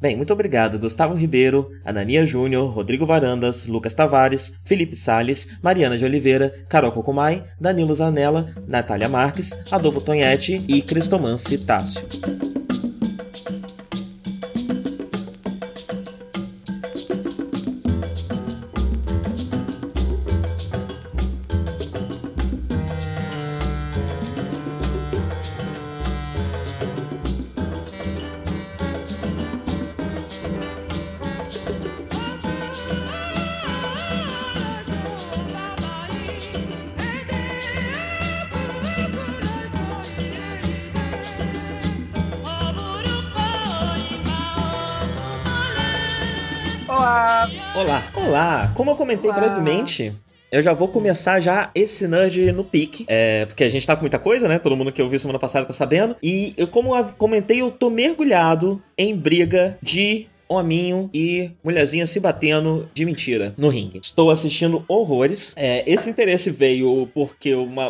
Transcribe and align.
Bem, 0.00 0.16
muito 0.16 0.32
obrigado 0.32 0.78
Gustavo 0.78 1.14
Ribeiro, 1.14 1.70
Anania 1.84 2.24
Júnior, 2.24 2.72
Rodrigo 2.72 3.04
Varandas, 3.04 3.66
Lucas 3.66 3.92
Tavares, 3.92 4.54
Felipe 4.64 4.96
Sales, 4.96 5.46
Mariana 5.62 5.98
de 5.98 6.06
Oliveira, 6.06 6.54
Carol 6.70 6.90
Cocumai, 6.90 7.44
Danilo 7.60 7.94
Zanella, 7.94 8.46
Natália 8.66 9.10
Marques, 9.10 9.56
Adolfo 9.70 10.00
Tonhete 10.00 10.64
e 10.66 10.80
Cristomance 10.80 11.58
Tássio. 11.58 12.59
Como 48.90 48.92
eu 48.92 48.96
comentei 48.96 49.30
Olá. 49.30 49.40
brevemente, 49.40 50.14
eu 50.50 50.62
já 50.62 50.72
vou 50.72 50.88
começar 50.88 51.38
já 51.40 51.70
esse 51.74 52.08
nerd 52.08 52.50
no 52.52 52.64
pique. 52.64 53.04
É, 53.06 53.46
porque 53.46 53.62
a 53.62 53.68
gente 53.68 53.86
tá 53.86 53.94
com 53.94 54.02
muita 54.02 54.18
coisa, 54.18 54.48
né? 54.48 54.58
Todo 54.58 54.76
mundo 54.76 54.90
que 54.90 55.00
ouviu 55.00 55.18
semana 55.18 55.38
passada 55.38 55.64
tá 55.64 55.72
sabendo. 55.72 56.16
E 56.22 56.54
eu, 56.56 56.66
como 56.66 56.96
eu 56.96 57.04
comentei, 57.16 57.60
eu 57.60 57.70
tô 57.70 57.88
mergulhado 57.88 58.82
em 58.98 59.16
briga 59.16 59.78
de 59.80 60.26
hominho 60.50 61.08
e 61.14 61.52
mulherzinha 61.62 62.06
se 62.06 62.18
batendo 62.18 62.88
de 62.92 63.04
mentira 63.04 63.54
no 63.56 63.68
ringue. 63.68 64.00
Estou 64.02 64.30
assistindo 64.30 64.84
horrores. 64.88 65.52
É, 65.56 65.88
esse 65.90 66.10
interesse 66.10 66.50
veio 66.50 67.08
porque 67.14 67.54
uma, 67.54 67.88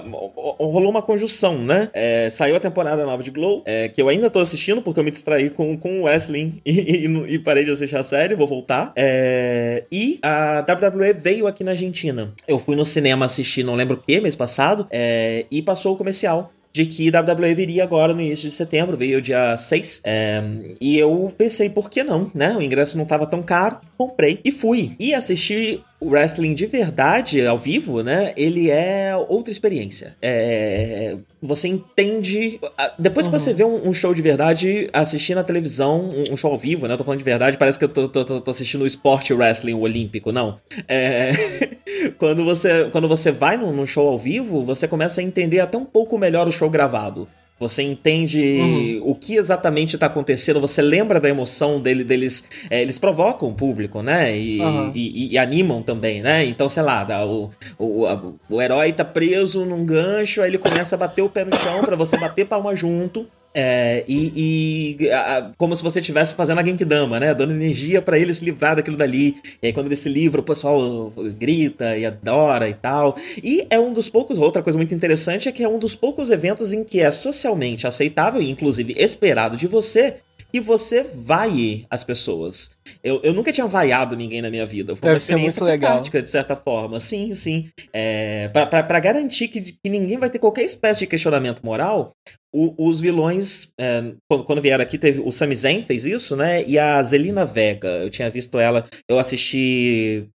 rolou 0.58 0.90
uma 0.90 1.02
conjunção, 1.02 1.58
né? 1.58 1.88
É, 1.94 2.28
saiu 2.30 2.56
a 2.56 2.60
temporada 2.60 3.04
nova 3.06 3.22
de 3.22 3.30
Glow, 3.30 3.62
é, 3.64 3.88
que 3.88 4.00
eu 4.00 4.08
ainda 4.08 4.26
estou 4.26 4.42
assistindo 4.42 4.82
porque 4.82 5.00
eu 5.00 5.04
me 5.04 5.10
distraí 5.10 5.48
com, 5.48 5.76
com 5.76 6.00
o 6.00 6.02
wrestling 6.04 6.60
e, 6.66 7.06
e, 7.06 7.34
e 7.34 7.38
parei 7.38 7.64
de 7.64 7.70
assistir 7.70 7.96
a 7.96 8.02
série, 8.02 8.34
vou 8.34 8.46
voltar. 8.46 8.92
É, 8.94 9.84
e 9.90 10.18
a 10.22 10.60
WWE 10.60 11.14
veio 11.14 11.46
aqui 11.46 11.64
na 11.64 11.70
Argentina. 11.70 12.32
Eu 12.46 12.58
fui 12.58 12.76
no 12.76 12.84
cinema 12.84 13.24
assistir, 13.24 13.62
não 13.62 13.74
lembro 13.74 13.96
o 13.96 14.00
que, 14.00 14.20
mês 14.20 14.36
passado, 14.36 14.86
é, 14.90 15.46
e 15.50 15.62
passou 15.62 15.94
o 15.94 15.96
comercial 15.96 16.52
de 16.72 16.86
que 16.86 17.10
WWE 17.10 17.54
viria 17.54 17.82
agora 17.82 18.14
no 18.14 18.20
início 18.20 18.48
de 18.48 18.54
setembro, 18.54 18.96
veio 18.96 19.20
dia 19.20 19.56
6. 19.56 20.02
É, 20.04 20.42
e 20.80 20.98
eu 20.98 21.32
pensei, 21.36 21.68
por 21.68 21.90
que 21.90 22.02
não, 22.02 22.30
né? 22.34 22.56
O 22.56 22.62
ingresso 22.62 22.96
não 22.96 23.04
estava 23.04 23.26
tão 23.26 23.42
caro, 23.42 23.78
comprei 23.96 24.40
e 24.44 24.52
fui. 24.52 24.92
E 24.98 25.14
assisti 25.14 25.82
o 26.00 26.10
wrestling 26.10 26.54
de 26.54 26.64
verdade, 26.64 27.46
ao 27.46 27.58
vivo, 27.58 28.02
né? 28.02 28.32
Ele 28.36 28.70
é 28.70 29.14
outra 29.28 29.52
experiência. 29.52 30.16
É, 30.22 31.16
você 31.42 31.68
entende. 31.68 32.58
Depois 32.98 33.26
uhum. 33.26 33.32
que 33.32 33.38
você 33.38 33.52
vê 33.52 33.64
um, 33.64 33.88
um, 33.88 33.92
show 33.92 34.14
de 34.14 34.22
verdade, 34.22 34.88
assistir 34.94 35.34
na 35.34 35.44
televisão, 35.44 36.10
um, 36.10 36.32
um, 36.32 36.36
show 36.36 36.50
ao 36.50 36.56
vivo, 36.56 36.88
né? 36.88 36.94
Eu 36.94 36.98
tô 36.98 37.04
falando 37.04 37.18
de 37.18 37.24
verdade, 37.24 37.58
parece 37.58 37.78
que 37.78 37.84
eu 37.84 37.88
tô, 37.88 38.08
tô, 38.08 38.40
tô 38.40 38.50
assistindo 38.50 38.82
o 38.82 38.86
esporte 38.86 39.34
wrestling 39.34 39.74
olímpico, 39.74 40.32
não. 40.32 40.58
É, 40.88 41.32
quando, 42.18 42.44
você, 42.44 42.88
quando 42.90 43.06
você 43.06 43.30
vai 43.30 43.58
num, 43.58 43.70
num 43.70 43.86
show 43.86 44.08
ao 44.08 44.18
vivo, 44.18 44.64
você 44.64 44.88
começa 44.88 45.20
a 45.20 45.24
entender 45.24 45.60
até 45.60 45.76
um 45.76 45.84
pouco 45.84 46.16
melhor 46.16 46.48
o 46.48 46.52
show 46.52 46.70
gravado. 46.70 47.28
Você 47.60 47.82
entende 47.82 48.58
uhum. 48.58 49.10
o 49.10 49.14
que 49.14 49.36
exatamente 49.36 49.94
está 49.94 50.06
acontecendo, 50.06 50.58
você 50.58 50.80
lembra 50.80 51.20
da 51.20 51.28
emoção 51.28 51.78
dele, 51.78 52.02
deles. 52.02 52.42
É, 52.70 52.80
eles 52.80 52.98
provocam 52.98 53.50
o 53.50 53.54
público, 53.54 54.02
né? 54.02 54.34
E, 54.34 54.58
uhum. 54.58 54.92
e, 54.94 55.34
e, 55.34 55.38
animam 55.38 55.82
também, 55.82 56.22
né? 56.22 56.42
Então, 56.46 56.70
sei 56.70 56.82
lá, 56.82 57.06
o, 57.26 57.50
o, 57.78 58.06
a, 58.06 58.32
o 58.48 58.62
herói 58.62 58.94
tá 58.94 59.04
preso 59.04 59.66
num 59.66 59.84
gancho, 59.84 60.40
aí 60.40 60.48
ele 60.48 60.56
começa 60.56 60.94
a 60.94 60.98
bater 60.98 61.20
o 61.20 61.28
pé 61.28 61.44
no 61.44 61.54
chão 61.54 61.82
para 61.84 61.96
você 61.96 62.16
bater 62.16 62.46
palma 62.46 62.74
junto. 62.74 63.26
É, 63.52 64.04
e, 64.06 64.96
e 65.00 65.10
a, 65.10 65.50
como 65.58 65.74
se 65.74 65.82
você 65.82 66.00
estivesse 66.00 66.34
fazendo 66.34 66.60
a 66.60 66.64
Genkidama, 66.64 67.18
né? 67.18 67.34
Dando 67.34 67.52
energia 67.52 68.00
para 68.00 68.18
ele 68.18 68.32
se 68.32 68.44
livrar 68.44 68.76
daquilo 68.76 68.96
dali. 68.96 69.36
E 69.62 69.66
aí, 69.66 69.72
quando 69.72 69.86
ele 69.86 69.96
se 69.96 70.08
livra, 70.08 70.40
o 70.40 70.44
pessoal 70.44 71.12
grita 71.36 71.96
e 71.96 72.06
adora 72.06 72.68
e 72.68 72.74
tal. 72.74 73.16
E 73.42 73.66
é 73.68 73.78
um 73.78 73.92
dos 73.92 74.08
poucos. 74.08 74.38
Outra 74.38 74.62
coisa 74.62 74.78
muito 74.78 74.94
interessante 74.94 75.48
é 75.48 75.52
que 75.52 75.64
é 75.64 75.68
um 75.68 75.78
dos 75.78 75.96
poucos 75.96 76.30
eventos 76.30 76.72
em 76.72 76.84
que 76.84 77.00
é 77.00 77.10
socialmente 77.10 77.86
aceitável 77.86 78.40
e, 78.40 78.50
inclusive, 78.50 78.94
esperado 78.96 79.56
de 79.56 79.66
você 79.66 80.16
que 80.50 80.60
você 80.60 81.02
vai 81.02 81.84
as 81.88 82.04
pessoas. 82.04 82.70
Eu, 83.02 83.20
eu 83.22 83.32
nunca 83.32 83.52
tinha 83.52 83.66
vaiado 83.66 84.16
ninguém 84.16 84.42
na 84.42 84.50
minha 84.50 84.66
vida. 84.66 84.94
Foi 84.94 85.02
Deve 85.02 85.12
uma 85.12 85.16
experiência 85.16 85.60
muito 85.62 85.64
legal. 85.64 86.02
de 86.02 86.30
certa 86.30 86.56
forma. 86.56 86.98
Sim, 87.00 87.34
sim. 87.34 87.68
É, 87.92 88.48
para 88.48 89.00
garantir 89.00 89.48
que, 89.48 89.60
que 89.60 89.88
ninguém 89.88 90.18
vai 90.18 90.30
ter 90.30 90.38
qualquer 90.38 90.64
espécie 90.64 91.00
de 91.00 91.06
questionamento 91.06 91.64
moral, 91.64 92.12
o, 92.52 92.74
os 92.88 93.00
vilões, 93.00 93.68
é, 93.78 94.12
quando, 94.28 94.44
quando, 94.44 94.62
vieram 94.62 94.82
aqui, 94.82 94.98
teve 94.98 95.20
o 95.20 95.30
Sami 95.30 95.54
Zayn 95.54 95.82
fez 95.82 96.04
isso, 96.04 96.36
né? 96.36 96.64
E 96.66 96.78
a 96.78 97.02
Zelina 97.02 97.44
Vega, 97.44 97.88
eu 97.88 98.10
tinha 98.10 98.28
visto 98.30 98.58
ela, 98.58 98.84
eu 99.08 99.18
assisti 99.18 100.28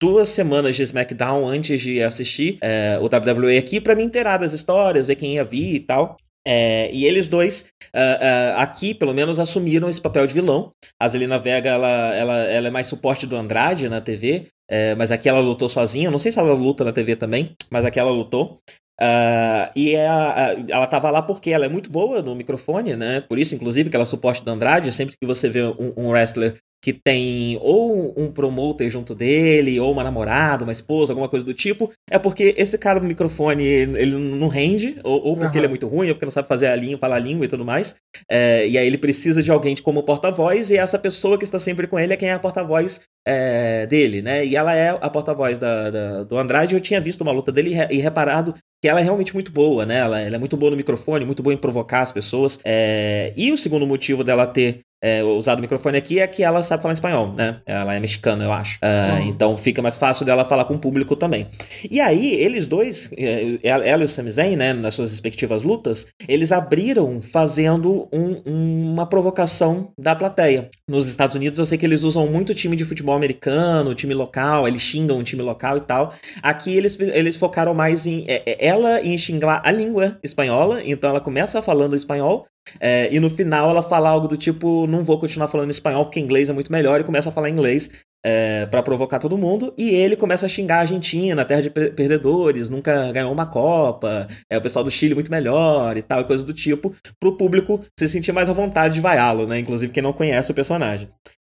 duas 0.00 0.28
semanas 0.28 0.74
de 0.74 0.82
SmackDown 0.82 1.46
antes 1.46 1.80
de 1.80 2.02
assistir 2.02 2.58
é, 2.60 2.98
o 3.00 3.04
WWE 3.04 3.56
aqui 3.56 3.80
para 3.80 3.94
me 3.94 4.02
inteirar 4.02 4.38
das 4.38 4.52
histórias, 4.52 5.06
ver 5.06 5.14
quem 5.14 5.34
ia 5.34 5.44
vir 5.44 5.76
e 5.76 5.80
tal. 5.80 6.16
É, 6.46 6.90
e 6.92 7.04
eles 7.04 7.28
dois, 7.28 7.66
uh, 7.94 7.98
uh, 7.98 8.58
aqui, 8.58 8.92
pelo 8.94 9.14
menos, 9.14 9.38
assumiram 9.38 9.88
esse 9.88 10.00
papel 10.00 10.26
de 10.26 10.34
vilão. 10.34 10.72
A 11.00 11.08
Zelina 11.08 11.38
Vega, 11.38 11.70
ela, 11.70 12.14
ela, 12.14 12.36
ela 12.44 12.68
é 12.68 12.70
mais 12.70 12.86
suporte 12.86 13.26
do 13.26 13.36
Andrade 13.36 13.88
na 13.88 14.00
TV, 14.00 14.48
é, 14.68 14.94
mas 14.94 15.12
aqui 15.12 15.28
ela 15.28 15.40
lutou 15.40 15.68
sozinha. 15.68 16.10
Não 16.10 16.18
sei 16.18 16.32
se 16.32 16.38
ela 16.38 16.52
luta 16.52 16.84
na 16.84 16.92
TV 16.92 17.14
também, 17.14 17.54
mas 17.70 17.84
aqui 17.84 18.00
ela 18.00 18.10
lutou. 18.10 18.58
Uh, 19.00 19.66
e 19.74 19.94
é 19.94 20.06
a, 20.06 20.56
ela 20.68 20.86
tava 20.86 21.10
lá 21.10 21.22
porque 21.22 21.50
ela 21.50 21.66
é 21.66 21.68
muito 21.68 21.90
boa 21.90 22.22
no 22.22 22.34
microfone, 22.34 22.94
né? 22.94 23.20
Por 23.20 23.38
isso, 23.38 23.54
inclusive, 23.54 23.90
que 23.90 23.96
ela 23.96 24.04
é 24.04 24.06
suporte 24.06 24.44
do 24.44 24.50
Andrade. 24.50 24.92
Sempre 24.92 25.16
que 25.20 25.26
você 25.26 25.48
vê 25.48 25.62
um, 25.62 25.92
um 25.96 26.10
wrestler 26.10 26.56
que 26.82 26.92
tem 26.92 27.56
ou 27.62 28.12
um 28.16 28.32
promoter 28.32 28.90
junto 28.90 29.14
dele, 29.14 29.78
ou 29.78 29.92
uma 29.92 30.02
namorada, 30.02 30.64
uma 30.64 30.72
esposa, 30.72 31.12
alguma 31.12 31.28
coisa 31.28 31.46
do 31.46 31.54
tipo, 31.54 31.92
é 32.10 32.18
porque 32.18 32.54
esse 32.58 32.76
cara 32.76 32.98
do 32.98 33.06
microfone, 33.06 33.64
ele, 33.64 34.16
não 34.16 34.48
rende, 34.48 34.98
ou, 35.04 35.24
ou 35.24 35.36
porque 35.36 35.56
uhum. 35.56 35.60
ele 35.60 35.66
é 35.66 35.68
muito 35.68 35.86
ruim, 35.86 36.08
ou 36.08 36.14
porque 36.14 36.26
não 36.26 36.32
sabe 36.32 36.48
fazer 36.48 36.66
a 36.66 36.76
língua, 36.76 36.98
falar 36.98 37.16
a 37.16 37.20
língua 37.20 37.44
e 37.44 37.48
tudo 37.48 37.64
mais. 37.64 37.94
É, 38.28 38.66
e 38.66 38.76
aí 38.76 38.86
ele 38.86 38.98
precisa 38.98 39.42
de 39.42 39.50
alguém 39.50 39.76
como 39.76 40.02
porta-voz, 40.02 40.70
e 40.70 40.76
essa 40.76 40.98
pessoa 40.98 41.38
que 41.38 41.44
está 41.44 41.60
sempre 41.60 41.86
com 41.86 41.98
ele 41.98 42.12
é 42.12 42.16
quem 42.16 42.30
é 42.30 42.32
a 42.32 42.38
porta-voz 42.38 43.00
é, 43.26 43.86
dele, 43.86 44.20
né? 44.20 44.44
E 44.44 44.56
ela 44.56 44.74
é 44.74 44.90
a 44.90 45.08
porta-voz 45.08 45.58
da, 45.58 45.90
da, 45.90 46.24
do 46.24 46.36
Andrade. 46.36 46.74
Eu 46.74 46.80
tinha 46.80 47.00
visto 47.00 47.20
uma 47.20 47.32
luta 47.32 47.52
dele 47.52 47.74
e, 47.90 47.98
reparado 47.98 48.54
que 48.82 48.88
ela 48.88 49.00
é 49.00 49.02
realmente 49.04 49.32
muito 49.32 49.52
boa, 49.52 49.86
né? 49.86 49.98
Ela, 49.98 50.20
ela, 50.20 50.36
é 50.36 50.38
muito 50.38 50.56
boa 50.56 50.70
no 50.70 50.76
microfone, 50.76 51.24
muito 51.24 51.42
boa 51.42 51.54
em 51.54 51.56
provocar 51.56 52.02
as 52.02 52.10
pessoas. 52.10 52.58
É... 52.64 53.32
E 53.36 53.52
o 53.52 53.56
segundo 53.56 53.86
motivo 53.86 54.24
dela 54.24 54.46
ter 54.46 54.80
é, 55.02 55.22
usado 55.24 55.58
o 55.58 55.62
microfone 55.62 55.98
aqui 55.98 56.20
é 56.20 56.26
que 56.26 56.44
ela 56.44 56.62
sabe 56.62 56.80
falar 56.82 56.94
espanhol, 56.94 57.32
né? 57.32 57.60
Ela 57.66 57.94
é 57.94 58.00
mexicana, 58.00 58.44
eu 58.44 58.52
acho. 58.52 58.78
Uh, 58.78 59.20
uhum. 59.20 59.28
Então 59.28 59.56
fica 59.56 59.82
mais 59.82 59.96
fácil 59.96 60.24
dela 60.24 60.44
falar 60.44 60.64
com 60.64 60.74
o 60.74 60.78
público 60.78 61.16
também. 61.16 61.48
E 61.90 62.00
aí, 62.00 62.34
eles 62.34 62.68
dois, 62.68 63.10
é, 63.16 63.58
ela 63.62 64.02
e 64.02 64.04
o 64.04 64.08
Sami 64.08 64.30
Zayn, 64.30 64.56
né, 64.56 64.72
nas 64.72 64.94
suas 64.94 65.10
respectivas 65.10 65.64
lutas, 65.64 66.06
eles 66.28 66.52
abriram 66.52 67.20
fazendo 67.20 68.08
um, 68.12 68.92
uma 68.92 69.06
provocação 69.06 69.92
da 69.98 70.14
plateia. 70.14 70.70
Nos 70.88 71.08
Estados 71.08 71.34
Unidos, 71.34 71.58
eu 71.58 71.66
sei 71.66 71.76
que 71.76 71.84
eles 71.84 72.04
usam 72.04 72.26
muito 72.26 72.54
time 72.54 72.76
de 72.76 72.84
futebol 72.84 73.16
americano, 73.16 73.94
time 73.94 74.14
local, 74.14 74.68
eles 74.68 74.82
xingam 74.82 75.18
o 75.18 75.22
time 75.24 75.42
local 75.42 75.76
e 75.78 75.80
tal. 75.80 76.14
Aqui 76.42 76.76
eles, 76.76 76.98
eles 77.00 77.36
focaram 77.36 77.74
mais 77.74 78.06
em 78.06 78.24
é, 78.28 78.42
é, 78.46 78.66
ela 78.66 79.00
em 79.02 79.16
xingar 79.18 79.62
a 79.64 79.72
língua 79.72 80.18
espanhola, 80.22 80.80
então 80.84 81.10
ela 81.10 81.20
começa 81.20 81.60
falando 81.60 81.96
espanhol, 81.96 82.46
é, 82.80 83.12
e 83.12 83.18
no 83.20 83.30
final 83.30 83.70
ela 83.70 83.82
fala 83.82 84.08
algo 84.08 84.28
do 84.28 84.36
tipo: 84.36 84.86
não 84.86 85.04
vou 85.04 85.18
continuar 85.18 85.48
falando 85.48 85.70
espanhol 85.70 86.04
porque 86.04 86.20
inglês 86.20 86.48
é 86.48 86.52
muito 86.52 86.72
melhor, 86.72 87.00
e 87.00 87.04
começa 87.04 87.28
a 87.28 87.32
falar 87.32 87.50
inglês. 87.50 87.90
é, 88.24 88.66
para 88.66 88.82
provocar 88.82 89.18
todo 89.18 89.36
mundo, 89.36 89.74
e 89.76 89.90
ele 89.90 90.14
começa 90.16 90.46
a 90.46 90.48
xingar 90.48 90.76
a 90.76 90.80
Argentina, 90.80 91.44
terra 91.44 91.62
de 91.62 91.70
perdedores, 91.70 92.70
nunca 92.70 93.10
ganhou 93.10 93.32
uma 93.32 93.46
Copa, 93.46 94.28
é 94.48 94.56
o 94.56 94.62
pessoal 94.62 94.84
do 94.84 94.90
Chile 94.90 95.14
muito 95.14 95.30
melhor 95.30 95.96
e 95.96 96.02
tal, 96.02 96.20
e 96.20 96.24
coisas 96.24 96.44
do 96.44 96.52
tipo, 96.52 96.94
pro 97.18 97.36
público 97.36 97.80
se 97.98 98.08
sentir 98.08 98.32
mais 98.32 98.48
à 98.48 98.52
vontade 98.52 98.94
de 98.94 99.00
vaiá-lo, 99.00 99.46
né? 99.46 99.58
Inclusive 99.58 99.92
quem 99.92 100.02
não 100.02 100.12
conhece 100.12 100.52
o 100.52 100.54
personagem. 100.54 101.08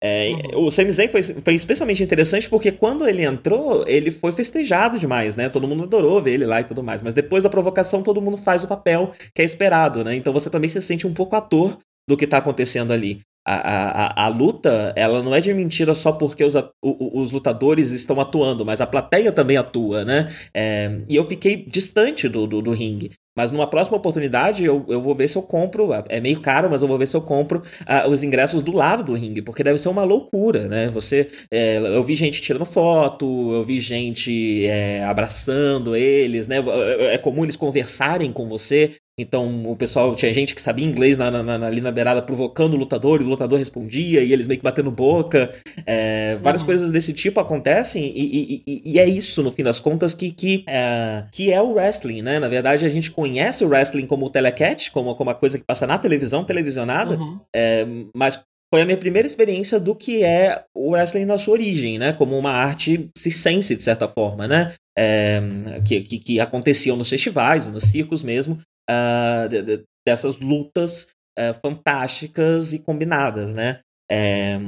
É, 0.03 0.29
uhum. 0.53 0.65
O 0.65 0.71
Sami 0.71 0.91
Zayn 0.91 1.07
foi, 1.07 1.23
foi 1.23 1.55
especialmente 1.55 2.03
interessante 2.03 2.49
porque 2.49 2.71
quando 2.71 3.07
ele 3.07 3.23
entrou, 3.23 3.83
ele 3.87 4.11
foi 4.11 4.31
festejado 4.31 4.99
demais, 4.99 5.35
né? 5.35 5.49
Todo 5.49 5.67
mundo 5.67 5.83
adorou 5.83 6.21
ver 6.21 6.33
ele 6.33 6.45
lá 6.45 6.61
e 6.61 6.65
tudo 6.65 6.83
mais. 6.83 7.01
Mas 7.01 7.13
depois 7.13 7.43
da 7.43 7.49
provocação, 7.49 8.03
todo 8.03 8.21
mundo 8.21 8.37
faz 8.37 8.63
o 8.63 8.67
papel 8.67 9.11
que 9.33 9.41
é 9.41 9.45
esperado, 9.45 10.03
né? 10.03 10.15
Então 10.15 10.33
você 10.33 10.49
também 10.49 10.69
se 10.69 10.81
sente 10.81 11.07
um 11.07 11.13
pouco 11.13 11.35
ator 11.35 11.77
do 12.07 12.15
que 12.15 12.27
tá 12.27 12.37
acontecendo 12.37 12.93
ali 12.93 13.21
a, 13.47 14.23
a, 14.23 14.25
a, 14.25 14.27
luta, 14.27 14.91
ela 14.95 15.21
não 15.21 15.33
é 15.33 15.39
de 15.39 15.53
mentira 15.53 15.93
só 15.93 16.11
porque 16.11 16.43
os, 16.43 16.55
os 16.81 17.31
lutadores 17.31 17.91
estão 17.91 18.19
atuando, 18.19 18.65
mas 18.65 18.81
a 18.81 18.87
plateia 18.87 19.31
também 19.31 19.55
atua, 19.55 20.03
né? 20.03 20.33
É, 20.51 21.01
e 21.07 21.15
eu 21.15 21.23
fiquei 21.23 21.63
distante 21.63 22.27
do, 22.27 22.47
do, 22.47 22.61
do, 22.61 22.71
ringue. 22.71 23.11
Mas 23.35 23.51
numa 23.51 23.69
próxima 23.69 23.97
oportunidade 23.97 24.63
eu, 24.63 24.85
eu 24.87 25.01
vou 25.01 25.13
ver 25.13 25.27
se 25.27 25.37
eu 25.37 25.41
compro. 25.41 25.89
É 26.07 26.21
meio 26.21 26.39
caro, 26.39 26.69
mas 26.69 26.81
eu 26.81 26.87
vou 26.87 26.97
ver 26.97 27.07
se 27.07 27.15
eu 27.17 27.21
compro 27.21 27.59
uh, 27.59 28.09
os 28.09 28.23
ingressos 28.23 28.63
do 28.63 28.71
lado 28.71 29.03
do 29.03 29.13
ringue, 29.13 29.41
porque 29.41 29.63
deve 29.63 29.77
ser 29.77 29.89
uma 29.89 30.03
loucura, 30.03 30.67
né? 30.67 30.87
Você. 30.89 31.29
É, 31.51 31.77
eu 31.77 32.03
vi 32.03 32.15
gente 32.15 32.41
tirando 32.41 32.65
foto, 32.65 33.25
eu 33.53 33.63
vi 33.63 33.79
gente 33.79 34.65
é, 34.65 35.03
abraçando 35.03 35.95
eles, 35.95 36.47
né? 36.47 36.57
É, 36.99 37.15
é 37.15 37.17
comum 37.17 37.43
eles 37.43 37.55
conversarem 37.55 38.31
com 38.31 38.47
você. 38.47 38.95
Então 39.17 39.71
o 39.71 39.77
pessoal 39.77 40.13
tinha 40.13 40.33
gente 40.33 40.53
que 40.53 40.61
sabia 40.61 40.85
inglês 40.85 41.17
na, 41.17 41.31
na, 41.31 41.57
na, 41.57 41.67
ali 41.67 41.79
na 41.79 41.91
beirada 41.91 42.21
provocando 42.21 42.73
o 42.73 42.77
lutador, 42.77 43.21
e 43.21 43.23
o 43.23 43.27
lutador 43.27 43.57
respondia, 43.57 44.21
e 44.21 44.33
eles 44.33 44.45
meio 44.45 44.59
que 44.59 44.63
batendo 44.63 44.91
boca. 44.91 45.53
É, 45.85 46.35
várias 46.41 46.61
uhum. 46.61 46.67
coisas 46.67 46.91
desse 46.91 47.13
tipo 47.13 47.39
acontecem, 47.39 48.11
e, 48.13 48.63
e, 48.67 48.81
e, 48.85 48.99
é 48.99 49.07
isso, 49.07 49.41
no 49.41 49.51
fim 49.51 49.63
das 49.63 49.79
contas, 49.79 50.13
que, 50.13 50.31
que, 50.31 50.65
é, 50.67 51.25
que 51.31 51.51
é 51.51 51.61
o 51.61 51.73
wrestling, 51.73 52.21
né? 52.21 52.39
Na 52.39 52.49
verdade, 52.49 52.85
a 52.85 52.89
gente 52.89 53.09
conhece 53.09 53.63
o 53.63 53.69
wrestling 53.69 54.05
como 54.05 54.25
o 54.25 54.29
telecat, 54.29 54.91
como, 54.91 55.15
como 55.15 55.29
uma 55.29 55.35
coisa 55.35 55.57
que 55.57 55.63
passa 55.63 55.87
na 55.87 55.97
televisão, 55.97 56.43
televisionada, 56.43 57.15
uhum. 57.15 57.39
é, 57.55 57.85
mas 58.13 58.41
foi 58.73 58.81
a 58.81 58.85
minha 58.85 58.97
primeira 58.97 59.25
experiência 59.25 59.79
do 59.79 59.95
que 59.95 60.23
é 60.23 60.65
o 60.75 60.91
wrestling 60.91 61.23
na 61.23 61.37
sua 61.37 61.53
origem, 61.53 61.97
né? 61.97 62.11
Como 62.11 62.37
uma 62.37 62.51
arte 62.51 63.09
circense, 63.17 63.75
de 63.75 63.81
certa 63.81 64.07
forma, 64.07 64.47
né? 64.47 64.73
É, 64.97 65.41
que, 65.85 66.01
que, 66.01 66.19
que, 66.19 66.39
aconteciam 66.39 66.97
nos 66.97 67.09
festivais, 67.09 67.67
nos 67.67 67.83
circos 67.83 68.23
mesmo, 68.23 68.59
uh, 68.89 69.47
de, 69.49 69.61
de, 69.61 69.85
dessas 70.05 70.37
lutas 70.37 71.07
uh, 71.37 71.53
fantásticas 71.61 72.73
e 72.73 72.79
combinadas, 72.79 73.53
né? 73.53 73.81
É, 74.11 74.59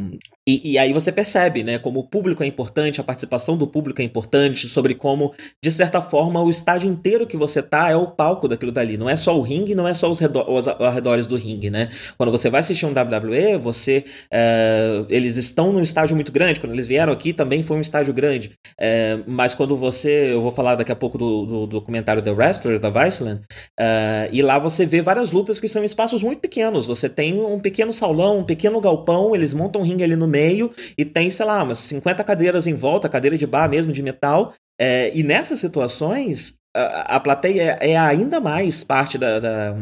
e, 0.48 0.72
e, 0.72 0.78
aí 0.78 0.94
você 0.94 1.12
percebe, 1.12 1.62
né, 1.62 1.78
como 1.78 2.00
o 2.00 2.04
público 2.04 2.42
é 2.42 2.48
importante, 2.48 3.01
a 3.01 3.04
participação 3.04 3.57
do 3.57 3.68
público 3.68 4.01
é 4.01 4.06
importante, 4.06 4.69
sobre 4.69 4.95
como, 4.95 5.34
de 5.62 5.69
certa 5.69 6.01
forma, 6.01 6.42
o 6.42 6.50
estádio 6.50 6.89
inteiro 6.89 7.28
que 7.28 7.36
você 7.36 7.62
tá 7.62 7.92
é 7.92 7.98
o 7.98 8.07
palco 8.07 8.48
daquilo 8.48 8.72
dali. 8.72 8.98
Não 8.98 9.10
é 9.10 9.18
só 9.18 9.38
o 9.38 9.42
ringue, 9.42 9.75
não 9.75 9.86
é 9.86 9.94
só 9.94 10.10
os, 10.10 10.19
redor, 10.19 10.50
os 10.50 10.68
arredores 10.68 11.28
do 11.28 11.36
ringue, 11.36 11.69
né? 11.69 11.89
Quando 12.18 12.31
você 12.31 12.50
vai 12.50 12.62
assistir 12.62 12.86
um 12.86 12.92
WWE, 12.92 13.57
você. 13.57 14.06
É, 14.31 15.04
eles 15.10 15.36
estão 15.36 15.74
num 15.74 15.81
estádio 15.81 16.16
muito 16.16 16.31
grande. 16.31 16.62
Quando 16.62 16.72
eles 16.72 16.88
vieram 16.88 17.12
aqui 17.12 17.34
também 17.34 17.62
foi 17.62 17.75
um 17.75 17.81
estádio 17.81 18.13
grande. 18.13 18.51
É, 18.80 19.19
mas 19.28 19.54
quando 19.54 19.75
você. 19.75 20.31
Eu 20.31 20.42
vou 20.42 20.51
falar 20.51 20.75
daqui 20.75 20.94
a 20.94 20.95
pouco 20.95 21.18
do, 21.18 21.45
do 21.45 21.68
documentário 21.68 22.22
The 22.22 22.31
Wrestlers, 22.31 22.80
da 22.80 22.89
Viceland, 22.89 23.42
e 24.31 24.42
lá 24.42 24.57
você 24.57 24.86
vê 24.86 25.01
várias 25.01 25.31
lutas 25.31 25.60
que 25.60 25.68
são 25.68 25.84
espaços 25.84 26.24
muito 26.24 26.39
pequenos. 26.39 26.88
Você 26.88 27.10
tem 27.10 27.38
um 27.38 27.60
pequeno 27.60 27.92
salão, 27.92 28.39
um 28.39 28.44
pequeno 28.45 28.80
galpão, 28.80 29.26
eles 29.35 29.53
montam 29.53 29.81
um 29.81 29.83
ringue 29.83 30.03
ali 30.03 30.15
no 30.15 30.27
meio 30.27 30.71
e 30.97 31.06
tem, 31.06 31.29
sei 31.29 31.45
lá, 31.45 31.63
umas 31.63 31.79
50 31.79 32.24
cadeiras 32.24 32.68
em 32.68 32.74
volta, 32.74 33.09
cadeira 33.09 33.38
de 33.38 33.47
bar 33.47 33.69
mesmo, 33.69 33.94
de 33.94 34.01
metal. 34.01 34.53
É, 34.79 35.12
e 35.15 35.24
nessas 35.24 35.59
situações, 35.59 36.56
a, 36.77 37.19
plateia 37.19 37.77
é, 37.81 37.97
ainda 37.97 38.39
mais 38.39 38.83
parte 38.83 39.18
da, 39.18 39.39
da, 39.39 39.75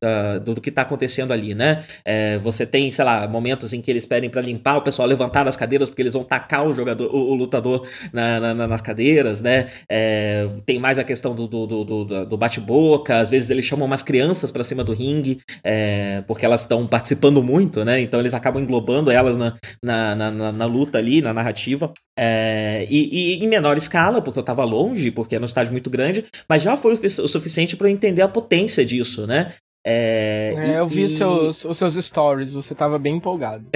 da 0.00 0.38
do, 0.38 0.60
que 0.60 0.68
está 0.68 0.82
acontecendo 0.82 1.32
ali, 1.32 1.54
né? 1.54 1.84
É, 2.04 2.38
você 2.38 2.66
tem, 2.66 2.90
sei 2.90 3.04
lá, 3.04 3.26
momentos 3.28 3.72
em 3.72 3.80
que 3.80 3.90
eles 3.90 4.04
pedem 4.04 4.28
para 4.28 4.40
limpar 4.40 4.78
o 4.78 4.82
pessoal 4.82 5.06
levantar 5.06 5.44
das 5.44 5.56
cadeiras 5.56 5.88
porque 5.88 6.02
eles 6.02 6.14
vão 6.14 6.24
tacar 6.24 6.66
o 6.66 6.72
jogador, 6.72 7.14
o, 7.14 7.32
o 7.32 7.34
lutador 7.34 7.86
na, 8.12 8.54
na, 8.54 8.66
nas 8.66 8.82
cadeiras, 8.82 9.40
né? 9.40 9.68
É, 9.88 10.48
tem 10.66 10.78
mais 10.78 10.98
a 10.98 11.04
questão 11.04 11.34
do, 11.34 11.46
do, 11.46 11.66
do, 11.66 12.26
do 12.26 12.36
bate-boca, 12.36 13.18
às 13.18 13.30
vezes 13.30 13.50
eles 13.50 13.64
chamam 13.64 13.86
umas 13.86 14.02
crianças 14.02 14.50
para 14.50 14.64
cima 14.64 14.82
do 14.82 14.92
ringue 14.92 15.40
é, 15.62 16.22
porque 16.26 16.44
elas 16.44 16.62
estão 16.62 16.86
participando 16.86 17.42
muito, 17.42 17.84
né? 17.84 18.00
Então 18.00 18.18
eles 18.20 18.34
acabam 18.34 18.62
englobando 18.62 19.10
elas 19.10 19.36
na, 19.36 19.54
na 19.82 20.66
luta 20.66 20.98
ali, 20.98 21.20
na 21.22 21.32
narrativa. 21.32 21.92
É, 22.18 22.86
e, 22.90 23.38
e, 23.38 23.44
em 23.44 23.48
menor 23.48 23.76
escala, 23.78 24.20
porque 24.20 24.38
eu 24.38 24.42
estava 24.42 24.64
longe, 24.64 25.10
porque 25.10 25.34
era 25.34 25.42
um 25.42 25.46
estádio 25.46 25.72
muito 25.72 25.88
grande, 25.88 26.24
mas 26.48 26.62
já 26.62 26.76
foi 26.76 26.94
o, 26.94 27.28
suficiente 27.28 27.76
para 27.76 27.88
eu 27.88 27.92
entender 27.92 28.22
a 28.22 28.28
potência 28.28 28.84
disso, 28.84 29.26
né? 29.26 29.52
É, 29.84 30.50
é 30.56 30.78
eu 30.78 30.86
vi 30.86 31.04
e... 31.04 31.08
seus, 31.08 31.64
os 31.64 31.76
seus 31.76 31.94
stories, 31.94 32.52
você 32.52 32.74
tava 32.74 32.98
bem 32.98 33.16
empolgado. 33.16 33.66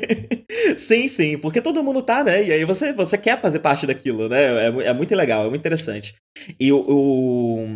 sim, 0.76 1.08
sim, 1.08 1.38
porque 1.38 1.62
todo 1.62 1.82
mundo 1.82 2.02
tá, 2.02 2.22
né? 2.22 2.44
E 2.44 2.52
aí 2.52 2.64
você, 2.64 2.92
você 2.92 3.16
quer 3.16 3.40
fazer 3.40 3.60
parte 3.60 3.86
daquilo, 3.86 4.28
né? 4.28 4.66
É, 4.66 4.88
é 4.88 4.92
muito 4.92 5.14
legal, 5.14 5.46
é 5.46 5.48
muito 5.48 5.60
interessante. 5.60 6.14
E 6.60 6.70
o, 6.70 6.84
o, 6.86 7.66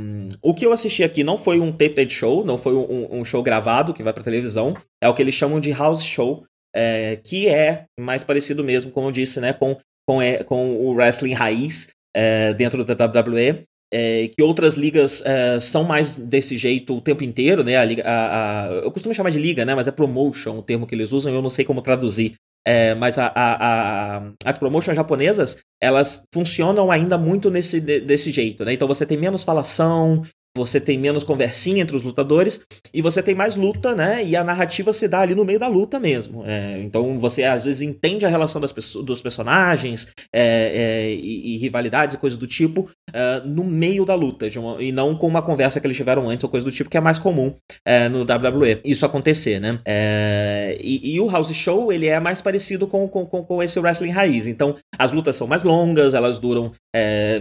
o 0.43 0.55
que 0.55 0.67
eu 0.67 0.73
assisti 0.73 1.03
aqui 1.03 1.25
não 1.25 1.39
foi 1.39 1.61
um 1.61 1.73
taped 1.73 2.13
show, 2.13 2.45
não 2.45 2.59
foi 2.59 2.75
um, 2.75 3.21
um 3.21 3.25
show 3.25 3.43
gravado 3.43 3.95
que 3.95 4.03
vai 4.03 4.13
pra 4.13 4.23
televisão, 4.23 4.77
é 5.03 5.09
o 5.09 5.15
que 5.15 5.23
eles 5.23 5.35
chamam 5.35 5.59
de 5.59 5.73
house 5.73 6.05
show, 6.05 6.45
é, 6.75 7.17
que 7.17 7.49
é 7.49 7.85
mais 7.99 8.23
parecido 8.23 8.63
mesmo, 8.63 8.91
como 8.91 9.09
eu 9.09 9.13
disse, 9.13 9.41
né? 9.41 9.55
Com, 9.55 9.79
com, 10.07 10.21
é, 10.21 10.45
com 10.45 10.77
o 10.77 10.93
wrestling 10.93 11.33
raiz 11.33 11.89
é, 12.15 12.53
dentro 12.53 12.85
da 12.85 12.93
WWE 12.93 13.65
é, 13.93 14.29
que 14.29 14.43
outras 14.43 14.75
ligas 14.75 15.23
é, 15.25 15.61
são 15.61 15.85
mais 15.85 16.17
desse 16.17 16.57
jeito 16.57 16.97
o 16.97 17.01
tempo 17.01 17.23
inteiro, 17.23 17.63
né? 17.63 17.77
A 17.77 17.85
liga, 17.85 18.03
a, 18.05 18.65
a, 18.65 18.73
eu 18.77 18.91
costumo 18.91 19.15
chamar 19.15 19.31
de 19.31 19.39
liga, 19.39 19.65
né? 19.65 19.75
Mas 19.75 19.87
é 19.87 19.93
promotion 19.93 20.59
o 20.59 20.63
termo 20.63 20.87
que 20.87 20.95
eles 20.95 21.13
usam, 21.13 21.33
eu 21.35 21.43
não 21.43 21.51
sei 21.51 21.65
como 21.65 21.83
traduzir. 21.83 22.35
É, 22.67 22.95
mas 22.95 23.19
a, 23.19 24.23
as 24.45 24.57
promotions 24.57 24.95
japonesas, 24.95 25.59
elas 25.81 26.23
funcionam 26.33 26.93
ainda 26.93 27.19
muito 27.19 27.51
nesse, 27.51 27.81
desse 27.81 28.31
jeito, 28.31 28.65
né? 28.65 28.73
Então 28.73 28.87
você 28.89 29.05
tem 29.05 29.19
menos 29.19 29.45
falação, 29.45 30.23
você 30.57 30.81
tem 30.81 30.99
menos 30.99 31.25
conversinha 31.25 31.83
entre 31.83 31.97
os 31.97 32.03
lutadores 32.03 32.61
e 32.93 33.01
você 33.01 33.23
tem 33.23 33.35
mais 33.35 33.57
luta, 33.57 33.95
né? 33.95 34.23
E 34.23 34.37
a 34.37 34.45
narrativa 34.45 34.93
se 34.93 35.09
dá 35.09 35.21
ali 35.21 35.35
no 35.35 35.45
meio 35.45 35.59
da 35.59 35.67
luta 35.67 35.99
mesmo. 35.99 36.45
É, 36.47 36.81
então 36.83 37.19
você 37.19 37.45
às 37.45 37.65
vezes 37.65 37.81
entende 37.83 38.27
a 38.27 38.29
relação 38.29 38.61
das 38.61 38.73
dos 38.73 39.23
personagens 39.23 40.09
é, 40.35 40.41
é, 40.43 41.11
e, 41.13 41.55
e, 41.55 41.57
rivalidades 41.59 42.15
e 42.15 42.19
coisas 42.19 42.39
do 42.39 42.47
tipo 42.47 42.91
é, 43.13 43.41
no 43.45 43.65
meio 43.65 44.05
da 44.05 44.15
luta 44.15 44.47
uma, 44.59 44.83
e 44.83 44.93
não 44.93 45.17
com 45.17 45.27
uma 45.27 45.43
conversa 45.43 45.81
que 45.81 45.87
eles 45.87 45.97
tiveram 45.97 46.29
antes 46.29 46.45
ou 46.45 46.51
coisa 46.51 46.65
do 46.65 46.73
tipo 46.73 46.91
que 46.91 46.97
é 46.97 47.01
mais 47.01 47.19
comum 47.19 47.55
é, 47.87 48.09
no 48.09 48.23
WWE 48.23 48.81
isso 48.85 49.07
acontecer, 49.07 49.61
né? 49.61 49.79
É, 49.87 50.77
e, 50.81 51.15
e, 51.15 51.21
o 51.21 51.29
House 51.29 51.53
Show 51.55 51.93
ele 51.93 52.09
é 52.09 52.21
mais 52.21 52.43
parecido 52.43 52.87
com, 52.87 53.09
com, 53.09 53.25
com, 53.27 53.63
esse 53.63 53.79
wrestling 53.79 54.11
raiz. 54.11 54.47
Então 54.47 54.75
as 54.99 55.13
lutas 55.13 55.37
são 55.37 55.47
mais 55.47 55.63
longas, 55.63 56.15
elas 56.15 56.39
duram 56.39 56.73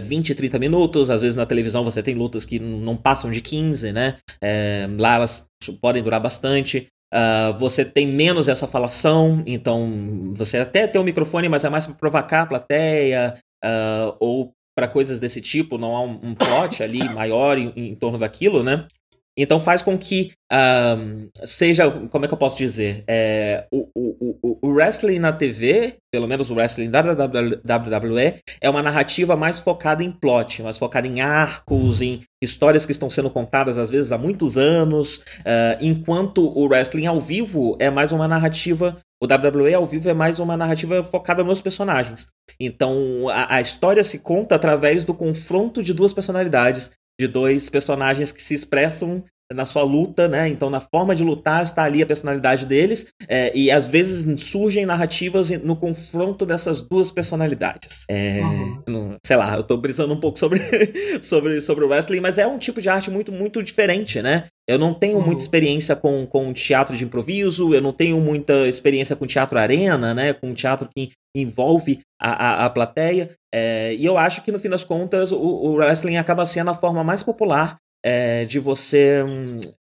20, 0.02 0.34
30 0.34 0.58
minutos. 0.58 1.10
Às 1.10 1.22
vezes 1.22 1.36
na 1.36 1.44
televisão 1.44 1.84
você 1.84 2.02
tem 2.02 2.14
lutas 2.14 2.44
que 2.44 2.58
não 2.58 2.96
passam 3.02 3.30
de 3.30 3.40
15, 3.40 3.92
né? 3.92 4.16
É, 4.42 4.88
lá 4.98 5.16
elas 5.16 5.46
podem 5.80 6.02
durar 6.02 6.20
bastante. 6.20 6.86
Uh, 7.12 7.52
você 7.58 7.84
tem 7.84 8.06
menos 8.06 8.48
essa 8.48 8.66
falação, 8.66 9.42
então 9.46 10.32
você 10.34 10.56
até 10.56 10.86
tem 10.86 10.98
um 10.98 11.04
microfone, 11.04 11.46
mas 11.46 11.62
é 11.62 11.68
mais 11.68 11.84
para 11.84 11.94
provocar 11.94 12.42
a 12.42 12.46
plateia 12.46 13.34
uh, 13.62 14.16
ou 14.18 14.52
para 14.74 14.88
coisas 14.88 15.20
desse 15.20 15.40
tipo. 15.40 15.76
Não 15.76 15.94
há 15.94 16.02
um, 16.02 16.18
um 16.22 16.34
plot 16.34 16.82
ali 16.82 17.06
maior 17.12 17.58
em, 17.58 17.70
em, 17.76 17.94
torno 17.94 18.18
daquilo, 18.18 18.62
né? 18.62 18.86
Então 19.36 19.58
faz 19.58 19.80
com 19.80 19.96
que 19.96 20.32
uh, 20.52 21.30
seja, 21.44 21.90
como 21.90 22.24
é 22.24 22.28
que 22.28 22.34
eu 22.34 22.38
posso 22.38 22.58
dizer, 22.58 23.02
é, 23.08 23.66
o, 23.72 23.88
o, 23.94 24.58
o, 24.62 24.68
wrestling 24.68 25.18
na 25.18 25.32
TV, 25.32 25.96
pelo 26.12 26.28
menos 26.28 26.50
o 26.50 26.54
wrestling 26.54 26.90
da 26.90 27.00
WWE, 27.00 28.34
é 28.60 28.68
uma 28.68 28.82
narrativa 28.82 29.34
mais 29.34 29.58
focada 29.58 30.04
em 30.04 30.12
plot, 30.12 30.62
mais 30.62 30.76
focada 30.76 31.06
em 31.06 31.22
arcos, 31.22 32.02
em 32.02 32.20
histórias 32.42 32.84
que 32.84 32.92
estão 32.92 33.08
sendo 33.08 33.30
contadas 33.30 33.78
às 33.78 33.90
vezes 33.90 34.12
há 34.12 34.18
muitos 34.18 34.58
anos, 34.58 35.16
uh, 35.16 35.78
enquanto 35.80 36.46
o 36.46 36.66
wrestling 36.66 37.06
ao 37.06 37.20
vivo 37.20 37.76
é 37.80 37.88
mais 37.88 38.12
uma 38.12 38.28
narrativa 38.28 38.98
o 39.22 39.24
WWE 39.24 39.72
ao 39.72 39.86
vivo 39.86 40.08
é 40.08 40.14
mais 40.14 40.40
uma 40.40 40.56
narrativa 40.56 41.04
focada 41.04 41.44
nos 41.44 41.62
personagens. 41.62 42.26
Então 42.58 43.28
a, 43.28 43.54
a, 43.54 43.60
história 43.60 44.02
se 44.02 44.18
conta 44.18 44.56
através 44.56 45.04
do 45.04 45.14
confronto 45.14 45.80
de 45.80 45.94
duas 45.94 46.12
personalidades 46.12 46.90
de 47.18 47.26
dois 47.26 47.68
personagens 47.68 48.32
que 48.32 48.42
se 48.42 48.54
expressam 48.54 49.24
na 49.54 49.64
sua 49.64 49.82
luta, 49.82 50.28
né? 50.28 50.48
Então, 50.48 50.68
na 50.68 50.80
forma 50.80 51.14
de 51.14 51.22
lutar 51.24 51.62
está 51.62 51.84
ali 51.84 52.02
a 52.02 52.06
personalidade 52.06 52.66
deles, 52.66 53.06
é, 53.28 53.56
e 53.56 53.70
às 53.70 53.86
vezes 53.86 54.24
surgem 54.42 54.84
narrativas 54.84 55.50
no 55.62 55.76
confronto 55.76 56.44
dessas 56.44 56.82
duas 56.82 57.10
personalidades. 57.10 58.04
É, 58.08 58.40
uhum. 58.88 59.16
sei 59.24 59.36
lá, 59.36 59.56
eu 59.56 59.62
tô 59.62 59.76
brisando 59.76 60.14
um 60.14 60.20
pouco 60.20 60.38
sobre, 60.38 60.60
sobre, 61.22 61.60
sobre 61.60 61.84
o 61.84 61.88
wrestling, 61.88 62.20
mas 62.20 62.38
é 62.38 62.46
um 62.46 62.58
tipo 62.58 62.80
de 62.80 62.88
arte 62.88 63.10
muito, 63.10 63.32
muito 63.32 63.62
diferente, 63.62 64.20
né? 64.20 64.44
Eu 64.68 64.78
não 64.78 64.94
tenho 64.94 65.18
Uhum. 65.18 65.26
muita 65.26 65.42
experiência 65.42 65.94
com, 65.96 66.26
com 66.26 66.52
teatro 66.52 66.96
de 66.96 67.04
improviso, 67.04 67.74
eu 67.74 67.80
não 67.80 67.92
tenho 67.92 68.20
muita 68.20 68.68
experiência 68.68 69.16
com 69.16 69.26
teatro 69.26 69.58
arena, 69.58 70.14
né? 70.14 70.32
Com 70.32 70.54
teatro 70.54 70.88
que 70.94 71.10
envolve 71.36 72.00
a, 72.20 72.30
a, 72.30 72.66
a 72.66 72.70
plateia. 72.70 73.30
É, 73.54 73.94
e 73.94 74.04
eu 74.04 74.16
acho 74.16 74.42
que, 74.42 74.52
no 74.52 74.58
fim 74.58 74.68
das 74.68 74.84
contas, 74.84 75.32
o, 75.32 75.38
o 75.38 75.74
wrestling 75.74 76.16
acaba 76.16 76.46
sendo 76.46 76.70
a 76.70 76.74
forma 76.74 77.02
mais 77.02 77.22
popular 77.22 77.78
é, 78.04 78.44
de 78.44 78.58
você 78.58 79.22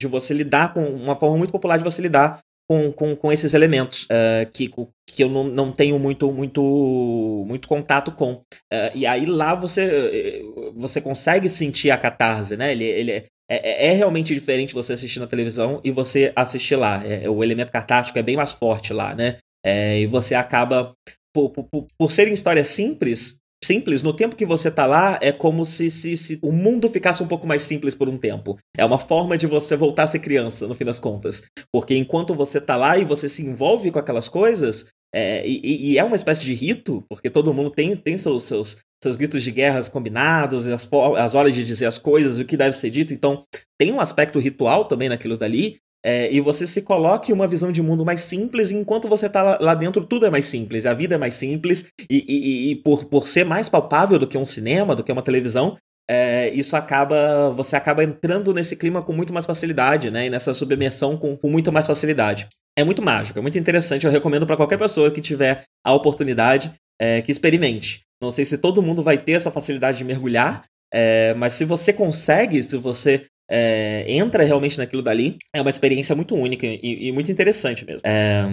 de 0.01 0.07
você 0.07 0.33
lidar 0.33 0.73
com 0.73 0.85
uma 0.85 1.15
forma 1.15 1.37
muito 1.37 1.53
popular 1.53 1.77
de 1.77 1.85
você 1.85 2.01
lidar 2.01 2.41
com, 2.69 2.93
com, 2.93 3.15
com 3.15 3.33
esses 3.33 3.55
elementos 3.55 4.07
é, 4.11 4.47
que, 4.53 4.69
que 5.09 5.23
eu 5.23 5.29
não, 5.29 5.45
não 5.45 5.73
tenho 5.73 5.99
muito 5.99 6.33
muito 6.33 7.45
muito 7.47 7.69
contato 7.69 8.11
com. 8.13 8.43
É, 8.73 8.91
e 8.95 9.07
aí 9.07 9.25
lá 9.25 9.55
você 9.55 10.43
você 10.75 11.01
consegue 11.01 11.49
sentir 11.49 11.91
a 11.91 11.99
catarse 11.99 12.57
né? 12.57 12.73
Ele, 12.73 12.85
ele 12.85 13.13
é, 13.13 13.25
é, 13.49 13.87
é 13.89 13.93
realmente 13.93 14.35
diferente 14.35 14.75
você 14.75 14.95
assistir 14.95 15.21
na 15.21 15.27
televisão 15.27 15.81
e 15.85 15.91
você 15.91 16.33
assistir 16.35 16.77
lá. 16.77 17.05
É, 17.07 17.29
o 17.31 17.43
elemento 17.45 17.71
catártico 17.71 18.19
é 18.19 18.23
bem 18.23 18.37
mais 18.37 18.53
forte 18.53 18.93
lá 18.93 19.15
né? 19.15 19.37
É, 19.65 20.01
e 20.01 20.07
você 20.07 20.35
acaba 20.35 20.93
por, 21.33 21.51
por, 21.51 21.87
por 21.99 22.13
serem 22.13 22.35
histórias 22.35 22.69
simples 22.69 23.37
simples, 23.67 24.03
no 24.03 24.13
tempo 24.13 24.37
que 24.37 24.47
você 24.47 24.71
tá 24.71 24.87
lá, 24.87 25.19
é 25.21 25.33
como 25.33 25.65
se, 25.65 25.91
se, 25.91 26.17
se, 26.17 26.39
o 26.41 26.53
mundo 26.53 26.89
ficasse 26.89 27.23
um 27.23 27.27
pouco 27.27 27.47
mais 27.47 27.63
simples 27.63 27.95
por 27.95 28.09
um 28.09 28.17
tempo. 28.17 28.57
É 28.77 28.85
uma 28.85 28.99
forma 28.99 29.37
de 29.37 29.47
você 29.47 29.77
voltar 29.77 30.05
a 30.05 30.07
ser 30.07 30.21
criança, 30.21 30.67
no 30.67 30.75
fim 30.75 30.85
das 30.85 31.01
contas. 31.01 31.43
Porque 31.73 31.97
enquanto 31.97 32.35
você 32.35 32.61
tá 32.61 32.77
lá 32.77 32.97
e 32.97 33.05
você 33.05 33.29
se 33.29 33.43
envolve 33.43 33.91
com 33.91 33.99
aquelas 33.99 34.29
coisas, 34.29 34.87
é, 35.15 35.47
e, 35.47 35.93
e, 35.93 35.99
é 35.99 36.05
uma 36.05 36.17
espécie 36.17 36.45
de 36.45 36.55
rito, 36.55 37.05
porque 37.09 37.31
todo 37.31 37.53
mundo 37.53 37.71
tem, 37.71 37.97
tem 37.97 38.19
seus, 38.19 38.45
seus, 38.45 38.77
seus 39.03 39.17
gritos 39.17 39.43
de 39.43 39.51
guerras 39.51 39.89
combinados, 39.89 40.67
as, 40.67 40.89
as 41.17 41.35
horas 41.35 41.55
de 41.55 41.65
dizer 41.65 41.87
as 41.87 41.99
coisas, 41.99 42.39
o 42.39 42.45
que 42.45 42.57
deve 42.57 42.77
ser 42.77 42.91
dito. 42.91 43.13
Então, 43.13 43.45
tem 43.79 43.93
um 43.93 44.01
aspecto 44.01 44.39
ritual 44.39 44.85
também 44.85 45.09
naquilo 45.09 45.37
dali. 45.37 45.79
É, 46.07 46.33
e 46.33 46.41
você 46.41 46.69
se 46.69 46.83
coloque 46.83 47.33
uma 47.33 47.49
visão 47.49 47.73
de 47.73 47.83
mundo 47.83 48.05
mais 48.05 48.21
simples, 48.21 48.71
e 48.71 48.77
enquanto 48.77 49.09
você 49.09 49.27
está 49.27 49.59
lá, 49.59 49.75
dentro, 49.75 50.05
tudo 50.05 50.25
é 50.25 50.31
mais 50.31 50.45
simples, 50.45 50.87
a 50.87 50.95
vida 50.95 51.17
é 51.17 51.19
mais 51.19 51.35
simples, 51.35 51.87
e, 52.09 52.25
e, 52.29 52.71
e, 52.71 52.77
por, 52.77 53.07
por 53.07 53.27
ser 53.27 53.45
mais 53.45 53.69
palpável 53.69 54.17
do 54.17 54.27
que 54.29 54.39
um 54.39 54.45
cinema, 54.45 54.95
do 54.95 55.03
que 55.03 55.11
uma 55.11 55.23
televisão, 55.23 55.77
é, 56.09 56.49
isso 56.51 56.77
acaba. 56.77 57.51
Você 57.51 57.75
acaba 57.75 58.05
entrando 58.05 58.55
nesse 58.55 58.77
clima 58.77 59.03
com 59.03 59.13
muito 59.13 59.33
mais 59.33 59.45
facilidade, 59.45 60.09
né? 60.09 60.27
E 60.27 60.31
nessa 60.31 60.55
submersão 60.55 61.17
com, 61.17 61.37
com 61.37 61.51
mais 61.73 61.87
facilidade. 61.87 62.47
É 62.79 62.85
muito 62.85 63.03
mágico, 63.03 63.39
é 63.39 63.43
muito 63.43 63.59
interessante. 63.59 64.07
Eu 64.07 64.13
recomendo 64.13 64.47
para 64.47 64.57
qualquer 64.57 64.79
pessoa 64.79 65.11
que 65.11 65.21
tiver 65.21 65.65
a 65.85 65.93
oportunidade 65.93 66.73
é, 67.01 67.21
que 67.23 67.33
experimente. 67.33 68.03
Não 68.23 68.31
sei 68.31 68.45
se 68.45 68.59
todo 68.59 68.83
mundo 68.83 69.03
vai 69.03 69.19
ter 69.19 69.33
essa 69.33 69.51
facilidade 69.51 69.99
de 69.99 70.05
mergulhar, 70.05 70.65
é, 70.93 71.35
mas 71.35 71.55
se 71.55 71.65
você 71.65 71.93
consegue, 71.93 72.63
se 72.63 72.77
você 72.77 73.27
é, 73.51 74.05
entra 74.09 74.45
realmente 74.45 74.79
naquilo 74.79 75.03
dali, 75.03 75.37
é 75.55 75.61
uma 75.61 75.71
experiência 75.71 76.15
muito 76.15 76.35
única 76.35 76.67
e, 76.67 77.09
e 77.09 77.13
muito 77.13 77.31
interessante 77.31 77.85
mesmo. 77.85 78.03
É, 78.05 78.45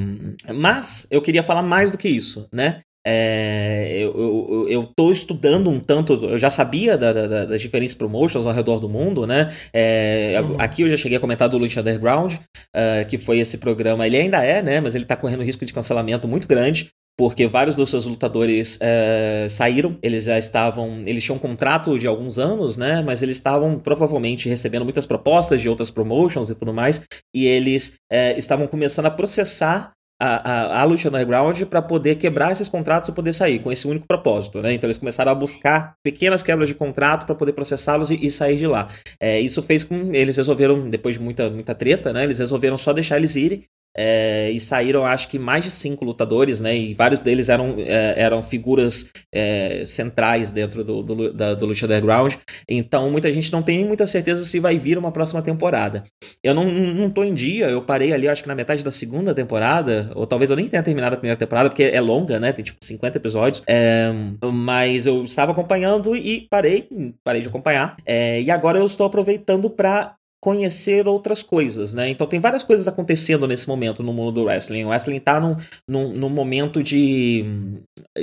mas 0.54 1.08
eu 1.10 1.22
queria 1.22 1.44
falar 1.44 1.64
mais 1.64 1.92
do 1.92 1.98
que 1.98 2.08
isso, 2.08 2.48
né? 2.52 2.82
É, 3.06 3.98
eu, 4.02 4.90
tô 4.96 5.12
estudando 5.12 5.70
um 5.70 5.78
tanto, 5.78 6.14
eu 6.26 6.40
já 6.40 6.50
sabia 6.50 6.98
da, 6.98 7.12
da, 7.12 7.46
das 7.46 7.60
diferentes 7.60 7.94
promotions 7.94 8.46
ao 8.46 8.54
redor 8.54 8.80
do 8.80 8.88
mundo, 8.88 9.28
né? 9.28 9.54
É, 9.74 10.40
uhum. 10.42 10.56
Aqui 10.58 10.84
eu 10.84 10.90
já 10.90 10.96
cheguei 10.96 11.18
a 11.18 11.22
comentar 11.22 11.50
do 11.50 11.58
Lucha 11.58 11.82
Underground, 11.82 12.36
uh, 12.36 13.06
que 13.10 13.18
foi 13.18 13.40
esse 13.40 13.58
programa, 13.58 14.08
ele 14.08 14.16
ainda 14.16 14.42
é, 14.42 14.62
né? 14.62 14.80
Mas 14.80 14.96
ele 14.96 15.04
tá 15.04 15.18
correndo 15.18 15.44
risco 15.44 15.66
de 15.66 15.74
cancelamento 15.74 16.30
muito 16.30 16.48
grande 16.48 16.94
porque 17.18 17.48
vários 17.48 17.76
dos 17.76 17.90
seus 17.90 18.06
lutadores 18.06 18.78
é, 18.82 19.48
saíram, 19.50 19.98
eles 20.02 20.24
já 20.24 20.38
estavam, 20.38 21.04
eles 21.06 21.24
tinham 21.24 21.36
um 21.36 21.40
contrato 21.40 21.98
de 22.00 22.08
alguns 22.08 22.40
anos, 22.40 22.76
né, 22.76 23.04
mas 23.04 23.22
eles 23.22 23.38
estavam 23.38 23.78
provavelmente 23.78 24.50
recebendo 24.50 24.84
muitas 24.84 25.06
propostas 25.06 25.62
de 25.62 25.70
outras 25.70 25.92
promotions 25.92 26.50
e 26.50 26.56
tudo 26.56 26.74
mais, 26.74 27.02
e 27.34 27.46
eles 27.46 27.94
é, 28.12 28.38
estavam 28.38 28.68
começando 28.68 29.06
a 29.06 29.12
processar 29.12 29.92
a, 30.20 30.78
a, 30.78 30.82
a 30.82 30.84
luta 30.86 31.08
underground 31.08 31.62
para 31.64 31.82
poder 31.82 32.16
quebrar 32.16 32.52
esses 32.52 32.70
contratos 32.70 33.10
e 33.10 33.12
poder 33.12 33.34
sair, 33.34 33.60
com 33.60 33.72
esse 33.72 33.88
único 33.88 34.08
propósito, 34.08 34.62
né, 34.62 34.74
então 34.74 34.88
eles 34.88 34.98
começaram 34.98 35.32
a 35.32 35.36
buscar 35.36 35.94
pequenas 36.04 36.42
quebras 36.42 36.70
de 36.70 36.76
contrato 36.76 37.26
para 37.28 37.36
poder 37.36 37.54
processá-los 37.54 38.10
e, 38.10 38.26
e, 38.26 38.32
sair 38.32 38.58
de 38.58 38.66
lá. 38.66 38.88
É, 39.20 39.40
isso 39.40 39.62
fez 39.62 39.84
com, 39.84 40.14
eles 40.14 40.38
resolveram, 40.38 40.90
depois 40.90 41.16
de 41.16 41.22
muita, 41.22 41.50
muita 41.50 41.76
treta, 41.76 42.12
né, 42.12 42.24
eles 42.24 42.40
resolveram 42.40 42.78
só 42.78 42.92
deixar 42.92 43.18
eles 43.18 43.36
irem, 43.36 43.66
é, 43.96 44.50
e 44.52 44.60
saíram, 44.60 45.06
acho 45.06 45.28
que 45.28 45.38
mais 45.38 45.64
de 45.64 45.72
cinco 45.72 46.04
lutadores, 46.04 46.60
né? 46.60 46.76
E 46.76 46.94
vários 46.94 47.22
deles 47.22 47.50
eram, 47.50 47.76
é, 47.78 48.14
eram 48.18 48.42
figuras 48.42 49.06
é, 49.32 49.84
centrais 49.86 50.52
dentro 50.52 50.84
do, 50.84 51.04
do, 51.04 51.34
da, 51.34 51.54
do 51.54 51.66
Lucha 51.66 51.86
Underground. 51.86 52.34
Então, 52.68 53.10
muita 53.10 53.32
gente 53.32 53.52
não 53.52 53.62
tem 53.62 53.86
muita 53.86 54.08
certeza 54.08 54.46
se 54.46 54.60
vai 54.60 54.78
vir 54.78 54.98
uma 54.98 55.12
próxima 55.12 55.42
temporada. 55.42 56.04
Eu 56.44 56.54
não, 56.54 56.66
não 56.66 57.10
tô 57.10 57.24
em 57.24 57.34
dia, 57.34 57.70
eu 57.70 57.82
parei 57.82 58.14
ali, 58.14 58.28
acho 58.28 58.42
que 58.42 58.48
na 58.48 58.56
metade 58.56 58.84
da 58.84 58.92
segunda 58.92 59.34
temporada, 59.34 60.12
ou 60.16 60.26
talvez 60.26 60.50
eu 60.50 60.58
nem 60.58 60.68
tenha 60.68 60.84
terminado 60.84 61.16
a 61.16 61.18
primeira 61.18 61.38
temporada, 61.38 61.70
porque 61.70 61.84
é 61.84 62.02
longa, 62.02 62.40
né? 62.40 62.52
Tem 62.52 62.66
tipo 62.66 62.84
50 62.84 63.18
episódios. 63.18 63.64
É, 63.68 64.12
mas 64.52 65.06
eu 65.06 65.24
estava 65.24 65.52
acompanhando 65.52 66.16
e 66.16 66.48
parei, 66.50 66.88
parei 67.24 67.42
de 67.42 67.48
acompanhar. 67.48 67.96
É, 68.06 68.42
e 68.42 68.50
agora 68.50 68.80
eu 68.80 68.86
estou 68.86 69.06
aproveitando 69.06 69.70
para 69.70 70.16
conhecer 70.44 71.08
outras 71.08 71.42
coisas, 71.42 71.94
né? 71.94 72.10
Então 72.10 72.28
tem 72.28 72.38
várias 72.38 72.64
coisas 72.64 72.86
acontecendo 72.86 73.48
nesse 73.48 73.66
momento 73.66 74.04
no 74.04 74.12
mundo 74.12 74.34
do 74.34 74.44
wrestling. 74.44 74.84
O 74.84 74.90
wrestling 74.90 75.22
tá 75.22 75.40
num, 75.40 75.56
num, 75.88 76.12
num, 76.12 76.28
momento 76.28 76.84
de, 76.84 77.46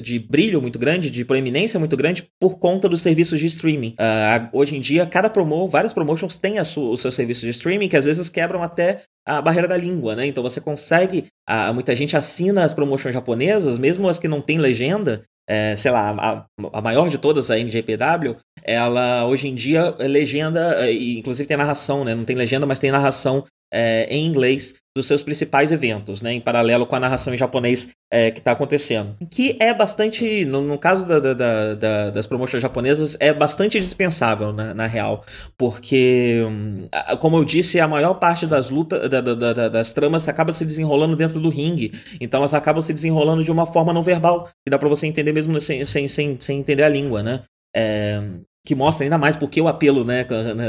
de 0.02 0.18
brilho 0.18 0.60
muito 0.60 0.78
grande, 0.78 1.10
de 1.10 1.24
proeminência 1.24 1.80
muito 1.80 1.96
grande 1.96 2.28
por 2.38 2.58
conta 2.58 2.90
dos 2.90 3.00
serviços 3.00 3.40
de 3.40 3.46
streaming. 3.46 3.94
Uh, 3.98 4.50
hoje 4.52 4.76
em 4.76 4.80
dia, 4.82 5.06
cada 5.06 5.30
promo, 5.30 5.66
várias 5.66 5.94
promotions 5.94 6.36
têm 6.36 6.58
a 6.58 6.64
sua, 6.64 6.90
os 6.90 7.00
seus 7.00 7.14
serviços 7.14 7.42
de 7.42 7.48
streaming 7.48 7.88
que 7.88 7.96
às 7.96 8.04
vezes 8.04 8.28
quebram 8.28 8.62
até 8.62 9.00
a 9.26 9.40
barreira 9.40 9.66
da 9.66 9.78
língua, 9.78 10.14
né? 10.14 10.26
Então 10.26 10.42
você 10.42 10.60
consegue. 10.60 11.24
Uh, 11.48 11.72
muita 11.72 11.96
gente 11.96 12.18
assina 12.18 12.64
as 12.66 12.74
promotions 12.74 13.14
japonesas, 13.14 13.78
mesmo 13.78 14.06
as 14.08 14.18
que 14.18 14.28
não 14.28 14.42
têm 14.42 14.58
legenda, 14.58 15.22
é, 15.50 15.74
sei 15.74 15.90
lá, 15.90 16.14
a, 16.16 16.46
a, 16.72 16.80
maior 16.80 17.08
de 17.08 17.18
todas, 17.18 17.50
a 17.50 17.58
NJPW, 17.58 18.36
ela 18.62 19.26
hoje 19.26 19.48
em 19.48 19.54
dia 19.54 19.96
é 19.98 20.06
legenda, 20.06 20.88
e 20.88 21.18
inclusive 21.18 21.48
tem 21.48 21.56
narração, 21.56 22.04
né? 22.04 22.14
Não 22.14 22.24
tem 22.24 22.36
legenda, 22.36 22.66
mas 22.66 22.78
tem 22.78 22.92
narração 22.92 23.44
é, 23.72 24.04
em 24.04 24.26
inglês 24.26 24.74
dos 24.96 25.06
seus 25.06 25.22
principais 25.22 25.70
eventos, 25.70 26.20
né? 26.20 26.32
Em 26.32 26.40
paralelo 26.40 26.84
com 26.84 26.96
a 26.96 27.00
narração 27.00 27.32
em 27.32 27.36
japonês 27.36 27.88
é, 28.12 28.30
que 28.30 28.40
está 28.40 28.52
acontecendo. 28.52 29.16
Que 29.30 29.56
é 29.60 29.72
bastante, 29.72 30.44
no, 30.44 30.62
no 30.62 30.76
caso 30.76 31.06
da, 31.06 31.20
da, 31.20 31.74
da, 31.74 32.10
das 32.10 32.26
promoções 32.26 32.60
japonesas, 32.60 33.16
é 33.20 33.32
bastante 33.32 33.78
dispensável, 33.78 34.52
na, 34.52 34.74
na 34.74 34.86
real. 34.86 35.24
Porque, 35.56 36.44
hum, 36.44 36.88
como 37.20 37.36
eu 37.36 37.44
disse, 37.44 37.78
a 37.78 37.86
maior 37.86 38.14
parte 38.14 38.46
das 38.46 38.68
lutas, 38.68 39.08
das 39.08 39.92
tramas 39.92 40.28
acaba 40.28 40.52
se 40.52 40.64
desenrolando 40.64 41.14
dentro 41.14 41.40
do 41.40 41.48
ringue. 41.48 41.92
Então 42.20 42.40
elas 42.40 42.52
acabam 42.52 42.82
se 42.82 42.92
desenrolando 42.92 43.44
de 43.44 43.52
uma 43.52 43.66
forma 43.66 43.92
não 43.92 44.02
verbal, 44.02 44.48
que 44.64 44.70
dá 44.70 44.78
para 44.78 44.88
você 44.88 45.06
entender 45.06 45.32
mesmo 45.32 45.60
sem, 45.60 45.86
sem, 45.86 46.08
sem, 46.08 46.36
sem 46.40 46.58
entender 46.58 46.82
a 46.82 46.88
língua, 46.88 47.22
né? 47.22 47.42
É, 47.74 48.20
que 48.66 48.74
mostra 48.74 49.04
ainda 49.04 49.16
mais 49.16 49.36
porque 49.36 49.60
o 49.60 49.68
apelo, 49.68 50.04
né, 50.04 50.24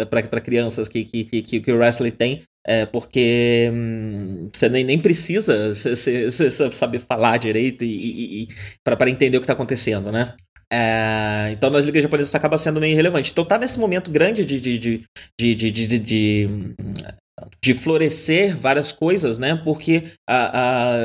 para 0.10 0.40
crianças 0.40 0.88
que, 0.88 1.04
que, 1.04 1.24
que, 1.42 1.60
que 1.60 1.72
o 1.72 1.78
wrestling 1.78 2.12
tem, 2.12 2.44
é 2.66 2.86
porque 2.86 3.70
hum, 3.74 4.50
você 4.54 4.70
nem, 4.70 4.84
nem 4.84 5.00
precisa 5.00 5.74
cê, 5.74 5.96
cê, 5.96 6.32
cê 6.32 6.72
saber 6.72 7.00
falar 7.00 7.38
direito 7.38 7.84
e, 7.84 7.88
e, 7.88 8.44
e 8.44 8.48
para 8.84 9.10
entender 9.10 9.38
o 9.38 9.40
que 9.40 9.46
está 9.46 9.54
acontecendo, 9.54 10.12
né? 10.12 10.36
É, 10.72 11.50
então 11.52 11.70
nas 11.70 11.86
ligas 11.86 12.02
japonesas 12.02 12.34
acaba 12.34 12.58
sendo 12.58 12.80
meio 12.80 12.94
irrelevante. 12.94 13.32
Então 13.32 13.44
tá 13.44 13.58
nesse 13.58 13.80
momento 13.80 14.10
grande 14.10 14.46
de, 14.46 14.60
de, 14.60 14.78
de, 14.78 15.04
de, 15.40 15.56
de, 15.56 15.72
de, 15.72 16.00
de, 16.00 16.50
de 17.62 17.74
florescer 17.74 18.56
várias 18.56 18.92
coisas, 18.92 19.38
né? 19.38 19.60
Porque 19.66 20.04
a, 20.30 20.94
a 20.94 20.98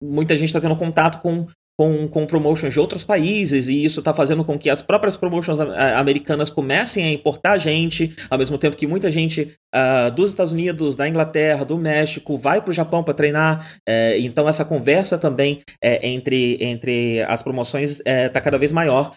muita 0.00 0.36
gente 0.36 0.48
está 0.48 0.60
tendo 0.60 0.76
contato 0.76 1.20
com 1.20 1.46
com, 1.78 2.08
com 2.08 2.26
promotions 2.26 2.72
de 2.72 2.80
outros 2.80 3.04
países, 3.04 3.68
e 3.68 3.84
isso 3.84 4.00
está 4.00 4.14
fazendo 4.14 4.44
com 4.44 4.58
que 4.58 4.70
as 4.70 4.80
próprias 4.80 5.14
promotions 5.14 5.60
americanas 5.60 6.48
comecem 6.48 7.04
a 7.04 7.12
importar 7.12 7.58
gente, 7.58 8.16
ao 8.30 8.38
mesmo 8.38 8.56
tempo 8.56 8.76
que 8.76 8.86
muita 8.86 9.10
gente 9.10 9.54
uh, 9.76 10.10
dos 10.10 10.30
Estados 10.30 10.52
Unidos, 10.52 10.96
da 10.96 11.06
Inglaterra, 11.06 11.64
do 11.64 11.76
México 11.76 12.36
vai 12.36 12.60
para 12.60 12.70
o 12.70 12.74
Japão 12.74 13.04
para 13.04 13.14
treinar. 13.14 13.66
É, 13.86 14.18
então, 14.18 14.48
essa 14.48 14.64
conversa 14.64 15.18
também 15.18 15.60
é, 15.82 16.08
entre, 16.08 16.56
entre 16.60 17.22
as 17.24 17.42
promoções 17.42 18.00
está 18.00 18.38
é, 18.38 18.42
cada 18.42 18.58
vez 18.58 18.72
maior, 18.72 19.14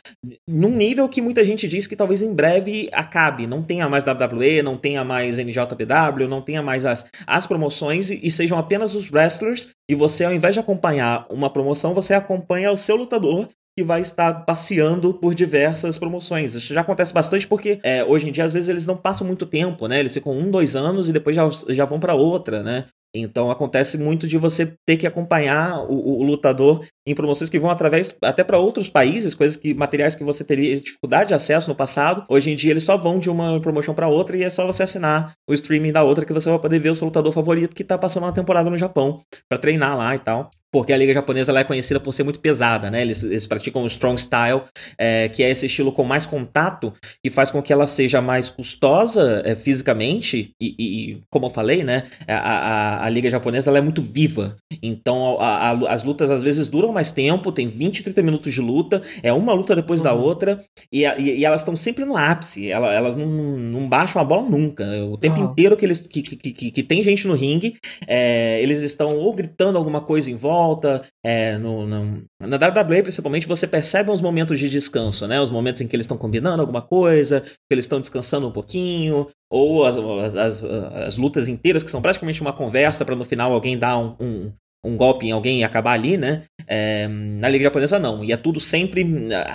num 0.47 0.69
nível 0.69 1.07
que 1.07 1.21
muita 1.21 1.45
gente 1.45 1.67
diz 1.67 1.87
que 1.87 1.95
talvez 1.95 2.21
em 2.21 2.33
breve 2.33 2.89
acabe, 2.91 3.47
não 3.47 3.63
tenha 3.63 3.87
mais 3.87 4.03
WWE, 4.03 4.61
não 4.61 4.77
tenha 4.77 5.03
mais 5.03 5.37
NJPW, 5.37 6.27
não 6.27 6.41
tenha 6.41 6.61
mais 6.61 6.85
as, 6.85 7.05
as 7.25 7.47
promoções 7.47 8.09
e, 8.09 8.19
e 8.21 8.31
sejam 8.31 8.57
apenas 8.57 8.95
os 8.95 9.09
wrestlers, 9.11 9.69
e 9.89 9.95
você, 9.95 10.25
ao 10.25 10.33
invés 10.33 10.53
de 10.53 10.59
acompanhar 10.59 11.25
uma 11.29 11.49
promoção, 11.49 11.93
você 11.93 12.13
acompanha 12.13 12.71
o 12.71 12.77
seu 12.77 12.95
lutador 12.95 13.47
que 13.77 13.83
vai 13.83 14.01
estar 14.01 14.45
passeando 14.45 15.13
por 15.13 15.33
diversas 15.33 15.97
promoções. 15.97 16.53
Isso 16.53 16.73
já 16.73 16.81
acontece 16.81 17.13
bastante 17.13 17.47
porque 17.47 17.79
é, 17.83 18.03
hoje 18.03 18.27
em 18.27 18.31
dia, 18.31 18.45
às 18.45 18.53
vezes, 18.53 18.69
eles 18.69 18.85
não 18.85 18.97
passam 18.97 19.25
muito 19.25 19.45
tempo, 19.45 19.88
né? 19.88 19.99
Eles 19.99 20.13
ficam 20.13 20.33
um, 20.33 20.51
dois 20.51 20.75
anos 20.75 21.07
e 21.07 21.13
depois 21.13 21.35
já, 21.35 21.47
já 21.69 21.85
vão 21.85 21.99
para 21.99 22.15
outra, 22.15 22.61
né? 22.61 22.85
Então 23.15 23.49
acontece 23.49 23.97
muito 23.97 24.27
de 24.27 24.38
você 24.38 24.73
ter 24.85 24.97
que 24.97 25.07
acompanhar 25.07 25.83
o, 25.89 26.19
o, 26.19 26.23
lutador 26.23 26.85
em 27.11 27.15
promoções 27.15 27.49
que 27.49 27.59
vão 27.59 27.69
através 27.69 28.15
até 28.21 28.43
para 28.43 28.57
outros 28.57 28.87
países, 28.87 29.35
coisas 29.35 29.57
que 29.57 29.73
materiais 29.73 30.15
que 30.15 30.23
você 30.23 30.43
teria 30.43 30.79
dificuldade 30.79 31.29
de 31.29 31.33
acesso 31.33 31.69
no 31.69 31.75
passado. 31.75 32.23
Hoje 32.29 32.51
em 32.51 32.55
dia 32.55 32.71
eles 32.71 32.83
só 32.83 32.95
vão 32.97 33.19
de 33.19 33.29
uma 33.29 33.59
promoção 33.59 33.93
para 33.93 34.07
outra 34.07 34.37
e 34.37 34.43
é 34.43 34.49
só 34.49 34.65
você 34.65 34.83
assinar 34.83 35.33
o 35.49 35.53
streaming 35.53 35.91
da 35.91 36.03
outra 36.03 36.25
que 36.25 36.33
você 36.33 36.49
vai 36.49 36.59
poder 36.59 36.79
ver 36.79 36.91
o 36.91 36.95
seu 36.95 37.05
lutador 37.05 37.33
favorito 37.33 37.75
que 37.75 37.83
tá 37.83 37.97
passando 37.97 38.23
uma 38.23 38.33
temporada 38.33 38.69
no 38.69 38.77
Japão 38.77 39.21
para 39.49 39.57
treinar 39.57 39.97
lá 39.97 40.15
e 40.15 40.19
tal 40.19 40.49
porque 40.71 40.93
a 40.93 40.97
liga 40.97 41.13
japonesa 41.13 41.51
ela 41.51 41.61
é 41.61 41.63
conhecida 41.63 41.99
por 41.99 42.13
ser 42.13 42.23
muito 42.23 42.39
pesada, 42.39 42.91
né? 42.91 43.01
Eles, 43.01 43.23
eles 43.23 43.47
praticam 43.47 43.83
o 43.83 43.87
strong 43.87 44.19
style, 44.19 44.61
é, 44.97 45.27
que 45.27 45.43
é 45.43 45.49
esse 45.49 45.65
estilo 45.65 45.91
com 45.91 46.03
mais 46.03 46.25
contato, 46.25 46.93
que 47.23 47.29
faz 47.31 47.49
com 47.49 47.61
que 47.61 47.73
ela 47.73 47.87
seja 47.87 48.21
mais 48.21 48.49
custosa 48.49 49.41
é, 49.45 49.55
fisicamente, 49.55 50.51
e, 50.61 50.75
e, 50.77 51.21
como 51.29 51.47
eu 51.47 51.49
falei, 51.49 51.83
né? 51.83 52.03
A, 52.27 52.35
a, 52.35 53.05
a 53.05 53.09
liga 53.09 53.29
japonesa 53.29 53.69
ela 53.69 53.79
é 53.79 53.81
muito 53.81 54.01
viva, 54.01 54.55
então 54.81 55.39
a, 55.39 55.71
as 55.91 56.03
lutas 56.03 56.29
às 56.29 56.43
vezes 56.43 56.67
duram 56.67 56.91
mais 56.91 56.98
tempo, 57.11 57.51
tem 57.51 57.67
20, 57.67 58.03
30 58.03 58.21
minutos 58.21 58.53
de 58.53 58.61
luta, 58.61 59.01
é 59.23 59.31
uma 59.31 59.53
luta 59.53 59.75
depois 59.75 59.99
uhum. 59.99 60.03
da 60.05 60.13
outra, 60.13 60.63
e, 60.91 61.03
e, 61.05 61.39
e 61.39 61.45
elas 61.45 61.61
estão 61.61 61.75
sempre 61.75 62.05
no 62.05 62.17
ápice, 62.17 62.69
elas, 62.69 62.93
elas 62.93 63.15
não, 63.15 63.27
não 63.27 63.87
baixam 63.87 64.21
a 64.21 64.25
bola 64.25 64.47
nunca, 64.47 64.85
o 65.05 65.17
tempo 65.17 65.39
uhum. 65.39 65.51
inteiro 65.51 65.77
que, 65.77 65.85
eles, 65.85 66.05
que, 66.05 66.21
que, 66.21 66.35
que, 66.35 66.71
que, 66.71 66.83
tem 66.83 67.01
gente 67.03 67.27
no 67.27 67.33
ringue, 67.33 67.77
é, 68.07 68.61
eles 68.61 68.81
estão 68.81 69.17
ou 69.17 69.33
gritando 69.33 69.77
alguma 69.77 70.01
coisa 70.01 70.29
em 70.29 70.35
volta. 70.35 71.01
É, 71.23 71.57
no, 71.57 71.85
no, 71.85 72.23
na 72.41 72.57
WWE, 72.57 73.03
principalmente, 73.03 73.47
você 73.47 73.67
percebe 73.67 74.11
uns 74.11 74.21
momentos 74.21 74.59
de 74.59 74.69
descanso, 74.69 75.27
né? 75.27 75.39
Os 75.39 75.51
momentos 75.51 75.81
em 75.81 75.87
que 75.87 75.95
eles 75.95 76.05
estão 76.05 76.17
combinando 76.17 76.61
alguma 76.61 76.81
coisa, 76.81 77.41
que 77.41 77.71
eles 77.71 77.85
estão 77.85 77.99
descansando 77.99 78.47
um 78.47 78.51
pouquinho, 78.51 79.27
ou 79.51 79.85
as, 79.85 80.35
as, 80.35 80.63
as, 80.63 81.17
lutas 81.17 81.47
inteiras, 81.47 81.83
que 81.83 81.91
são 81.91 82.01
praticamente 82.01 82.41
uma 82.41 82.53
conversa 82.53 83.03
para 83.03 83.15
no 83.15 83.25
final 83.25 83.51
alguém 83.51 83.77
dar 83.77 83.97
um, 83.97 84.15
um, 84.19 84.51
um, 84.83 84.95
golpe 84.95 85.27
em 85.27 85.31
alguém 85.31 85.59
e 85.59 85.63
acabar 85.63 85.93
ali, 85.93 86.17
né? 86.17 86.43
É, 86.67 87.07
na 87.07 87.50
Liga 87.50 87.65
Japonesa, 87.65 88.00
não. 88.00 88.24
E 88.24 88.31
é 88.31 88.38
tudo 88.38 88.59
sempre 88.59 89.05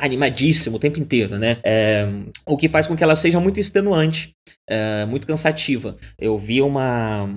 animadíssimo 0.00 0.76
o 0.76 0.80
tempo 0.80 1.00
inteiro, 1.00 1.38
né? 1.38 1.58
É, 1.64 2.06
o 2.46 2.56
que 2.56 2.68
faz 2.68 2.86
com 2.86 2.96
que 2.96 3.04
ela 3.04 3.16
seja 3.16 3.40
muito 3.40 3.60
extenuante, 3.60 4.32
é, 4.68 5.04
muito 5.06 5.26
cansativa. 5.26 5.96
Eu 6.18 6.36
vi 6.38 6.60
uma, 6.60 7.28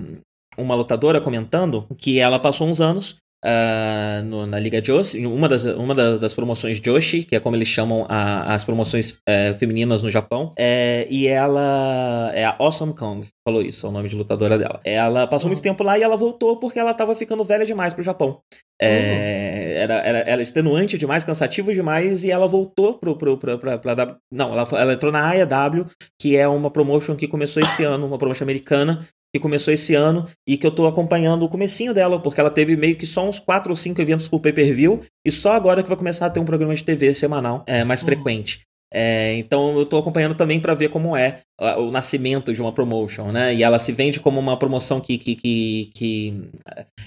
uma 0.58 0.76
lutadora 0.76 1.22
comentando 1.22 1.88
que 1.98 2.20
ela 2.20 2.40
passou 2.40 2.68
uns 2.68 2.82
anos 2.82 3.18
uh, 3.46 4.24
no, 4.24 4.46
na 4.46 4.60
Liga 4.60 4.82
Joshi, 4.82 5.26
uma 5.26 5.48
das, 5.48 5.64
uma 5.64 5.94
das, 5.94 6.20
das, 6.20 6.34
promoções 6.34 6.80
Joshi, 6.80 7.24
que 7.24 7.36
é 7.36 7.40
como 7.40 7.56
eles 7.56 7.68
chamam 7.68 8.06
a, 8.10 8.54
as 8.54 8.64
promoções 8.66 9.20
é, 9.28 9.54
femininas 9.54 10.02
no 10.02 10.10
Japão, 10.10 10.54
é, 10.58 11.08
e 11.10 11.28
ela 11.28 12.32
é 12.34 12.46
a 12.46 12.56
Awesome 12.60 12.94
Kong, 12.94 13.28
falou 13.48 13.62
isso, 13.62 13.86
é 13.86 13.90
o 13.90 13.92
nome 13.92 14.10
de 14.10 14.16
lutadora 14.16 14.58
dela. 14.58 14.80
Ela 14.84 15.28
passou 15.28 15.48
uhum. 15.48 15.54
muito 15.54 15.64
tempo 15.64 15.84
lá 15.84 15.98
e 15.98 16.04
ela 16.04 16.18
voltou 16.18 16.58
porque 16.58 16.80
ela 16.80 16.94
tava 16.94 17.16
ficando 17.16 17.44
velha 17.44 17.66
demais 17.66 17.94
pro 17.94 18.04
Japão. 18.04 18.42
É, 18.80 18.88
uhum. 18.90 19.82
era, 19.82 19.94
era, 19.96 20.18
era 20.20 20.42
extenuante 20.42 20.98
demais, 20.98 21.24
cansativo 21.24 21.74
demais, 21.74 22.24
e 22.24 22.32
ela 22.32 22.48
voltou 22.48 22.96
pro, 22.96 23.18
pro, 23.18 23.38
pra, 23.38 23.58
pra, 23.58 23.78
pra 23.78 24.18
Não, 24.32 24.54
ela, 24.54 24.68
ela 24.74 24.94
entrou 24.94 25.12
na 25.12 25.28
AEW, 25.32 25.86
que 26.20 26.36
é 26.36 26.48
uma 26.48 26.70
promotion 26.70 27.16
que 27.16 27.28
começou 27.28 27.64
esse 27.64 27.84
ano, 27.84 28.06
uma 28.06 28.18
promotion 28.18 28.44
americana, 28.44 29.06
que 29.38 29.42
começou 29.42 29.74
esse 29.74 29.96
ano 29.96 30.26
e 30.48 30.58
que 30.58 30.66
eu 30.66 30.72
tô 30.72 30.86
acompanhando 30.88 31.44
o 31.44 31.50
comecinho 31.50 31.94
dela, 31.94 32.20
porque 32.20 32.40
ela 32.40 32.50
teve 32.50 32.76
meio 32.76 32.96
que 32.96 33.06
só 33.06 33.28
uns 33.28 33.40
4 33.40 33.72
ou 33.72 33.76
5 33.76 34.02
eventos 34.02 34.28
por 34.28 34.40
pay-per-view 34.40 35.02
e 35.26 35.32
só 35.32 35.54
agora 35.54 35.82
que 35.82 35.90
vai 35.90 35.98
começar 35.98 36.26
a 36.26 36.30
ter 36.30 36.40
um 36.40 36.46
programa 36.46 36.74
de 36.76 36.84
TV 36.84 37.14
semanal 37.14 37.64
é, 37.68 37.84
mais 37.84 38.02
uhum. 38.02 38.08
frequente. 38.08 38.62
É, 38.94 39.34
então 39.36 39.78
eu 39.78 39.86
tô 39.86 39.98
acompanhando 39.98 40.36
também 40.36 40.60
para 40.60 40.74
ver 40.74 40.90
como 40.90 41.16
é 41.16 41.42
o 41.78 41.92
nascimento 41.92 42.54
de 42.54 42.62
uma 42.62 42.72
promotion, 42.72 43.32
né? 43.32 43.54
E 43.54 43.64
ela 43.64 43.80
se 43.80 43.92
vende 43.92 44.20
como 44.20 44.40
uma 44.40 44.58
promoção 44.58 45.02
que, 45.02 45.18
que, 45.18 45.36
que, 45.36 45.90
que 45.94 46.50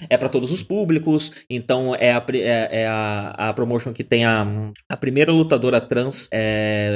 é 0.09 0.17
para 0.17 0.29
todos 0.29 0.51
os 0.51 0.61
públicos. 0.61 1.31
Então 1.49 1.95
é 1.95 2.11
a, 2.11 2.23
é, 2.33 2.81
é 2.81 2.87
a, 2.87 3.49
a 3.49 3.53
promotion 3.53 3.93
que 3.93 4.03
tem 4.03 4.25
a, 4.25 4.45
a 4.89 4.97
primeira 4.97 5.31
lutadora 5.31 5.81
trans 5.81 6.27
é, 6.31 6.91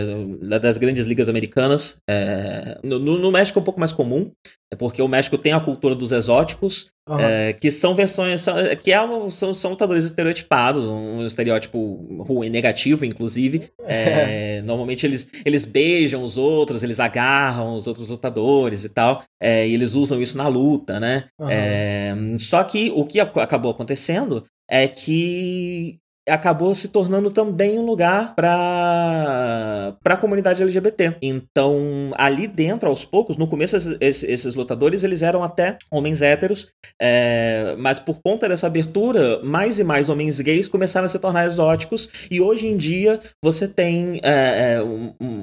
das 0.61 0.77
grandes 0.77 1.05
ligas 1.05 1.29
americanas. 1.29 1.97
É, 2.09 2.79
no, 2.83 2.99
no 2.99 3.31
México 3.31 3.57
é 3.57 3.61
um 3.61 3.65
pouco 3.65 3.79
mais 3.79 3.93
comum, 3.93 4.31
é 4.71 4.75
porque 4.75 5.01
o 5.01 5.07
México 5.07 5.37
tem 5.37 5.53
a 5.53 5.59
cultura 5.59 5.95
dos 5.95 6.11
exóticos, 6.11 6.87
Uhum. 7.07 7.19
É, 7.19 7.53
que 7.53 7.71
são 7.71 7.93
versões. 7.93 8.41
São, 8.41 8.55
que 8.81 8.91
é 8.91 9.01
um, 9.01 9.29
são, 9.29 9.53
são 9.53 9.71
lutadores 9.71 10.03
estereotipados, 10.05 10.87
um 10.87 11.25
estereótipo 11.25 12.23
ruim, 12.23 12.49
negativo, 12.49 13.05
inclusive. 13.05 13.69
É, 13.83 14.61
normalmente 14.65 15.05
eles, 15.05 15.27
eles 15.45 15.65
beijam 15.65 16.23
os 16.23 16.37
outros, 16.37 16.81
eles 16.81 16.99
agarram 16.99 17.75
os 17.75 17.85
outros 17.85 18.07
lutadores 18.07 18.83
e 18.85 18.89
tal. 18.89 19.23
É, 19.39 19.67
e 19.67 19.73
eles 19.73 19.93
usam 19.93 20.19
isso 20.21 20.37
na 20.37 20.47
luta, 20.47 20.99
né? 20.99 21.25
Uhum. 21.39 22.39
só 22.39 22.63
que 22.63 22.91
o 22.95 23.05
que 23.05 23.19
acabou 23.19 23.71
acontecendo 23.71 24.43
é 24.69 24.87
que 24.87 25.99
acabou 26.29 26.73
se 26.73 26.89
tornando 26.89 27.29
também 27.29 27.77
um 27.77 27.85
lugar 27.85 28.33
para 28.35 29.95
a 30.03 30.17
comunidade 30.17 30.61
LGBT. 30.61 31.17
Então, 31.21 32.11
ali 32.15 32.47
dentro, 32.47 32.89
aos 32.89 33.05
poucos, 33.05 33.37
no 33.37 33.47
começo, 33.47 33.75
esses, 33.99 34.23
esses 34.23 34.55
lutadores 34.55 35.03
eles 35.03 35.21
eram 35.21 35.43
até 35.43 35.77
homens 35.91 36.21
héteros, 36.21 36.67
é, 37.01 37.75
mas 37.77 37.99
por 37.99 38.21
conta 38.21 38.49
dessa 38.49 38.67
abertura, 38.67 39.41
mais 39.43 39.79
e 39.79 39.83
mais 39.83 40.09
homens 40.09 40.39
gays 40.41 40.67
começaram 40.67 41.05
a 41.05 41.09
se 41.09 41.19
tornar 41.19 41.45
exóticos, 41.45 42.09
e 42.29 42.41
hoje 42.41 42.67
em 42.67 42.77
dia 42.77 43.19
você 43.43 43.67
tem 43.67 44.19
é, 44.23 44.79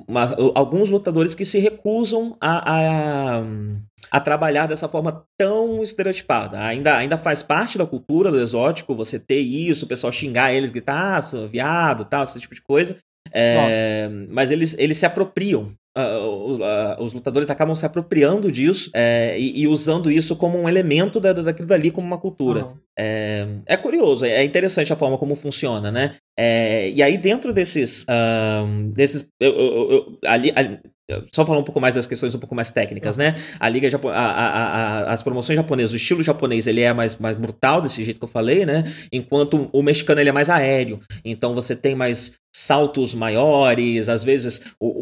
uma, 0.09 0.35
alguns 0.55 0.91
lutadores 0.91 1.35
que 1.35 1.45
se 1.45 1.59
recusam 1.59 2.37
a, 2.41 3.39
a 3.39 3.43
a 4.11 4.21
trabalhar 4.21 4.67
dessa 4.67 4.89
forma 4.89 5.25
tão 5.39 5.83
estereotipada. 5.83 6.61
Ainda, 6.61 6.97
ainda 6.97 7.17
faz 7.17 7.43
parte 7.43 7.79
da 7.79 7.87
cultura 7.87 8.31
do 8.31 8.41
exótico 8.41 8.95
você 8.95 9.19
ter 9.19 9.41
isso, 9.41 9.85
o 9.85 9.89
pessoal 9.89 10.13
xingar 10.13 10.53
eles, 10.53 10.71
gritar, 10.71 11.19
ah, 11.19 11.47
viado, 11.47 12.05
tal, 12.05 12.25
esse 12.25 12.41
tipo 12.41 12.55
de 12.55 12.63
coisa. 12.63 12.97
É, 13.33 14.09
mas 14.29 14.51
eles, 14.51 14.75
eles 14.79 14.99
se 14.99 15.07
apropriam. 15.07 15.73
Uh, 15.97 16.55
uh, 16.55 17.03
os 17.03 17.13
lutadores 17.13 17.51
acabam 17.51 17.75
se 17.75 17.85
apropriando 17.85 18.51
disso 18.51 18.91
é, 18.95 19.39
e, 19.39 19.61
e, 19.61 19.69
usando 19.69 20.11
isso 20.11 20.35
como 20.35 20.59
um 20.59 20.67
elemento 20.67 21.21
da, 21.21 21.35
daquilo 21.35 21.69
dali, 21.69 21.91
como 21.91 22.07
uma 22.07 22.17
cultura. 22.17 22.65
Uhum. 22.65 22.75
É, 22.99 23.47
é, 23.67 23.77
curioso, 23.77 24.25
é 24.25 24.43
interessante 24.43 24.91
a 24.91 24.97
forma 24.97 25.19
como 25.19 25.37
funciona, 25.37 25.91
né? 25.91 26.15
É, 26.39 26.89
e 26.91 27.03
aí, 27.03 27.19
dentro 27.19 27.53
desses. 27.53 28.05
Uh, 28.05 28.91
desses 28.95 29.29
eu, 29.39 29.53
eu, 29.53 29.91
eu, 29.91 30.19
ali, 30.25 30.51
ali, 30.57 30.81
só 31.33 31.45
falar 31.45 31.59
um 31.59 31.65
pouco 31.65 31.81
mais 31.81 31.95
das 31.95 32.07
questões 32.07 32.35
um 32.35 32.39
pouco 32.39 32.55
mais 32.55 32.71
técnicas, 32.71 33.17
né? 33.17 33.35
A 33.59 33.69
liga 33.69 33.91
Japo 33.91 34.09
a, 34.09 34.15
a, 34.15 34.47
a, 34.47 35.13
as 35.13 35.23
promoções 35.23 35.57
japonesas, 35.57 35.93
o 35.93 35.97
estilo 35.97 36.23
japonês 36.23 36.67
ele 36.67 36.81
é 36.81 36.93
mais, 36.93 37.17
mais 37.17 37.37
brutal 37.37 37.81
desse 37.81 38.05
jeito 38.05 38.19
que 38.19 38.25
eu 38.25 38.29
falei, 38.29 38.65
né? 38.65 38.85
Enquanto 39.13 39.69
o 39.73 39.83
mexicano 39.83 40.21
ele 40.21 40.31
é 40.31 40.33
mais 40.33 40.49
aéreo. 40.49 41.01
Então 41.25 41.55
você 41.55 41.75
tem 41.75 41.95
mais 41.95 42.33
saltos 42.55 43.15
maiores, 43.15 44.09
às 44.09 44.23
vezes 44.23 44.61
o, 44.79 45.02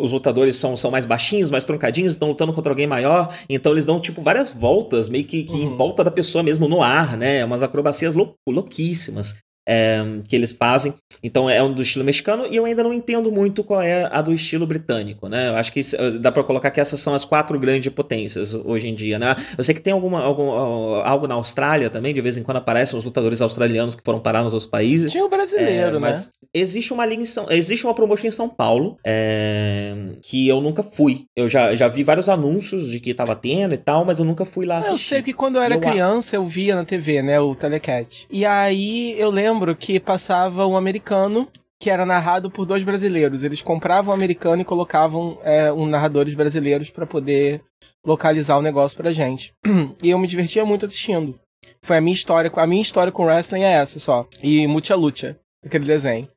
os 0.00 0.12
lutadores 0.12 0.56
são, 0.56 0.76
são 0.76 0.90
mais 0.90 1.04
baixinhos, 1.04 1.50
mais 1.50 1.64
troncadinhos, 1.64 2.12
estão 2.12 2.28
lutando 2.28 2.52
contra 2.52 2.70
alguém 2.70 2.86
maior, 2.86 3.34
então 3.48 3.72
eles 3.72 3.86
dão 3.86 4.00
tipo 4.00 4.20
várias 4.20 4.52
voltas, 4.52 5.08
meio 5.08 5.24
que, 5.24 5.42
que 5.44 5.54
uhum. 5.54 5.62
em 5.62 5.68
volta 5.76 6.04
da 6.04 6.10
pessoa 6.10 6.42
mesmo 6.42 6.68
no 6.68 6.82
ar, 6.82 7.16
né? 7.16 7.44
Umas 7.44 7.62
acrobacias 7.62 8.14
lou 8.14 8.34
louquíssimas 8.48 9.34
é, 9.66 10.02
que 10.28 10.36
eles 10.36 10.52
fazem. 10.52 10.94
Então 11.22 11.48
é 11.48 11.62
um 11.62 11.72
do 11.72 11.82
estilo 11.82 12.04
mexicano 12.04 12.46
e 12.46 12.56
eu 12.56 12.64
ainda 12.64 12.82
não 12.82 12.92
entendo 12.92 13.30
muito 13.30 13.64
qual 13.64 13.80
é 13.80 14.08
a 14.10 14.20
do 14.20 14.32
estilo 14.32 14.66
britânico, 14.66 15.28
né? 15.28 15.48
Eu 15.48 15.56
acho 15.56 15.72
que 15.72 15.80
isso, 15.80 15.96
dá 16.20 16.30
para 16.30 16.44
colocar 16.44 16.70
que 16.70 16.80
essas 16.80 17.00
são 17.00 17.14
as 17.14 17.24
quatro 17.24 17.58
grandes 17.58 17.92
potências 17.92 18.54
hoje 18.54 18.88
em 18.88 18.94
dia, 18.94 19.18
né? 19.18 19.34
Eu 19.56 19.64
sei 19.64 19.74
que 19.74 19.80
tem 19.80 19.92
alguma, 19.92 20.22
algum, 20.22 20.50
algo 20.50 21.26
na 21.26 21.34
Austrália 21.34 21.90
também, 21.90 22.12
de 22.12 22.20
vez 22.20 22.36
em 22.36 22.42
quando 22.42 22.58
aparecem 22.58 22.98
os 22.98 23.04
lutadores 23.04 23.40
australianos 23.40 23.94
que 23.94 24.02
foram 24.04 24.20
parar 24.20 24.42
nos 24.42 24.52
outros 24.52 24.70
países. 24.70 25.12
Tinha 25.12 25.24
o 25.24 25.28
brasileiro, 25.28 25.96
é, 25.96 26.00
mas 26.00 26.26
né? 26.26 26.32
Existe 26.56 26.92
uma 26.92 27.04
liga 27.04 27.20
em 27.20 27.26
São, 27.26 27.46
existe 27.50 27.84
uma 27.84 27.94
promoção 27.94 28.28
em 28.28 28.30
São 28.30 28.48
Paulo 28.48 28.96
é, 29.04 29.92
que 30.22 30.46
eu 30.46 30.60
nunca 30.60 30.84
fui. 30.84 31.24
Eu 31.34 31.48
já, 31.48 31.74
já 31.74 31.88
vi 31.88 32.04
vários 32.04 32.28
anúncios 32.28 32.88
de 32.88 33.00
que 33.00 33.12
tava 33.12 33.34
tendo 33.34 33.74
e 33.74 33.76
tal, 33.76 34.04
mas 34.04 34.20
eu 34.20 34.24
nunca 34.24 34.44
fui 34.44 34.64
lá 34.64 34.78
assistir. 34.78 34.94
Eu 34.94 34.98
sei 34.98 35.22
que 35.22 35.32
quando 35.32 35.56
eu 35.56 35.62
era 35.62 35.74
eu 35.74 35.80
criança 35.80 36.36
eu 36.36 36.46
via 36.46 36.76
na 36.76 36.84
TV, 36.84 37.22
né, 37.22 37.40
o 37.40 37.56
Telecat. 37.56 38.28
E 38.30 38.46
aí 38.46 39.16
eu 39.18 39.30
lembro 39.30 39.53
lembro 39.54 39.74
que 39.76 40.00
passava 40.00 40.66
um 40.66 40.76
americano 40.76 41.48
que 41.80 41.88
era 41.88 42.04
narrado 42.04 42.50
por 42.50 42.66
dois 42.66 42.82
brasileiros. 42.82 43.44
Eles 43.44 43.62
compravam 43.62 44.12
um 44.12 44.16
americano 44.16 44.62
e 44.62 44.64
colocavam 44.64 45.38
é, 45.42 45.72
um 45.72 45.86
narradores 45.86 46.34
brasileiros 46.34 46.90
para 46.90 47.06
poder 47.06 47.62
localizar 48.04 48.58
o 48.58 48.62
negócio 48.62 48.96
pra 48.96 49.12
gente. 49.12 49.54
E 50.02 50.10
eu 50.10 50.18
me 50.18 50.26
divertia 50.26 50.64
muito 50.64 50.84
assistindo. 50.84 51.38
Foi 51.82 51.96
a 51.96 52.00
minha 52.00 52.14
história, 52.14 52.50
a 52.54 52.66
minha 52.66 52.82
história 52.82 53.12
com 53.12 53.24
wrestling 53.24 53.62
é 53.62 53.72
essa 53.72 53.98
só. 53.98 54.26
E 54.42 54.66
Mucha 54.66 54.94
Lucha, 54.94 55.38
aquele 55.64 55.84
desenho. 55.84 56.28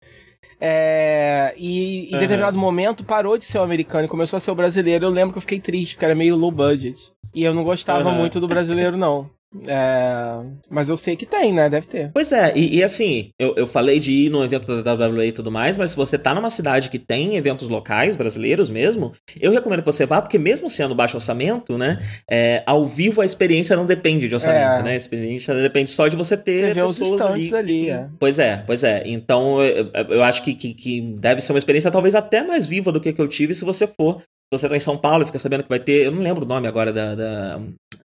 É, 0.60 1.54
e 1.58 2.10
em 2.10 2.14
uhum. 2.14 2.20
determinado 2.20 2.58
momento 2.58 3.04
parou 3.04 3.38
de 3.38 3.46
ser 3.46 3.60
o 3.60 3.64
americano 3.64 4.06
e 4.06 4.10
começou 4.10 4.38
a 4.38 4.40
ser 4.40 4.52
o 4.52 4.56
brasileiro. 4.56 5.06
Eu 5.06 5.10
lembro 5.10 5.34
que 5.34 5.38
eu 5.38 5.42
fiquei 5.42 5.60
triste, 5.60 5.96
porque 5.96 6.06
era 6.06 6.16
meio 6.16 6.36
low 6.36 6.52
budget. 6.52 7.12
E 7.34 7.44
eu 7.44 7.54
não 7.54 7.64
gostava 7.64 8.10
uhum. 8.10 8.16
muito 8.16 8.40
do 8.40 8.48
brasileiro, 8.48 8.98
não. 8.98 9.30
É... 9.66 10.44
Mas 10.70 10.90
eu 10.90 10.98
sei 10.98 11.16
que 11.16 11.26
tem, 11.26 11.54
né? 11.54 11.70
Deve 11.70 11.88
ter. 11.88 12.12
Pois 12.14 12.32
é, 12.32 12.54
e, 12.56 12.78
e, 12.78 12.84
assim, 12.84 13.30
eu, 13.40 13.54
eu 13.56 13.68
falei 13.68 14.00
de 14.00 14.12
ir 14.12 14.30
no 14.30 14.44
evento 14.44 14.82
da 14.84 14.94
WWE 14.94 15.28
e 15.28 15.32
tudo 15.32 15.52
mais, 15.52 15.78
mas 15.78 15.92
se 15.92 15.98
você 15.98 16.18
tá 16.18 16.34
numa 16.34 16.50
cidade 16.50 16.90
que 16.90 17.00
tem 17.00 17.36
eventos 17.36 17.70
locais, 17.70 18.16
brasileiros 18.16 18.70
mesmo, 18.70 19.14
eu 19.40 19.52
recomendo 19.52 19.80
que 19.80 19.86
você 19.86 20.06
vá, 20.06 20.22
porque 20.22 20.38
mesmo 20.38 20.70
sendo 20.70 20.96
baixo 20.96 21.18
orçamento, 21.18 21.78
né? 21.78 22.00
É, 22.30 22.64
ao 22.66 22.86
vivo 22.86 23.22
a 23.22 23.26
experiência 23.26 23.76
não 23.76 23.86
depende 23.86 24.28
de 24.28 24.36
orçamento, 24.36 24.82
é. 24.82 24.84
né? 24.84 24.92
A 24.94 24.98
experiência 24.98 25.54
depende 25.56 25.90
só 25.90 26.08
de 26.08 26.16
você 26.16 26.36
ter. 26.36 26.68
Você 26.68 26.74
vê 26.74 26.82
os 26.82 27.00
estantes 27.00 27.54
ali. 27.54 27.90
ali 27.90 27.90
é. 27.90 28.08
Pois 28.20 28.40
é, 28.40 28.64
pois 28.66 28.84
é. 28.84 29.04
Então 29.06 29.62
eu, 29.64 29.90
eu 30.10 30.24
acho 30.24 30.44
que, 30.44 30.54
que, 30.54 30.74
que, 30.74 31.02
deve 31.20 31.42
ser 31.42 31.54
uma 31.54 31.60
experiência 31.60 31.92
talvez 31.92 32.16
até 32.16 32.44
mais 32.44 32.68
viva 32.68 32.92
do 32.92 33.00
que, 33.00 33.14
que 33.14 33.22
eu 33.22 33.28
tive 33.28 33.54
se 33.54 33.66
você 33.66 33.88
for. 33.88 34.20
Se 34.20 34.60
você 34.60 34.70
tá 34.70 34.78
em 34.78 34.80
São 34.80 34.98
Paulo 34.98 35.24
e 35.24 35.26
fica 35.26 35.40
sabendo 35.40 35.64
que 35.64 35.70
vai 35.70 35.80
ter. 35.80 36.06
Eu 36.06 36.12
não 36.12 36.22
lembro 36.22 36.46
o 36.46 36.48
nome 36.48 36.68
agora 36.68 36.94
da, 36.94 37.16
da, 37.16 37.60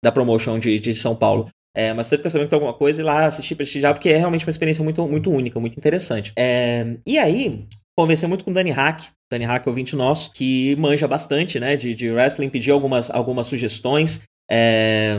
da 0.04 0.12
promotion 0.12 0.60
de, 0.60 0.80
de 0.80 0.94
São 0.94 1.16
Paulo. 1.16 1.48
É, 1.76 1.92
mas 1.94 2.08
você 2.08 2.18
fica 2.18 2.30
sabendo 2.30 2.48
que 2.48 2.50
tem 2.52 2.58
alguma 2.58 2.78
coisa 2.78 3.02
e 3.02 3.06
lá 3.06 3.26
assistir, 3.26 3.56
prestigiar, 3.56 3.94
porque 3.94 4.10
é 4.10 4.18
realmente 4.18 4.46
uma 4.46 4.52
experiência 4.52 4.84
muito, 4.84 5.08
muito 5.08 5.32
única, 5.32 5.60
muito 5.60 5.78
interessante. 5.78 6.32
É, 6.38 6.98
e 7.08 7.18
aí, 7.18 7.66
conversei 7.98 8.28
muito 8.28 8.46
com 8.46 8.52
o 8.52 8.54
Dani 8.54 8.70
Hack, 8.70 9.06
Dani 9.32 9.46
Hack, 9.46 9.66
ouvinte 9.66 9.96
nosso, 9.96 10.32
que 10.34 10.76
manja 10.76 11.08
bastante, 11.08 11.60
né, 11.60 11.76
de, 11.76 11.96
de 11.96 12.12
wrestling, 12.12 12.50
pediu 12.50 12.76
algumas, 12.76 13.10
algumas 13.10 13.48
sugestões. 13.48 14.22
É, 14.52 15.18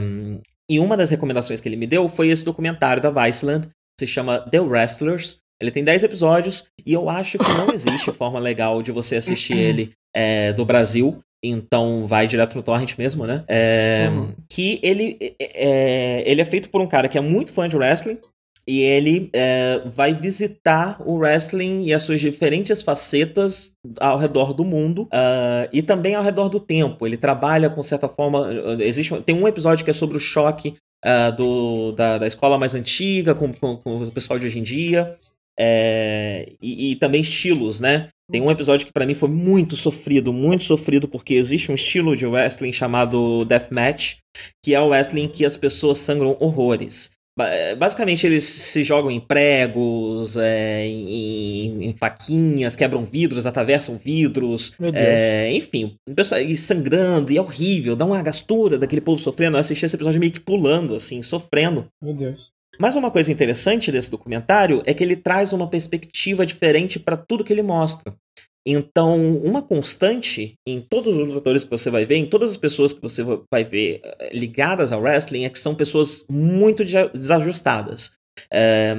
e 0.71 0.79
uma 0.79 0.97
das 0.97 1.11
recomendações 1.11 1.61
que 1.61 1.69
ele 1.69 1.77
me 1.77 1.87
deu 1.87 2.09
foi 2.09 2.29
esse 2.29 2.45
documentário 2.45 3.03
da 3.03 3.11
Viceland, 3.11 3.67
que 3.67 4.07
se 4.07 4.07
chama 4.07 4.39
The 4.39 4.61
Wrestlers. 4.61 5.39
Ele 5.61 5.71
tem 5.71 5.83
10 5.83 6.05
episódios 6.05 6.65
e 6.87 6.93
eu 6.93 7.09
acho 7.09 7.39
que 7.39 7.53
não 7.53 7.73
existe 7.73 8.13
forma 8.13 8.39
legal 8.39 8.83
de 8.83 8.93
você 8.93 9.17
assistir 9.17 9.57
ele 9.59 9.93
é, 10.15 10.53
do 10.53 10.65
Brasil 10.65 11.21
então 11.49 12.07
vai 12.07 12.27
direto 12.27 12.57
no 12.57 12.63
torrent 12.63 12.97
mesmo, 12.97 13.27
né? 13.27 13.45
É, 13.47 14.09
uhum. 14.11 14.33
Que 14.49 14.81
ele 14.83 15.17
é, 15.39 16.23
ele 16.27 16.41
é 16.41 16.45
feito 16.45 16.71
por 16.71 16.81
um 16.81 16.87
cara 16.87 17.09
que 17.09 17.19
é 17.19 17.21
muito 17.21 17.53
fã 17.53 17.69
de 17.69 17.77
wrestling 17.77 18.19
e 18.67 18.81
ele 18.81 19.29
é, 19.35 19.83
vai 19.85 20.15
visitar 20.15 20.97
o 21.05 21.17
wrestling 21.17 21.85
e 21.85 21.93
as 21.93 22.03
suas 22.03 22.21
diferentes 22.21 22.83
facetas 22.83 23.75
ao 24.01 24.19
redor 24.19 24.55
do 24.55 24.65
mundo 24.65 25.03
uh, 25.03 25.69
e 25.71 25.83
também 25.83 26.15
ao 26.15 26.25
redor 26.25 26.49
do 26.49 26.59
tempo. 26.59 27.07
Ele 27.07 27.17
trabalha 27.17 27.69
com 27.69 27.83
certa 27.83 28.09
forma. 28.09 28.49
Existe 28.81 29.21
tem 29.23 29.35
um 29.35 29.47
episódio 29.47 29.85
que 29.85 29.91
é 29.91 29.95
sobre 29.95 30.17
o 30.17 30.21
choque 30.21 30.75
uh, 31.05 31.37
do, 31.37 31.93
da, 31.93 32.17
da 32.17 32.27
escola 32.27 32.59
mais 32.59 32.75
antiga 32.75 33.35
com, 33.35 33.53
com, 33.53 33.77
com 33.77 34.03
o 34.03 34.11
pessoal 34.11 34.39
de 34.39 34.47
hoje 34.47 34.59
em 34.59 34.63
dia. 34.63 35.15
É, 35.59 36.53
e, 36.61 36.93
e, 36.93 36.97
também 36.97 37.21
estilos, 37.21 37.81
né? 37.81 38.09
Tem 38.31 38.41
um 38.41 38.51
episódio 38.51 38.87
que 38.87 38.93
para 38.93 39.07
mim 39.07 39.15
foi 39.15 39.29
muito 39.29 39.77
sofrido, 39.77 40.33
muito 40.33 40.65
sofrido, 40.65 41.07
porque 41.07 41.35
existe 41.35 41.71
um 41.71 41.75
estilo 41.75 42.17
de 42.17 42.27
wrestling 42.27 42.73
chamado 42.73 43.45
Deathmatch, 43.45 44.17
que 44.65 44.75
é 44.75 44.81
o 44.81 44.89
wrestling 44.89 45.29
que 45.29 45.45
as 45.45 45.57
pessoas 45.57 45.99
sangram 45.99 46.37
horrores. 46.41 47.11
É, 47.37 47.75
basicamente, 47.75 48.25
eles 48.25 48.45
se 48.45 48.85
jogam 48.85 49.11
em 49.11 49.19
pregos, 49.19 50.37
é, 50.37 50.87
em, 50.87 51.89
em, 51.89 51.97
faquinhas, 51.97 52.77
quebram 52.77 53.05
vidros, 53.05 53.45
atravessam 53.45 53.99
vidros, 53.99 54.73
é, 54.95 55.53
enfim, 55.53 55.97
pessoal, 56.15 56.41
e 56.41 56.57
sangrando, 56.57 57.33
e 57.33 57.37
é 57.37 57.41
horrível, 57.41 57.97
dá 57.97 58.05
uma 58.05 58.23
gastura 58.23 58.79
daquele 58.79 59.01
povo 59.01 59.21
sofrendo. 59.21 59.57
Eu 59.57 59.61
assisti 59.61 59.85
esse 59.85 59.97
episódio 59.97 60.21
meio 60.21 60.33
que 60.33 60.41
pulando, 60.41 60.95
assim, 60.95 61.23
sofrendo. 61.23 61.87
Meu 62.01 62.15
Deus. 62.15 62.54
Mas 62.79 62.97
uma 62.97 63.11
coisa 63.11 63.31
interessante 63.33 63.91
desse 63.93 64.11
documentário 64.11 64.83
é 64.85 64.95
que 64.95 65.03
ele 65.03 65.17
traz 65.17 65.53
uma 65.53 65.69
perspectiva 65.69 66.45
diferente 66.45 66.99
para 66.99 67.17
tudo 67.17 67.45
que 67.45 67.53
ele 67.53 67.63
mostra. 67.63 68.15
Então, 68.67 69.37
uma 69.39 69.61
constante 69.61 70.55
em 70.67 70.81
todos 70.81 71.15
os 71.15 71.29
lutadores 71.29 71.65
que 71.65 71.71
você 71.71 71.91
vai 71.91 72.07
ver, 72.07 72.17
em 72.17 72.27
todas 72.27 72.51
as 72.51 72.57
pessoas 72.57 72.95
que 72.95 73.03
você 73.03 73.23
vai 73.53 73.63
ver 73.63 74.01
eh, 74.03 74.31
ligadas 74.33 74.91
ao 74.91 75.03
wrestling, 75.03 75.45
é 75.45 75.51
que 75.51 75.59
são 75.59 75.75
pessoas 75.75 76.25
muito 76.31 76.83
desajustadas. 76.83 78.13
É, 78.51 78.95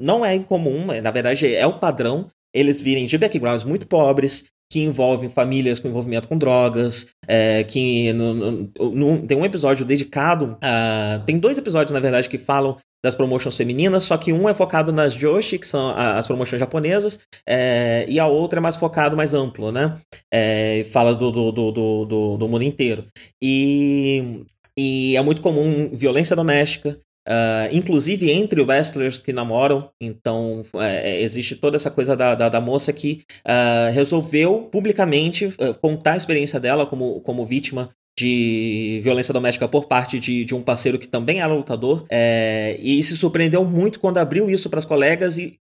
não 0.00 0.24
é 0.24 0.34
incomum, 0.34 0.86
na 1.02 1.10
verdade 1.10 1.52
é 1.52 1.66
o 1.66 1.78
padrão, 1.78 2.30
eles 2.54 2.80
virem 2.80 3.06
de 3.06 3.18
backgrounds 3.18 3.64
muito 3.64 3.86
pobres, 3.86 4.44
que 4.70 4.80
envolvem 4.80 5.28
famílias 5.28 5.78
com 5.78 5.88
envolvimento 5.88 6.28
com 6.28 6.38
drogas, 6.38 7.06
é, 7.26 7.64
que 7.64 8.12
no, 8.12 8.34
no, 8.34 8.70
no, 8.90 9.26
tem 9.26 9.36
um 9.36 9.44
episódio 9.44 9.84
dedicado 9.84 10.56
a, 10.60 11.22
tem 11.26 11.38
dois 11.38 11.56
episódios 11.56 11.92
na 11.92 12.00
verdade 12.00 12.28
que 12.28 12.38
falam 12.38 12.76
das 13.04 13.14
promotions 13.14 13.54
femininas, 13.54 14.04
só 14.04 14.16
que 14.16 14.32
um 14.32 14.48
é 14.48 14.54
focado 14.54 14.90
nas 14.90 15.12
Joshi, 15.12 15.58
que 15.58 15.66
são 15.66 15.94
as 15.94 16.26
promoções 16.26 16.58
japonesas, 16.58 17.20
é, 17.46 18.06
e 18.08 18.18
a 18.18 18.26
outra 18.26 18.58
é 18.60 18.62
mais 18.62 18.76
focado, 18.76 19.14
mais 19.14 19.34
amplo, 19.34 19.70
né? 19.70 19.94
É, 20.32 20.84
fala 20.84 21.14
do, 21.14 21.30
do, 21.30 21.52
do, 21.52 21.70
do, 22.06 22.36
do 22.38 22.48
mundo 22.48 22.64
inteiro. 22.64 23.04
E, 23.42 24.42
e 24.74 25.14
é 25.18 25.20
muito 25.20 25.42
comum 25.42 25.90
violência 25.92 26.34
doméstica, 26.34 26.98
Uh, 27.26 27.72
inclusive 27.72 28.30
entre 28.30 28.60
wrestlers 28.60 29.18
que 29.20 29.32
namoram, 29.32 29.88
então 29.98 30.60
é, 30.76 31.12
é, 31.12 31.22
existe 31.22 31.56
toda 31.56 31.76
essa 31.76 31.90
coisa 31.90 32.14
da, 32.14 32.34
da, 32.34 32.48
da 32.50 32.60
moça 32.60 32.92
que 32.92 33.22
uh, 33.46 33.92
resolveu 33.92 34.68
publicamente 34.70 35.46
uh, 35.46 35.74
contar 35.80 36.12
a 36.12 36.16
experiência 36.18 36.60
dela 36.60 36.84
como, 36.84 37.20
como 37.22 37.46
vítima 37.46 37.88
de 38.18 39.00
violência 39.02 39.34
doméstica 39.34 39.66
por 39.66 39.86
parte 39.86 40.20
de, 40.20 40.44
de 40.44 40.54
um 40.54 40.62
parceiro 40.62 40.98
que 40.98 41.08
também 41.08 41.40
era 41.40 41.52
lutador, 41.52 42.04
é, 42.08 42.76
e 42.78 43.02
se 43.02 43.16
surpreendeu 43.16 43.64
muito 43.64 43.98
quando 43.98 44.18
abriu 44.18 44.48
isso 44.48 44.70
para 44.70 44.78
as 44.78 44.84
colegas 44.84 45.36
e 45.36 45.58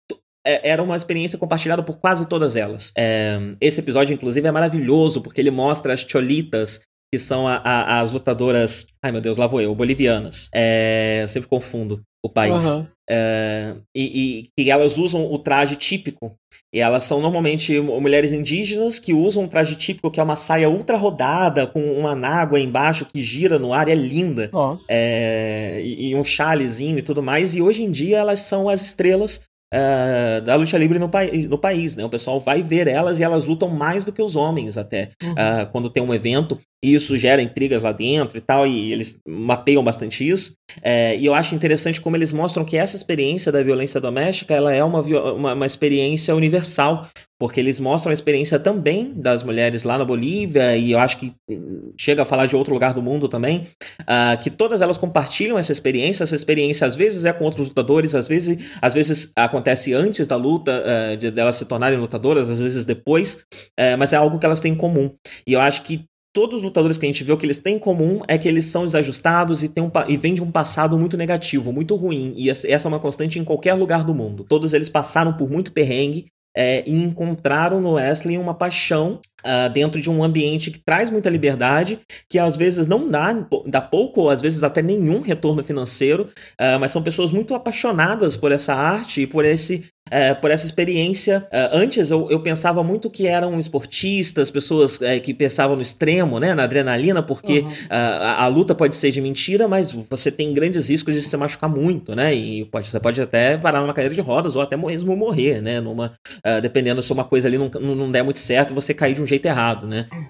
é, 0.44 0.70
era 0.70 0.82
uma 0.82 0.96
experiência 0.96 1.38
compartilhada 1.38 1.82
por 1.82 1.98
quase 1.98 2.26
todas 2.26 2.56
elas. 2.56 2.92
É, 2.96 3.38
esse 3.60 3.80
episódio, 3.80 4.14
inclusive, 4.14 4.46
é 4.46 4.50
maravilhoso 4.50 5.20
porque 5.20 5.40
ele 5.40 5.50
mostra 5.50 5.92
as 5.92 6.00
cholitas 6.00 6.80
que 7.12 7.18
são 7.18 7.48
a, 7.48 7.56
a, 7.56 8.00
as 8.00 8.12
lutadoras. 8.12 8.86
Ai 9.02 9.10
meu 9.10 9.20
Deus, 9.20 9.36
lá 9.36 9.46
vou 9.46 9.60
eu, 9.60 9.74
bolivianas. 9.74 10.48
É, 10.54 11.20
eu 11.22 11.28
sempre 11.28 11.48
confundo 11.48 12.02
o 12.22 12.28
país. 12.28 12.64
Uhum. 12.64 12.86
É, 13.08 13.74
e, 13.96 14.48
e, 14.56 14.70
elas 14.70 14.96
usam 14.96 15.32
o 15.32 15.38
traje 15.38 15.74
típico. 15.74 16.36
E 16.72 16.78
elas 16.78 17.04
são 17.04 17.20
normalmente 17.20 17.80
mulheres 17.80 18.32
indígenas 18.32 19.00
que 19.00 19.12
usam 19.12 19.44
um 19.44 19.48
traje 19.48 19.74
típico 19.74 20.10
que 20.10 20.20
é 20.20 20.22
uma 20.22 20.36
saia 20.36 20.70
ultra 20.70 20.96
rodada, 20.96 21.66
com 21.66 21.80
uma 21.92 22.14
nágua 22.14 22.60
embaixo 22.60 23.04
que 23.04 23.20
gira 23.20 23.58
no 23.58 23.72
ar 23.72 23.88
e 23.88 23.92
é 23.92 23.94
linda. 23.94 24.48
Nossa. 24.52 24.84
É, 24.88 25.80
e, 25.82 26.10
e, 26.10 26.14
um 26.14 26.22
chalezinho 26.22 26.98
e 26.98 27.02
tudo 27.02 27.22
mais. 27.22 27.56
E 27.56 27.62
hoje 27.62 27.82
em 27.82 27.90
dia 27.90 28.18
elas 28.18 28.40
são 28.40 28.68
as 28.68 28.82
estrelas 28.82 29.40
Uh, 29.72 30.40
da 30.40 30.56
luta 30.56 30.76
livre 30.76 30.98
no, 30.98 31.08
no, 31.48 31.58
país, 31.58 31.94
né? 31.94 32.04
O 32.04 32.08
pessoal 32.08 32.40
vai 32.40 32.60
ver 32.60 32.88
elas 32.88 33.20
e 33.20 33.22
elas 33.22 33.44
lutam 33.44 33.68
mais 33.68 34.04
do 34.04 34.10
que 34.10 34.20
os 34.20 34.34
homens 34.34 34.76
até. 34.76 35.10
Uhum. 35.22 35.30
Uh, 35.30 35.66
quando 35.70 35.88
tem 35.88 36.02
um 36.02 36.12
evento, 36.12 36.58
isso 36.82 37.18
gera 37.18 37.42
intrigas 37.42 37.82
lá 37.82 37.92
dentro 37.92 38.38
e 38.38 38.40
tal, 38.40 38.66
e 38.66 38.92
eles 38.92 39.18
mapeiam 39.26 39.84
bastante 39.84 40.26
isso. 40.26 40.54
É, 40.82 41.16
e 41.16 41.26
eu 41.26 41.34
acho 41.34 41.54
interessante 41.54 42.00
como 42.00 42.16
eles 42.16 42.32
mostram 42.32 42.64
que 42.64 42.76
essa 42.76 42.96
experiência 42.96 43.52
da 43.52 43.62
violência 43.62 44.00
doméstica 44.00 44.54
ela 44.54 44.72
é 44.72 44.82
uma, 44.82 45.00
uma, 45.00 45.52
uma, 45.54 45.66
experiência 45.66 46.34
universal, 46.34 47.08
porque 47.38 47.60
eles 47.60 47.80
mostram 47.80 48.10
a 48.10 48.14
experiência 48.14 48.58
também 48.58 49.12
das 49.12 49.42
mulheres 49.42 49.84
lá 49.84 49.98
na 49.98 50.04
Bolívia, 50.04 50.76
e 50.76 50.92
eu 50.92 50.98
acho 50.98 51.18
que 51.18 51.32
hum, 51.50 51.92
chega 51.98 52.22
a 52.22 52.24
falar 52.24 52.46
de 52.46 52.56
outro 52.56 52.72
lugar 52.72 52.94
do 52.94 53.02
mundo 53.02 53.28
também, 53.28 53.66
uh, 54.02 54.40
que 54.42 54.48
todas 54.48 54.80
elas 54.80 54.96
compartilham 54.96 55.58
essa 55.58 55.72
experiência. 55.72 56.24
Essa 56.24 56.36
experiência 56.36 56.86
às 56.86 56.96
vezes 56.96 57.24
é 57.24 57.32
com 57.32 57.44
outros 57.44 57.68
lutadores, 57.68 58.14
às 58.14 58.28
vezes, 58.28 58.72
às 58.80 58.94
vezes 58.94 59.30
acontece 59.36 59.92
antes 59.92 60.26
da 60.26 60.36
luta, 60.36 60.82
uh, 60.82 61.16
de, 61.16 61.30
delas 61.30 61.56
se 61.56 61.64
tornarem 61.64 61.98
lutadoras, 61.98 62.48
às 62.48 62.58
vezes 62.58 62.84
depois, 62.84 63.40
uh, 63.78 63.98
mas 63.98 64.12
é 64.12 64.16
algo 64.16 64.38
que 64.38 64.46
elas 64.46 64.60
têm 64.60 64.72
em 64.72 64.76
comum. 64.76 65.12
E 65.46 65.52
eu 65.52 65.60
acho 65.60 65.82
que 65.82 66.04
todos 66.32 66.58
os 66.58 66.62
lutadores 66.62 66.98
que 66.98 67.06
a 67.06 67.08
gente 67.08 67.24
vê, 67.24 67.32
o 67.32 67.36
que 67.36 67.46
eles 67.46 67.58
têm 67.58 67.76
em 67.76 67.78
comum 67.78 68.22
é 68.28 68.38
que 68.38 68.48
eles 68.48 68.66
são 68.66 68.84
desajustados 68.84 69.62
e, 69.62 69.68
tem 69.68 69.82
um, 69.82 69.90
e 70.08 70.16
vêm 70.16 70.34
de 70.34 70.42
um 70.42 70.50
passado 70.50 70.96
muito 70.96 71.16
negativo, 71.16 71.72
muito 71.72 71.96
ruim. 71.96 72.34
E 72.36 72.50
essa 72.50 72.66
é 72.66 72.88
uma 72.88 73.00
constante 73.00 73.38
em 73.38 73.44
qualquer 73.44 73.74
lugar 73.74 74.04
do 74.04 74.14
mundo. 74.14 74.44
Todos 74.48 74.72
eles 74.72 74.88
passaram 74.88 75.32
por 75.32 75.50
muito 75.50 75.72
perrengue 75.72 76.26
é, 76.56 76.82
e 76.86 77.02
encontraram 77.02 77.80
no 77.80 77.92
Wesley 77.92 78.36
uma 78.36 78.54
paixão 78.54 79.20
uh, 79.44 79.70
dentro 79.72 80.00
de 80.00 80.10
um 80.10 80.22
ambiente 80.22 80.70
que 80.70 80.80
traz 80.80 81.10
muita 81.10 81.30
liberdade, 81.30 82.00
que 82.28 82.38
às 82.38 82.56
vezes 82.56 82.86
não 82.86 83.08
dá, 83.08 83.32
dá 83.66 83.80
pouco 83.80 84.22
ou 84.22 84.30
às 84.30 84.42
vezes 84.42 84.62
até 84.62 84.82
nenhum 84.82 85.20
retorno 85.20 85.62
financeiro, 85.62 86.24
uh, 86.24 86.78
mas 86.80 86.90
são 86.90 87.02
pessoas 87.02 87.30
muito 87.30 87.54
apaixonadas 87.54 88.36
por 88.36 88.50
essa 88.50 88.74
arte 88.74 89.22
e 89.22 89.26
por 89.26 89.44
esse 89.44 89.84
é, 90.10 90.34
por 90.34 90.50
essa 90.50 90.66
experiência. 90.66 91.46
É, 91.50 91.70
antes 91.72 92.10
eu, 92.10 92.30
eu, 92.30 92.40
pensava 92.40 92.82
muito 92.82 93.08
que 93.08 93.26
eram 93.26 93.58
esportistas, 93.58 94.50
pessoas 94.50 95.00
é, 95.00 95.18
que 95.20 95.32
pensavam 95.32 95.76
no 95.76 95.82
extremo, 95.82 96.40
né, 96.40 96.54
na 96.54 96.64
adrenalina, 96.64 97.22
porque 97.22 97.60
uhum. 97.60 97.70
a, 97.88 98.44
a, 98.44 98.46
luta 98.48 98.74
pode 98.74 98.94
ser 98.94 99.10
de 99.10 99.20
mentira, 99.20 99.68
mas 99.68 99.92
você 99.92 100.30
tem 100.32 100.52
grandes 100.52 100.88
riscos 100.88 101.14
de 101.14 101.22
se 101.22 101.36
machucar 101.36 101.70
muito, 101.70 102.14
né? 102.14 102.34
E 102.34 102.64
pode, 102.64 102.88
você 102.88 102.98
pode 102.98 103.20
até 103.20 103.56
parar 103.56 103.80
numa 103.80 103.94
cadeira 103.94 104.14
de 104.14 104.20
rodas 104.20 104.56
ou 104.56 104.62
até 104.62 104.76
mesmo 104.76 105.16
morrer, 105.16 105.60
né? 105.60 105.80
Numa, 105.80 106.12
uh, 106.38 106.60
dependendo 106.60 107.02
se 107.02 107.12
uma 107.12 107.24
coisa 107.24 107.46
ali 107.46 107.56
não, 107.56 107.68
não 107.68 108.10
der 108.10 108.22
muito 108.22 108.38
certo, 108.38 108.74
você 108.74 108.92
cair 108.92 109.14
de 109.14 109.22
um 109.22 109.26
jeito 109.26 109.46
errado, 109.46 109.86
né? 109.86 110.06
Uhum. 110.12 110.26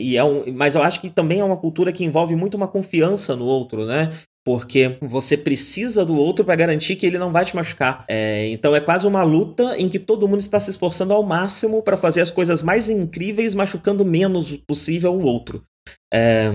e 0.00 0.16
é 0.16 0.24
um, 0.24 0.44
mas 0.54 0.74
eu 0.74 0.82
acho 0.82 1.00
que 1.00 1.10
também 1.10 1.40
é 1.40 1.44
uma 1.44 1.56
cultura 1.56 1.92
que 1.92 2.04
envolve 2.04 2.34
muito 2.34 2.56
uma 2.56 2.68
confiança 2.68 3.36
no 3.36 3.44
outro, 3.44 3.84
né? 3.84 4.10
Porque 4.48 4.96
você 5.02 5.36
precisa 5.36 6.06
do 6.06 6.16
outro 6.16 6.42
para 6.42 6.56
garantir 6.56 6.96
que 6.96 7.04
ele 7.04 7.18
não 7.18 7.30
vai 7.30 7.44
te 7.44 7.54
machucar. 7.54 8.06
É, 8.08 8.48
então 8.48 8.74
é 8.74 8.80
quase 8.80 9.06
uma 9.06 9.22
luta 9.22 9.76
em 9.76 9.90
que 9.90 9.98
todo 9.98 10.26
mundo 10.26 10.40
está 10.40 10.58
se 10.58 10.70
esforçando 10.70 11.12
ao 11.12 11.22
máximo 11.22 11.82
para 11.82 11.98
fazer 11.98 12.22
as 12.22 12.30
coisas 12.30 12.62
mais 12.62 12.88
incríveis, 12.88 13.54
machucando 13.54 14.06
menos 14.06 14.56
possível 14.66 15.12
o 15.12 15.22
outro. 15.22 15.62
É, 16.10 16.50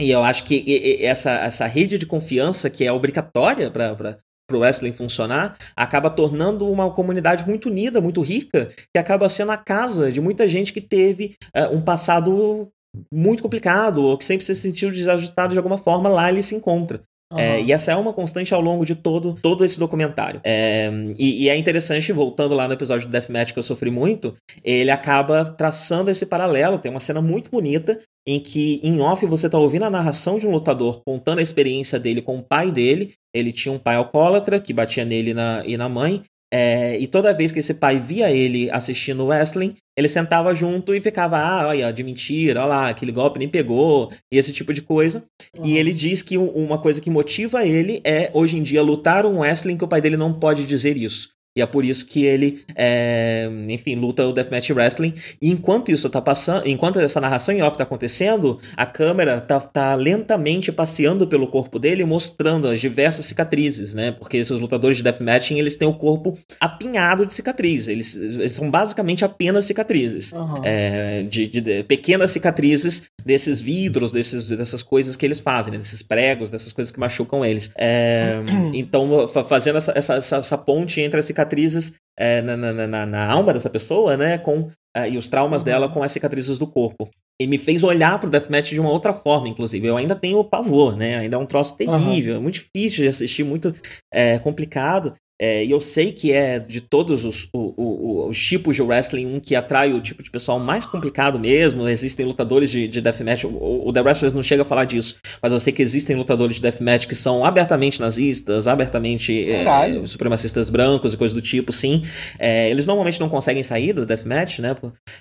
e 0.00 0.10
eu 0.10 0.24
acho 0.24 0.44
que 0.44 1.04
essa, 1.04 1.32
essa 1.32 1.66
rede 1.66 1.98
de 1.98 2.06
confiança 2.06 2.70
que 2.70 2.82
é 2.82 2.90
obrigatória 2.90 3.70
para 3.70 4.16
para 4.46 4.58
o 4.58 4.60
wrestling 4.60 4.92
funcionar, 4.92 5.56
acaba 5.74 6.10
tornando 6.10 6.70
uma 6.70 6.90
comunidade 6.90 7.48
muito 7.48 7.70
unida, 7.70 7.98
muito 7.98 8.20
rica, 8.20 8.66
que 8.92 8.98
acaba 8.98 9.26
sendo 9.26 9.52
a 9.52 9.56
casa 9.56 10.12
de 10.12 10.20
muita 10.20 10.46
gente 10.46 10.70
que 10.70 10.82
teve 10.82 11.34
uh, 11.56 11.74
um 11.74 11.80
passado 11.80 12.68
muito 13.10 13.42
complicado, 13.42 14.02
ou 14.02 14.18
que 14.18 14.24
sempre 14.24 14.44
se 14.44 14.54
sentiu 14.54 14.90
desajustado 14.90 15.52
de 15.52 15.58
alguma 15.58 15.78
forma, 15.78 16.10
lá 16.10 16.28
ele 16.28 16.42
se 16.42 16.54
encontra. 16.54 17.02
Uhum. 17.34 17.40
É, 17.40 17.60
e 17.60 17.72
essa 17.72 17.92
é 17.92 17.96
uma 17.96 18.12
constante 18.12 18.54
ao 18.54 18.60
longo 18.60 18.86
de 18.86 18.94
todo, 18.94 19.36
todo 19.42 19.64
esse 19.64 19.78
documentário. 19.78 20.40
É, 20.44 20.90
e, 21.18 21.44
e, 21.44 21.48
é 21.48 21.56
interessante, 21.56 22.12
voltando 22.12 22.54
lá 22.54 22.68
no 22.68 22.74
episódio 22.74 23.08
do 23.08 23.10
Deathmatch 23.10 23.52
que 23.52 23.58
eu 23.58 23.62
sofri 23.62 23.90
muito, 23.90 24.34
ele 24.62 24.90
acaba 24.90 25.44
traçando 25.44 26.10
esse 26.10 26.24
paralelo. 26.26 26.78
Tem 26.78 26.90
uma 26.90 27.00
cena 27.00 27.20
muito 27.20 27.50
bonita 27.50 27.98
em 28.26 28.40
que, 28.40 28.80
em 28.82 29.00
off, 29.00 29.26
você 29.26 29.50
tá 29.50 29.58
ouvindo 29.58 29.84
a 29.84 29.90
narração 29.90 30.38
de 30.38 30.46
um 30.46 30.52
lutador 30.52 31.02
contando 31.04 31.40
a 31.40 31.42
experiência 31.42 31.98
dele 31.98 32.22
com 32.22 32.38
o 32.38 32.42
pai 32.42 32.70
dele. 32.70 33.14
Ele 33.34 33.50
tinha 33.50 33.72
um 33.72 33.78
pai 33.78 33.96
alcoólatra 33.96 34.60
que 34.60 34.72
batia 34.72 35.04
nele 35.04 35.34
na, 35.34 35.62
e 35.66 35.76
na 35.76 35.88
mãe, 35.88 36.22
é, 36.56 36.96
e 37.00 37.08
toda 37.08 37.34
vez 37.34 37.50
que 37.50 37.58
esse 37.58 37.74
pai 37.74 37.98
via 37.98 38.30
ele 38.30 38.70
assistindo 38.70 39.26
wrestling, 39.26 39.74
ele 39.98 40.08
sentava 40.08 40.54
junto 40.54 40.94
e 40.94 41.00
ficava, 41.00 41.36
ah, 41.36 41.66
olha, 41.66 41.92
de 41.92 42.04
mentira, 42.04 42.60
olha 42.60 42.68
lá, 42.68 42.88
aquele 42.90 43.10
golpe 43.10 43.40
nem 43.40 43.48
pegou, 43.48 44.08
e 44.32 44.38
esse 44.38 44.52
tipo 44.52 44.72
de 44.72 44.80
coisa. 44.80 45.24
Uhum. 45.58 45.66
E 45.66 45.76
ele 45.76 45.92
diz 45.92 46.22
que 46.22 46.38
uma 46.38 46.78
coisa 46.78 47.00
que 47.00 47.10
motiva 47.10 47.66
ele 47.66 48.00
é, 48.04 48.30
hoje 48.32 48.56
em 48.56 48.62
dia, 48.62 48.84
lutar 48.84 49.26
um 49.26 49.40
wrestling 49.40 49.76
que 49.76 49.84
o 49.84 49.88
pai 49.88 50.00
dele 50.00 50.16
não 50.16 50.32
pode 50.32 50.64
dizer 50.64 50.96
isso. 50.96 51.33
E 51.56 51.62
é 51.62 51.66
por 51.66 51.84
isso 51.84 52.04
que 52.04 52.24
ele, 52.24 52.64
é, 52.74 53.48
enfim, 53.68 53.94
luta 53.94 54.26
o 54.26 54.32
Deathmatch 54.32 54.70
Wrestling. 54.70 55.14
E 55.40 55.52
enquanto 55.52 55.92
isso 55.92 56.10
tá 56.10 56.20
passando, 56.20 56.66
enquanto 56.66 56.98
essa 56.98 57.20
narração 57.20 57.54
em 57.54 57.62
off 57.62 57.78
tá 57.78 57.84
acontecendo, 57.84 58.58
a 58.76 58.84
câmera 58.84 59.40
tá, 59.40 59.60
tá 59.60 59.94
lentamente 59.94 60.72
passeando 60.72 61.28
pelo 61.28 61.46
corpo 61.46 61.78
dele, 61.78 62.04
mostrando 62.04 62.66
as 62.66 62.80
diversas 62.80 63.26
cicatrizes, 63.26 63.94
né? 63.94 64.10
Porque 64.10 64.36
esses 64.36 64.58
lutadores 64.58 64.96
de 64.96 65.04
Deathmatching, 65.04 65.56
eles 65.56 65.76
têm 65.76 65.86
o 65.86 65.94
corpo 65.94 66.36
apinhado 66.58 67.24
de 67.24 67.32
cicatrizes. 67.32 67.86
Eles, 67.86 68.16
eles 68.16 68.52
são 68.52 68.68
basicamente 68.68 69.24
apenas 69.24 69.64
cicatrizes. 69.64 70.32
Uhum. 70.32 70.60
É, 70.64 71.22
de, 71.22 71.46
de, 71.46 71.60
de, 71.60 71.84
pequenas 71.84 72.32
cicatrizes 72.32 73.04
desses 73.24 73.60
vidros, 73.60 74.10
desses, 74.10 74.48
dessas 74.48 74.82
coisas 74.82 75.16
que 75.16 75.24
eles 75.24 75.38
fazem, 75.38 75.72
né? 75.72 75.78
desses 75.78 76.02
pregos, 76.02 76.50
dessas 76.50 76.72
coisas 76.72 76.90
que 76.90 76.98
machucam 76.98 77.44
eles. 77.44 77.70
É, 77.78 78.40
então, 78.74 79.28
fazendo 79.28 79.78
essa, 79.78 79.92
essa, 79.94 80.14
essa, 80.14 80.36
essa 80.38 80.58
ponte 80.58 81.00
entre 81.00 81.20
as 81.20 81.26
cicatrizes 81.26 81.43
cicatrizes 81.44 81.92
é, 82.18 82.40
na, 82.40 82.56
na, 82.56 82.86
na, 82.86 83.06
na, 83.06 83.26
alma 83.26 83.52
dessa 83.52 83.70
pessoa, 83.70 84.16
né? 84.16 84.38
Com, 84.38 84.60
uh, 84.96 85.06
e 85.08 85.16
os 85.18 85.28
traumas 85.28 85.62
uhum. 85.62 85.66
dela 85.66 85.88
com 85.88 86.02
as 86.02 86.12
cicatrizes 86.12 86.58
do 86.58 86.66
corpo. 86.66 87.08
E 87.40 87.46
me 87.46 87.58
fez 87.58 87.82
olhar 87.82 88.18
pro 88.20 88.30
Deathmatch 88.30 88.70
de 88.70 88.80
uma 88.80 88.90
outra 88.90 89.12
forma, 89.12 89.48
inclusive. 89.48 89.86
Eu 89.86 89.96
ainda 89.96 90.14
tenho 90.14 90.44
pavor, 90.44 90.96
né? 90.96 91.18
Ainda 91.18 91.36
é 91.36 91.38
um 91.38 91.46
troço 91.46 91.76
terrível, 91.76 92.34
uhum. 92.34 92.40
é 92.40 92.42
muito 92.42 92.54
difícil 92.54 93.02
de 93.02 93.08
assistir, 93.08 93.42
muito 93.42 93.74
é, 94.12 94.38
complicado. 94.38 95.14
É, 95.40 95.64
e 95.64 95.70
eu 95.70 95.80
sei 95.80 96.12
que 96.12 96.32
é 96.32 96.58
de 96.58 96.80
todos 96.80 97.24
os, 97.24 97.48
o, 97.52 97.74
o, 97.76 98.28
os 98.28 98.38
tipos 98.38 98.76
de 98.76 98.82
wrestling 98.82 99.26
um 99.26 99.40
que 99.40 99.56
atrai 99.56 99.92
o 99.92 100.00
tipo 100.00 100.22
de 100.22 100.30
pessoal 100.30 100.60
mais 100.60 100.86
complicado 100.86 101.38
mesmo. 101.38 101.88
Existem 101.88 102.24
lutadores 102.24 102.70
de, 102.70 102.86
de 102.86 103.00
deathmatch, 103.00 103.44
o, 103.44 103.88
o 103.88 103.92
The 103.92 104.00
Wrestlers 104.00 104.32
não 104.32 104.42
chega 104.42 104.62
a 104.62 104.64
falar 104.64 104.84
disso, 104.84 105.16
mas 105.42 105.52
eu 105.52 105.58
sei 105.58 105.72
que 105.72 105.82
existem 105.82 106.14
lutadores 106.14 106.56
de 106.56 106.62
deathmatch 106.62 107.06
que 107.06 107.16
são 107.16 107.44
abertamente 107.44 108.00
nazistas, 108.00 108.68
abertamente 108.68 109.50
é, 109.50 110.06
supremacistas 110.06 110.70
brancos 110.70 111.14
e 111.14 111.16
coisas 111.16 111.34
do 111.34 111.42
tipo, 111.42 111.72
sim. 111.72 112.02
É, 112.38 112.70
eles 112.70 112.86
normalmente 112.86 113.18
não 113.18 113.28
conseguem 113.28 113.62
sair 113.62 113.92
do 113.92 114.06
deathmatch, 114.06 114.60
né? 114.60 114.76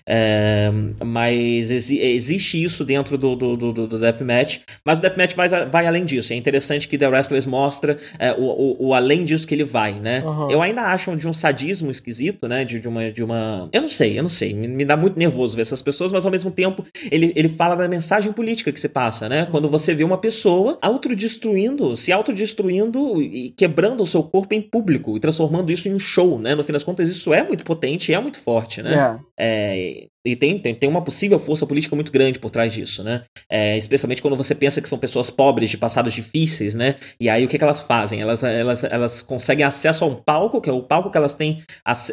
É, 0.07 0.71
mas 1.03 1.71
exi 1.71 1.99
existe 1.99 2.63
isso 2.63 2.85
dentro 2.85 3.17
do, 3.17 3.35
do, 3.35 3.57
do, 3.57 3.87
do, 3.87 3.99
deathmatch, 3.99 4.59
mas 4.85 4.99
o 4.99 5.01
deathmatch 5.01 5.35
vai, 5.35 5.49
vai 5.49 5.87
além 5.87 6.05
disso. 6.05 6.33
É 6.33 6.35
interessante 6.35 6.87
que 6.87 6.97
The 6.97 7.07
Wrestlers 7.07 7.45
mostra 7.45 7.97
é, 8.19 8.31
o, 8.33 8.43
o, 8.43 8.87
o 8.87 8.93
além 8.93 9.23
disso 9.23 9.47
que 9.47 9.55
ele 9.55 9.63
vai, 9.63 9.99
né? 10.03 10.21
Uhum. 10.23 10.51
Eu 10.51 10.61
ainda 10.61 10.81
acho 10.83 11.15
de 11.15 11.27
um 11.27 11.33
sadismo 11.33 11.89
esquisito, 11.89 12.47
né? 12.47 12.63
De, 12.63 12.79
de, 12.79 12.87
uma, 12.87 13.11
de 13.11 13.23
uma. 13.23 13.69
Eu 13.71 13.81
não 13.81 13.89
sei, 13.89 14.17
eu 14.17 14.23
não 14.23 14.29
sei. 14.29 14.53
Me, 14.53 14.67
me, 14.67 14.85
dá 14.85 14.95
muito 14.95 15.17
nervoso 15.17 15.55
ver 15.55 15.61
essas 15.63 15.81
pessoas, 15.81 16.11
mas 16.11 16.25
ao 16.25 16.31
mesmo 16.31 16.51
tempo 16.51 16.85
ele, 17.11 17.33
ele 17.35 17.49
fala 17.49 17.75
da 17.75 17.87
mensagem 17.87 18.31
política 18.31 18.71
que 18.71 18.79
se 18.79 18.89
passa, 18.89 19.27
né? 19.27 19.43
Uhum. 19.43 19.51
Quando 19.51 19.69
você 19.69 19.95
vê 19.95 20.03
uma 20.03 20.17
pessoa 20.17 20.77
autodestruindo, 20.81 21.95
se 21.97 22.11
autodestruindo 22.11 23.21
e 23.21 23.49
quebrando 23.49 24.03
o 24.03 24.07
seu 24.07 24.21
corpo 24.21 24.53
em 24.53 24.61
público 24.61 25.15
e 25.15 25.19
transformando 25.19 25.71
isso 25.71 25.87
em 25.87 25.93
um 25.93 25.99
show, 25.99 26.37
né? 26.37 26.53
No 26.53 26.63
fim 26.63 26.73
das 26.73 26.83
contas, 26.83 27.09
isso 27.09 27.33
é 27.33 27.43
muito 27.43 27.63
potente 27.63 28.11
e 28.11 28.15
é 28.15 28.19
muito 28.19 28.39
forte, 28.39 28.81
né? 28.81 28.91
Yeah. 28.91 29.19
É, 29.39 30.07
e 30.25 30.35
tem, 30.35 30.57
tem, 30.57 30.73
tem 30.73 30.89
uma 30.89 31.01
possível 31.01 31.37
força 31.37 31.65
política 31.65 31.95
muito 31.95 32.11
grande 32.11 32.39
por 32.39 32.49
trás 32.49 32.71
disso, 32.71 33.03
né? 33.03 33.23
É, 33.49 33.77
especialmente 33.77 34.21
quando 34.21 34.37
você 34.37 34.55
pensa 34.55 34.81
que 34.81 34.87
são 34.87 34.97
pessoas 34.97 35.29
pobres, 35.29 35.69
de 35.69 35.77
passados 35.77 36.13
difíceis, 36.13 36.75
né? 36.75 36.95
E 37.19 37.29
aí 37.29 37.43
o 37.43 37.47
que, 37.47 37.57
que 37.57 37.63
elas 37.63 37.81
fazem? 37.81 38.21
Elas, 38.21 38.41
elas, 38.43 38.83
elas 38.83 39.21
conseguem 39.21 39.65
acesso 39.65 40.05
a 40.05 40.07
um 40.07 40.15
palco, 40.15 40.61
que 40.61 40.69
é 40.69 40.73
o 40.73 40.81
palco 40.81 41.11
que 41.11 41.17
elas 41.17 41.33
têm, 41.33 41.61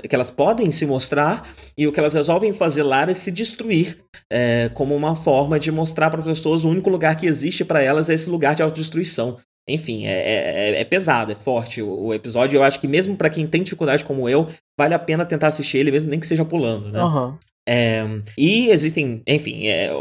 que 0.09 0.15
elas 0.15 0.31
podem 0.31 0.71
se 0.71 0.87
mostrar, 0.87 1.49
e 1.79 1.87
o 1.87 1.93
que 1.93 2.01
elas 2.01 2.15
resolvem 2.15 2.53
fazer 2.53 2.83
lá 2.83 3.09
é 3.09 3.15
se 3.15 3.31
destruir, 3.31 3.99
é, 4.31 4.71
como 4.75 4.95
uma 4.95 5.15
forma 5.15 5.59
de 5.59 5.71
mostrar 5.71 6.11
para 6.11 6.21
as 6.21 6.27
pessoas 6.27 6.65
o 6.65 6.69
único 6.69 6.91
lugar 6.91 7.17
que 7.17 7.27
existe 7.27 7.65
para 7.65 7.83
elas 7.83 8.11
é 8.11 8.15
esse 8.15 8.29
lugar 8.29 8.55
de 8.55 8.63
autodestruição. 8.63 9.37
Enfim, 9.69 10.07
é, 10.07 10.73
é, 10.73 10.81
é, 10.81 10.85
pesado, 10.85 11.31
é 11.31 11.35
forte 11.35 11.81
o, 11.81 12.07
o, 12.07 12.15
episódio. 12.15 12.57
Eu 12.57 12.63
acho 12.65 12.81
que 12.81 12.89
mesmo 12.89 13.17
para 13.17 13.31
quem 13.31 13.47
tem 13.47 13.63
dificuldade 13.63 14.05
como 14.05 14.29
eu, 14.29 14.49
vale 14.79 14.95
a 14.95 14.99
pena 14.99 15.25
tentar 15.25 15.49
assistir 15.49 15.79
ele, 15.79 15.93
mesmo 15.93 16.11
nem 16.11 16.19
que 16.19 16.27
seja 16.27 16.45
pulando, 16.45 16.91
né? 16.91 17.03
Uhum. 17.03 17.37
É, 17.73 18.05
e 18.37 18.69
existem, 18.71 19.23
enfim, 19.25 19.69
é, 19.69 19.93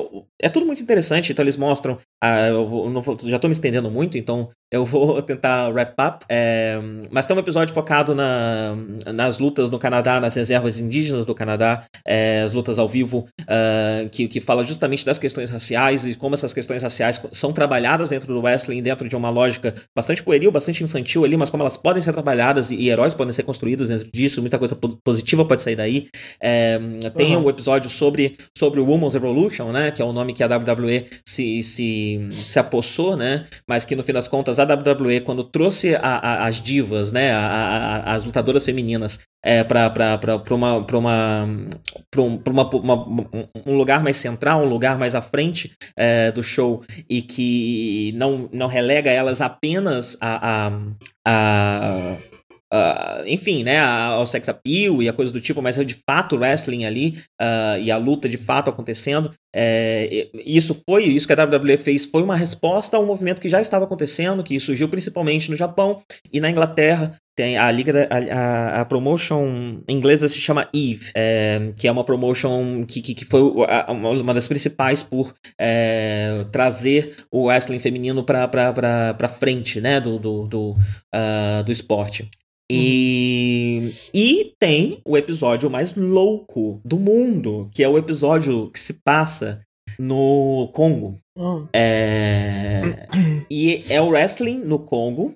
é 0.42 0.50
tudo 0.50 0.66
muito 0.66 0.82
interessante. 0.82 1.32
Então 1.32 1.44
eles 1.44 1.56
mostram. 1.56 1.98
Ah, 2.22 2.48
eu 2.48 2.68
vou, 2.68 2.90
não, 2.90 3.02
já 3.26 3.36
estou 3.36 3.48
me 3.48 3.54
estendendo 3.54 3.92
muito, 3.92 4.18
então 4.18 4.50
eu 4.72 4.84
vou 4.86 5.22
tentar 5.24 5.70
wrap 5.70 5.94
up. 6.00 6.26
É, 6.28 6.80
mas 7.12 7.28
tem 7.28 7.36
um 7.36 7.40
episódio 7.40 7.74
focado 7.74 8.16
na, 8.16 8.76
nas 9.14 9.38
lutas 9.38 9.70
no 9.70 9.78
Canadá, 9.78 10.20
nas 10.20 10.36
reservas 10.36 10.80
indígenas 10.80 11.26
do 11.28 11.36
Canadá, 11.36 11.84
é, 12.06 12.42
as 12.42 12.54
lutas 12.54 12.80
ao 12.80 12.88
vivo, 12.88 13.28
uh, 13.42 14.10
que, 14.10 14.28
que 14.28 14.40
fala 14.40 14.64
justamente 14.64 15.06
das 15.06 15.20
questões 15.20 15.52
raciais 15.52 16.06
e 16.06 16.16
como 16.16 16.36
essas 16.36 16.54
questões 16.54 16.82
raciais 16.82 17.22
são 17.32 17.54
trabalhadas 17.54 18.10
dentro 18.10 18.34
do 18.34 18.42
wrestling, 18.42 18.82
dentro 18.82 19.08
de 19.08 19.16
uma 19.16 19.30
lógica 19.30 19.76
bastante 19.96 20.24
pueril, 20.24 20.52
bastante 20.52 20.84
infantil 20.84 21.24
ali, 21.24 21.38
mas 21.38 21.50
como 21.50 21.62
elas 21.64 21.78
podem 21.78 22.02
ser 22.02 22.14
trabalhadas 22.14 22.72
e, 22.72 22.76
e 22.76 22.90
heróis 22.90 23.14
podem 23.14 23.34
ser 23.34 23.44
construídos 23.44 23.88
dentro 23.88 24.10
disso, 24.12 24.42
muita 24.42 24.58
coisa 24.58 24.76
positiva 25.04 25.46
pode 25.46 25.62
sair 25.62 25.76
daí. 25.76 26.08
É, 26.42 26.80
tem 27.16 27.36
uhum. 27.36 27.44
um 27.44 27.46
episódio 27.60 27.90
sobre, 27.90 28.38
sobre 28.58 28.80
o 28.80 28.86
Women's 28.86 29.14
Revolution, 29.14 29.72
né, 29.72 29.92
que 29.92 30.02
é 30.02 30.06
o 30.06 30.14
nome 30.14 30.34
que 30.34 30.42
a 30.42 30.48
WWE 30.48 31.06
se, 31.28 31.62
se, 31.62 32.30
se 32.32 32.60
apossou, 32.60 33.18
né, 33.18 33.46
mas 33.68 33.84
que 33.84 33.96
no 33.96 34.04
fim 34.04 34.14
das 34.14 34.28
contas 34.28 34.60
a 34.60 34.64
WWE, 34.64 35.22
quando 35.22 35.44
trouxe 35.44 35.96
a, 35.96 36.00
a, 36.02 36.48
as 36.48 36.62
divas, 36.62 37.12
né, 37.12 37.32
a, 37.32 38.16
as 38.16 38.24
lutadoras 38.24 38.64
femininas 38.64 39.20
é, 39.44 39.64
para 39.64 39.88
uma, 40.50 40.80
pra 40.80 40.98
uma, 40.98 41.66
pra 42.10 42.22
um, 42.22 42.42
uma, 42.48 43.06
um 43.66 43.78
lugar 43.78 44.02
mais 44.02 44.18
central, 44.18 44.64
um 44.64 44.70
lugar 44.70 44.98
mais 44.98 45.16
à 45.16 45.22
frente 45.22 45.72
é, 45.98 46.32
do 46.32 46.42
show 46.42 46.82
e 47.10 47.22
que 47.22 48.14
não, 48.16 48.50
não 48.52 48.68
relega 48.68 49.12
elas 49.12 49.42
apenas 49.42 50.18
a, 50.20 50.68
a, 50.68 50.72
a 51.26 52.18
Uh, 52.72 53.26
enfim, 53.26 53.64
né, 53.64 53.80
ao 53.80 54.28
sex 54.28 54.48
appeal 54.48 55.02
e 55.02 55.10
a 55.10 55.14
coisa 55.14 55.32
do 55.32 55.42
tipo, 55.42 55.60
mas 55.60 55.80
é 55.80 55.84
de 55.84 55.96
fato 56.08 56.36
o 56.36 56.40
wrestling 56.40 56.86
ali 56.86 57.16
uh, 57.42 57.80
e 57.82 57.90
a 57.90 57.98
luta 57.98 58.30
de 58.30 58.38
fato 58.38 58.70
acontecendo. 58.70 59.32
É, 59.56 60.30
isso 60.46 60.80
foi, 60.88 61.06
isso 61.06 61.26
que 61.26 61.34
a 61.34 61.44
WWE 61.44 61.78
fez 61.78 62.06
foi 62.06 62.22
uma 62.22 62.36
resposta 62.36 62.96
a 62.96 63.00
um 63.00 63.06
movimento 63.06 63.42
que 63.42 63.50
já 63.50 63.60
estava 63.60 63.86
acontecendo, 63.86 64.44
que 64.44 64.60
surgiu 64.60 64.88
principalmente 64.88 65.50
no 65.50 65.58
Japão 65.58 66.02
e 66.32 66.40
na 66.40 66.52
Inglaterra. 66.52 67.16
Tem 67.36 67.58
a 67.58 67.72
liga, 67.72 68.08
a, 68.32 68.82
a 68.82 68.86
promotion 68.86 69.82
inglesa 69.88 70.28
se 70.28 70.40
chama 70.40 70.68
Eve, 70.74 71.10
é, 71.16 71.72
que 71.80 71.88
é 71.88 71.92
uma 71.92 72.04
promotion 72.04 72.86
que, 72.86 73.02
que, 73.02 73.16
que 73.16 73.26
foi 73.26 73.42
uma 73.42 74.34
das 74.34 74.48
principais 74.48 75.02
por 75.02 75.34
é, 75.60 76.46
trazer 76.52 77.16
o 77.32 77.46
wrestling 77.46 77.80
feminino 77.80 78.24
para 78.24 79.30
frente, 79.30 79.80
né, 79.80 80.00
do, 80.02 80.20
do, 80.20 80.48
do, 80.48 80.72
uh, 81.16 81.64
do 81.64 81.72
esporte. 81.72 82.30
E, 82.72 83.92
e 84.14 84.54
tem 84.60 85.02
o 85.04 85.18
episódio 85.18 85.70
mais 85.70 85.96
louco 85.96 86.80
do 86.86 87.00
mundo, 87.00 87.70
que 87.74 87.84
é 87.84 87.90
o 87.90 87.98
episódio 87.98 88.70
que 88.72 88.80
se 88.80 88.94
passa 88.94 89.62
no 89.98 90.70
Congo. 90.74 91.18
Uhum. 91.36 91.68
É, 91.74 93.08
e 93.50 93.84
é 93.90 94.00
o 94.00 94.10
wrestling 94.10 94.60
no 94.60 94.80
Congo, 94.80 95.36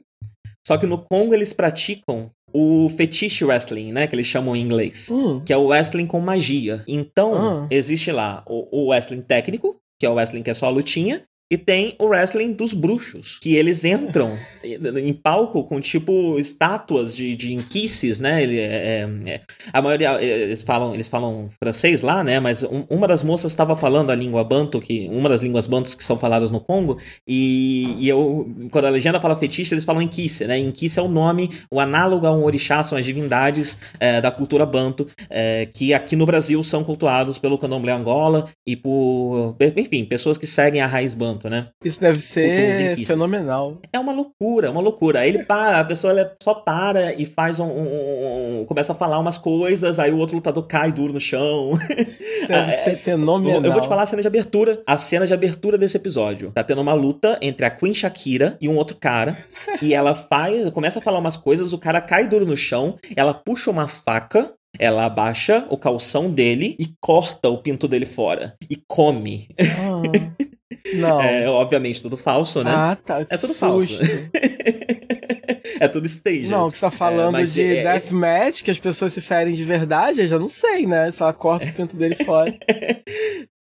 só 0.65 0.77
que 0.77 0.85
no 0.85 0.97
Congo 0.97 1.33
eles 1.33 1.53
praticam 1.53 2.29
o 2.53 2.87
fetiche 2.89 3.43
wrestling, 3.43 3.91
né? 3.91 4.05
Que 4.05 4.15
eles 4.15 4.27
chamam 4.27 4.55
em 4.55 4.61
inglês. 4.61 5.09
Uhum. 5.09 5.43
Que 5.43 5.51
é 5.51 5.57
o 5.57 5.65
wrestling 5.65 6.05
com 6.05 6.19
magia. 6.19 6.83
Então, 6.87 7.67
existe 7.71 8.11
lá 8.11 8.43
o, 8.47 8.83
o 8.83 8.89
wrestling 8.89 9.21
técnico, 9.21 9.77
que 9.99 10.05
é 10.05 10.09
o 10.09 10.13
wrestling 10.13 10.43
que 10.43 10.51
é 10.51 10.53
só 10.53 10.67
a 10.67 10.69
lutinha, 10.69 11.23
e 11.51 11.57
tem 11.57 11.95
o 11.99 12.05
wrestling 12.05 12.53
dos 12.53 12.73
bruxos, 12.73 13.37
que 13.39 13.55
eles 13.55 13.85
entram 13.85 14.37
em 14.63 15.13
palco 15.13 15.63
com 15.63 15.79
tipo 15.79 16.39
estátuas 16.39 17.15
de, 17.15 17.35
de 17.35 17.53
inquices, 17.53 18.19
né? 18.19 18.41
Ele, 18.41 18.59
é, 18.59 18.63
é, 18.63 19.09
é 19.25 19.41
a 19.71 19.81
maioria 19.81 20.19
eles 20.19 20.63
falam 20.63 20.95
eles 20.95 21.07
falam 21.07 21.49
francês 21.61 22.01
lá, 22.01 22.23
né? 22.23 22.39
Mas 22.39 22.63
um, 22.63 22.85
uma 22.89 23.07
das 23.07 23.21
moças 23.21 23.51
estava 23.51 23.75
falando 23.75 24.09
a 24.09 24.15
língua 24.15 24.43
banto, 24.43 24.81
que 24.81 25.07
uma 25.11 25.29
das 25.29 25.43
línguas 25.43 25.67
bantos 25.67 25.93
que 25.93 26.03
são 26.03 26.17
faladas 26.17 26.49
no 26.49 26.59
Congo, 26.59 26.97
e, 27.27 27.97
e 27.99 28.09
eu 28.09 28.49
quando 28.71 28.85
a 28.85 28.89
legenda 28.89 29.19
fala 29.19 29.35
fetiche 29.35 29.75
eles 29.75 29.85
falam 29.85 30.01
inquice, 30.01 30.47
né? 30.47 30.57
Inquice 30.57 30.97
é 30.97 31.03
o 31.03 31.07
nome, 31.07 31.51
o 31.69 31.79
análogo 31.79 32.25
a 32.25 32.31
um 32.31 32.45
orixá 32.45 32.83
são 32.83 32.97
as 32.97 33.05
divindades 33.05 33.77
é, 33.99 34.19
da 34.19 34.31
cultura 34.31 34.65
banto, 34.65 35.07
é, 35.29 35.67
que 35.67 35.93
aqui 35.93 36.15
no 36.15 36.25
Brasil 36.25 36.63
são 36.63 36.83
cultuados 36.83 37.37
pelo 37.37 37.59
candomblé 37.59 37.91
Angola 37.91 38.49
e 38.65 38.75
por 38.75 39.55
enfim 39.77 40.03
pessoas 40.05 40.37
que 40.37 40.47
seguem 40.47 40.81
a 40.81 40.87
raiz 40.87 41.13
banto 41.13 41.32
né? 41.49 41.67
Isso 41.83 41.99
deve 41.99 42.19
ser 42.19 42.97
fenomenal. 43.05 43.79
É 43.91 43.99
uma 43.99 44.11
loucura, 44.11 44.71
uma 44.71 44.81
loucura. 44.81 45.19
Aí 45.19 45.29
ele 45.29 45.43
para, 45.43 45.79
a 45.79 45.85
pessoa 45.85 46.35
só 46.41 46.53
para 46.53 47.13
e 47.13 47.25
faz 47.25 47.59
um, 47.59 47.65
um, 47.65 48.61
um, 48.61 48.65
começa 48.65 48.91
a 48.91 48.95
falar 48.95 49.19
umas 49.19 49.37
coisas, 49.37 49.99
aí 49.99 50.11
o 50.11 50.17
outro 50.17 50.35
lutador 50.35 50.65
cai 50.67 50.91
duro 50.91 51.13
no 51.13 51.19
chão. 51.19 51.71
Deve 52.47 52.71
é, 52.71 52.71
ser 52.71 52.95
fenomenal. 52.95 53.63
Eu 53.63 53.71
vou 53.71 53.81
te 53.81 53.87
falar 53.87 54.03
a 54.03 54.07
cena 54.07 54.21
de 54.21 54.27
abertura, 54.27 54.81
a 54.85 54.97
cena 54.97 55.27
de 55.27 55.33
abertura 55.33 55.77
desse 55.77 55.97
episódio. 55.97 56.51
Tá 56.51 56.63
tendo 56.63 56.81
uma 56.81 56.93
luta 56.93 57.37
entre 57.41 57.65
a 57.65 57.69
Queen 57.69 57.93
Shakira 57.93 58.57
e 58.59 58.67
um 58.67 58.75
outro 58.75 58.97
cara, 58.97 59.37
e 59.81 59.93
ela 59.93 60.15
faz, 60.15 60.69
começa 60.71 60.99
a 60.99 61.01
falar 61.01 61.19
umas 61.19 61.37
coisas, 61.37 61.73
o 61.73 61.77
cara 61.77 62.01
cai 62.01 62.27
duro 62.27 62.45
no 62.45 62.57
chão, 62.57 62.97
ela 63.15 63.33
puxa 63.33 63.71
uma 63.71 63.87
faca 63.87 64.53
ela 64.79 65.05
abaixa 65.05 65.67
o 65.69 65.77
calção 65.77 66.31
dele 66.31 66.75
e 66.79 66.87
corta 66.99 67.49
o 67.49 67.59
pinto 67.59 67.87
dele 67.87 68.05
fora. 68.05 68.55
E 68.69 68.75
come. 68.87 69.47
Ah. 69.59 70.01
Não. 70.95 71.21
É, 71.21 71.47
obviamente, 71.49 72.01
tudo 72.01 72.17
falso, 72.17 72.63
né? 72.63 72.71
Ah, 72.73 72.95
tá. 72.95 73.21
É 73.29 73.37
tudo 73.37 73.53
susto. 73.53 73.59
falso. 73.59 74.03
é 75.79 75.87
tudo 75.87 76.05
stage. 76.07 76.47
Não, 76.47 76.69
que 76.69 76.77
você 76.77 76.81
tá 76.81 76.91
falando 76.91 77.37
é, 77.37 77.43
de 77.45 77.61
é, 77.61 77.83
deathmatch, 77.83 78.63
que 78.63 78.71
as 78.71 78.79
pessoas 78.79 79.13
se 79.13 79.21
ferem 79.21 79.53
de 79.53 79.63
verdade, 79.63 80.21
eu 80.21 80.27
já 80.27 80.37
não 80.37 80.49
sei, 80.49 80.85
né? 80.85 81.09
Se 81.09 81.21
ela 81.21 81.33
corta 81.33 81.67
o 81.67 81.73
pinto 81.73 81.95
dele 81.95 82.15
fora. 82.15 82.53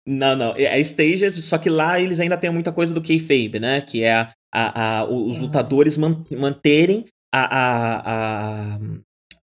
Não, 0.07 0.35
não. 0.35 0.55
É 0.57 0.79
Stages, 0.79 1.35
só 1.45 1.59
que 1.59 1.69
lá 1.69 2.01
eles 2.01 2.19
ainda 2.19 2.35
têm 2.35 2.49
muita 2.49 2.71
coisa 2.71 2.91
do 2.91 3.01
kayfabe, 3.01 3.59
né? 3.59 3.79
Que 3.79 4.01
é 4.01 4.13
a, 4.15 4.33
a, 4.51 4.99
a 5.01 5.05
os 5.05 5.37
ah. 5.37 5.41
lutadores 5.41 5.97
man, 5.97 6.23
manterem 6.31 7.05
a, 7.31 7.41
a, 7.41 8.01
a, 8.05 8.79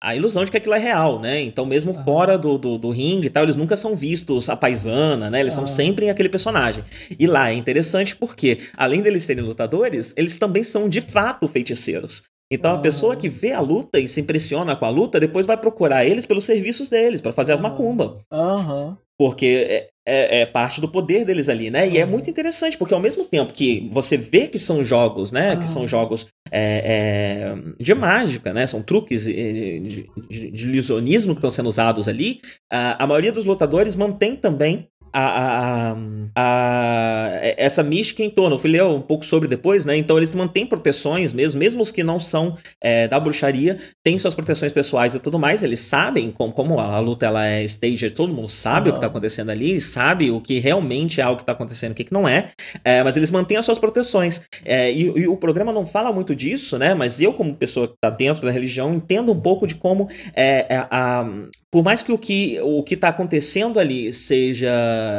a 0.01 0.15
ilusão 0.15 0.45
de 0.45 0.51
que 0.51 0.57
aquilo 0.57 0.75
é 0.75 0.79
real, 0.79 1.21
né? 1.21 1.41
Então, 1.41 1.65
mesmo 1.65 1.93
uhum. 1.93 2.05
fora 2.05 2.37
do, 2.37 2.59
do, 2.59 2.79
do, 2.79 2.91
ringue 2.91 3.27
e 3.27 3.31
tal, 3.31 3.45
eles 3.45 3.57
nunca 3.57 3.77
são 3.77 3.97
vistos 3.97 4.49
a 4.49 4.57
paisana, 4.57 5.31
né? 5.31 5.41
Eles 5.41 5.57
uhum. 5.57 5.67
são 5.67 5.77
sempre 5.77 6.11
aquele 6.11 6.29
personagem. 6.29 6.85
E 7.19 7.27
lá 7.27 7.51
é 7.51 7.55
interessante 7.55 8.15
porque, 8.15 8.59
além 8.77 9.03
deles 9.03 9.25
serem 9.25 9.45
lutadores, 9.45 10.13
eles 10.17 10.37
também 10.37 10.63
são 10.63 10.89
de 10.89 11.01
fato 11.01 11.49
feiticeiros. 11.49 12.23
Então 12.51 12.75
a 12.75 12.79
pessoa 12.79 13.17
que 13.17 13.29
vê 13.29 13.53
a 13.53 13.61
luta 13.61 13.99
e 13.99 14.07
se 14.07 14.21
impressiona 14.21 14.77
com 14.77 14.85
a 14.85 14.91
luta, 14.91 15.19
depois 15.19 15.47
vai 15.47 15.57
procurar 15.57 16.05
eles 16.05 16.25
pelos 16.25 16.45
serviços 16.45 16.89
deles, 16.89 17.21
para 17.21 17.33
fazer 17.33 17.53
as 17.53 17.61
macumba. 17.61 18.19
Uhum. 18.31 18.97
Porque 19.19 19.47
é, 19.69 19.89
é, 20.07 20.41
é, 20.41 20.47
parte 20.47 20.81
do 20.81 20.89
poder 20.89 21.25
deles 21.25 21.49
ali, 21.49 21.71
né? 21.71 21.89
E 21.89 21.99
é 21.99 22.05
muito 22.05 22.29
interessante, 22.31 22.77
porque 22.77 22.95
ao 22.95 23.01
mesmo 23.01 23.25
tempo 23.25 23.53
que 23.53 23.89
você 23.91 24.17
vê 24.17 24.47
que 24.47 24.59
são 24.59 24.85
jogos, 24.85 25.33
né? 25.33 25.57
Que 25.57 25.67
são 25.67 25.89
jogos 25.89 26.27
é, 26.53 26.61
é, 26.85 27.83
de 27.83 27.95
mágica, 27.95 28.53
né? 28.53 28.67
São 28.67 28.83
truques 28.83 29.25
de, 29.25 30.07
de, 30.29 30.51
de 30.51 30.67
ilusionismo 30.69 31.33
que 31.33 31.39
estão 31.39 31.51
sendo 31.51 31.69
usados 31.69 32.07
ali. 32.07 32.41
A, 32.71 33.03
a 33.03 33.07
maioria 33.07 33.33
dos 33.33 33.47
lutadores 33.47 33.97
mantém 33.97 34.37
também 34.37 34.87
a, 35.19 35.93
a, 35.93 35.97
a, 36.35 37.39
essa 37.57 37.83
mística 37.83 38.23
em 38.23 38.29
torno. 38.29 38.57
Eu 38.57 38.59
fui 38.59 38.71
ler 38.71 38.83
um 38.85 39.01
pouco 39.01 39.25
sobre 39.25 39.49
depois, 39.49 39.87
né? 39.87 39.97
Então 39.97 40.19
eles 40.19 40.35
mantêm 40.35 40.67
proteções 40.67 41.33
mesmo, 41.33 41.59
mesmo 41.59 41.83
os 41.83 41.91
que 41.91 42.05
não 42.05 42.21
são 42.21 42.55
é, 42.83 43.09
da 43.09 43.19
bruxaria, 43.19 43.79
têm 44.05 44.19
suas 44.19 44.35
proteções 44.35 44.73
pessoais 44.73 45.15
e 45.15 45.19
tudo 45.19 45.39
mais. 45.39 45.63
Eles 45.63 45.81
sabem 45.81 46.31
como, 46.31 46.53
como 46.53 46.79
a 46.79 46.99
luta 46.99 47.25
ela 47.25 47.47
é 47.47 47.65
stage, 47.65 48.11
todo 48.11 48.31
mundo 48.33 48.49
sabe 48.49 48.89
uhum. 48.89 48.91
o 48.91 48.93
que 48.93 48.99
está 48.99 49.07
acontecendo 49.07 49.51
ali, 49.51 49.81
sabe 49.81 50.31
o 50.31 50.39
que 50.39 50.59
realmente 50.59 51.19
é 51.19 51.25
algo 51.25 51.37
que 51.37 51.45
está 51.45 51.53
acontecendo, 51.53 51.93
o 51.93 51.95
que, 51.95 52.05
que 52.05 52.13
não 52.13 52.29
é, 52.29 52.51
é, 52.85 53.03
mas 53.03 53.17
eles 53.17 53.31
mantêm 53.31 53.57
as 53.57 53.65
suas 53.65 53.79
proteções. 53.79 54.43
É, 54.65 54.93
e, 54.93 55.01
e, 55.01 55.27
o 55.27 55.37
programa 55.37 55.73
não 55.73 55.87
fala 55.87 56.13
muito 56.13 56.37
disso, 56.37 56.79
né? 56.79 56.95
Mas 56.95 57.23
eu, 57.23 57.33
como 57.33 57.55
pessoa 57.55 57.89
que 57.89 57.95
está 57.95 58.11
dentro 58.11 58.45
da 58.45 58.51
religião, 58.51 58.95
entendo 58.95 59.33
um 59.33 59.41
pouco 59.41 59.67
de 59.67 59.77
como 59.77 60.09
é, 60.35 60.67
é 60.69 60.87
a, 60.91 61.27
por 61.71 61.83
mais 61.83 62.03
que 62.03 62.13
o 62.13 62.19
que 62.19 62.59
o 62.63 62.83
que 62.83 62.95
está 62.95 63.09
acontecendo 63.09 63.79
ali 63.79 64.13
seja 64.13 64.69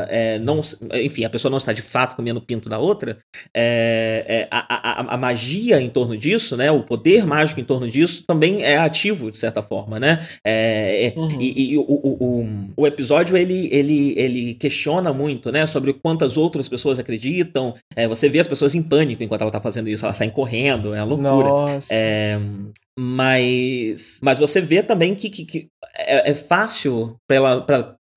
é, 0.09 0.39
não 0.39 0.61
enfim 0.93 1.23
a 1.23 1.29
pessoa 1.29 1.49
não 1.49 1.57
está 1.57 1.73
de 1.73 1.81
fato 1.81 2.15
comendo 2.15 2.39
o 2.39 2.41
pinto 2.41 2.69
da 2.69 2.77
outra 2.77 3.17
é, 3.55 4.47
a, 4.51 5.01
a, 5.01 5.15
a, 5.15 5.17
magia 5.17 5.81
em 5.81 5.89
torno 5.89 6.17
disso 6.17 6.55
né 6.55 6.71
o 6.71 6.83
poder 6.83 7.25
mágico 7.25 7.59
em 7.59 7.63
torno 7.63 7.89
disso 7.89 8.23
também 8.25 8.63
é 8.63 8.77
ativo 8.77 9.29
de 9.29 9.37
certa 9.37 9.61
forma 9.61 9.99
né 9.99 10.25
uhum. 11.15 11.29
e, 11.39 11.73
e 11.73 11.77
o, 11.77 11.81
o, 11.81 12.17
o, 12.19 12.49
o, 12.77 12.87
episódio 12.87 13.35
ele, 13.37 13.69
ele, 13.71 14.13
ele 14.17 14.53
questiona 14.55 15.13
muito 15.13 15.51
né 15.51 15.65
sobre 15.65 15.93
quantas 15.93 16.37
outras 16.37 16.67
pessoas 16.69 16.99
acreditam 16.99 17.73
você 18.09 18.29
vê 18.29 18.39
as 18.39 18.47
pessoas 18.47 18.75
em 18.75 18.81
pânico 18.81 19.23
enquanto 19.23 19.41
ela 19.41 19.49
está 19.49 19.61
fazendo 19.61 19.89
isso 19.89 20.05
elas 20.05 20.17
saem 20.17 20.29
correndo 20.29 20.93
é 20.93 21.03
uma 21.03 21.15
loucura 21.15 21.49
Nossa. 21.49 21.93
mas 22.97 24.19
mas 24.21 24.39
você 24.39 24.61
vê 24.61 24.83
também 24.83 25.15
que, 25.15 25.29
que, 25.29 25.45
que 25.45 25.67
é, 25.97 26.31
é 26.31 26.33
fácil 26.33 27.17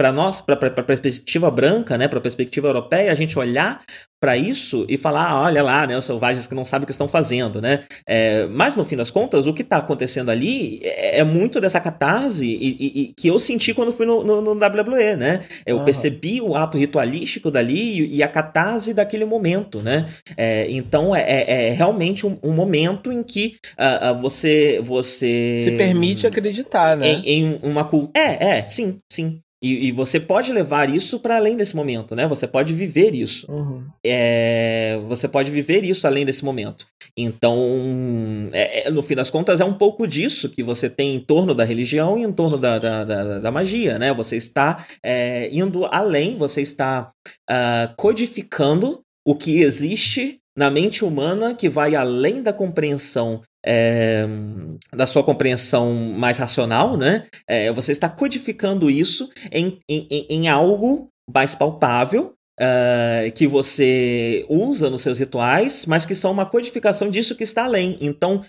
para 0.00 0.10
nós, 0.10 0.40
para 0.40 0.54
a 0.54 0.82
perspectiva 0.82 1.50
branca, 1.50 1.98
né, 1.98 2.08
para 2.08 2.18
a 2.18 2.22
perspectiva 2.22 2.68
europeia, 2.68 3.12
a 3.12 3.14
gente 3.14 3.38
olhar 3.38 3.82
para 4.18 4.34
isso 4.34 4.86
e 4.88 4.96
falar, 4.96 5.28
ah, 5.28 5.42
olha 5.42 5.62
lá, 5.62 5.86
né, 5.86 5.96
os 5.96 6.06
selvagens 6.06 6.46
que 6.46 6.54
não 6.54 6.64
sabem 6.64 6.84
o 6.84 6.86
que 6.86 6.92
estão 6.92 7.06
fazendo, 7.06 7.60
né? 7.60 7.80
É, 8.06 8.46
mas 8.46 8.76
no 8.76 8.84
fim 8.84 8.96
das 8.96 9.10
contas, 9.10 9.46
o 9.46 9.52
que 9.52 9.60
está 9.60 9.76
acontecendo 9.76 10.30
ali 10.30 10.80
é, 10.82 11.18
é, 11.18 11.24
muito 11.24 11.60
dessa 11.60 11.78
catarse 11.80 12.46
e, 12.46 12.76
e, 12.80 13.00
e, 13.02 13.12
que 13.14 13.28
eu 13.28 13.38
senti 13.38 13.74
quando 13.74 13.92
fui 13.92 14.06
no, 14.06 14.24
no, 14.24 14.40
no 14.40 14.52
WWE, 14.52 15.16
né? 15.16 15.42
Eu 15.66 15.76
uhum. 15.76 15.84
percebi 15.84 16.40
o 16.40 16.54
ato 16.54 16.78
ritualístico 16.78 17.50
dali 17.50 18.06
e, 18.14 18.22
a 18.22 18.28
catarse 18.28 18.94
daquele 18.94 19.26
momento, 19.26 19.82
né? 19.82 20.06
É, 20.34 20.66
então 20.70 21.14
é, 21.14 21.20
é, 21.20 21.68
é 21.68 21.70
realmente 21.72 22.26
um, 22.26 22.38
um, 22.42 22.52
momento 22.52 23.12
em 23.12 23.22
que 23.22 23.56
uh, 23.78 24.12
uh, 24.12 24.18
você 24.18 24.80
você 24.82 25.60
se 25.62 25.72
permite 25.76 26.26
acreditar, 26.26 26.96
né? 26.96 27.06
Em, 27.06 27.22
em 27.26 27.60
uma 27.62 27.84
cultura. 27.84 28.12
É, 28.18 28.58
é, 28.58 28.64
sim, 28.64 28.98
sim. 29.10 29.40
E, 29.62 29.88
e, 29.88 29.92
você 29.92 30.18
pode 30.18 30.52
levar 30.52 30.88
isso 30.88 31.20
para 31.20 31.36
além 31.36 31.54
desse 31.54 31.76
momento, 31.76 32.16
né? 32.16 32.26
Você 32.26 32.46
pode 32.46 32.72
viver 32.72 33.14
isso. 33.14 33.50
Uhum. 33.50 33.84
É, 34.04 34.98
você 35.06 35.28
pode 35.28 35.50
viver 35.50 35.84
isso 35.84 36.06
além 36.06 36.24
desse 36.24 36.42
momento. 36.42 36.86
Então, 37.14 38.48
é, 38.52 38.88
é, 38.88 38.90
no 38.90 39.02
fim 39.02 39.14
das 39.14 39.28
contas, 39.28 39.60
é 39.60 39.64
um 39.64 39.74
pouco 39.74 40.06
disso 40.06 40.48
que 40.48 40.62
você 40.62 40.88
tem 40.88 41.14
em 41.14 41.20
torno 41.20 41.54
da 41.54 41.62
religião 41.62 42.16
e 42.16 42.22
em 42.22 42.32
torno 42.32 42.56
da, 42.56 42.78
da, 42.78 43.04
da, 43.04 43.38
da 43.38 43.50
magia, 43.50 43.98
né? 43.98 44.14
Você 44.14 44.36
está 44.36 44.86
é, 45.04 45.50
indo 45.52 45.84
além, 45.84 46.36
você 46.36 46.62
está 46.62 47.12
uh, 47.50 47.94
codificando 47.96 49.02
o 49.26 49.34
que 49.34 49.60
existe 49.60 50.39
na 50.56 50.70
mente 50.70 51.04
humana 51.04 51.54
que 51.54 51.68
vai 51.68 51.94
além 51.94 52.42
da 52.42 52.52
compreensão 52.52 53.40
é, 53.64 54.26
da 54.92 55.06
sua 55.06 55.22
compreensão 55.22 55.94
mais 55.94 56.38
racional, 56.38 56.96
né? 56.96 57.26
É, 57.46 57.70
você 57.72 57.92
está 57.92 58.08
codificando 58.08 58.90
isso 58.90 59.28
em, 59.52 59.78
em, 59.88 60.26
em 60.28 60.48
algo 60.48 61.08
mais 61.32 61.54
palpável 61.54 62.34
Uh, 62.62 63.32
que 63.32 63.46
você 63.46 64.44
usa 64.46 64.90
nos 64.90 65.00
seus 65.00 65.18
rituais, 65.18 65.86
mas 65.86 66.04
que 66.04 66.14
são 66.14 66.30
uma 66.30 66.44
codificação 66.44 67.08
disso 67.08 67.34
que 67.34 67.42
está 67.42 67.64
além. 67.64 67.96
Então, 68.02 68.42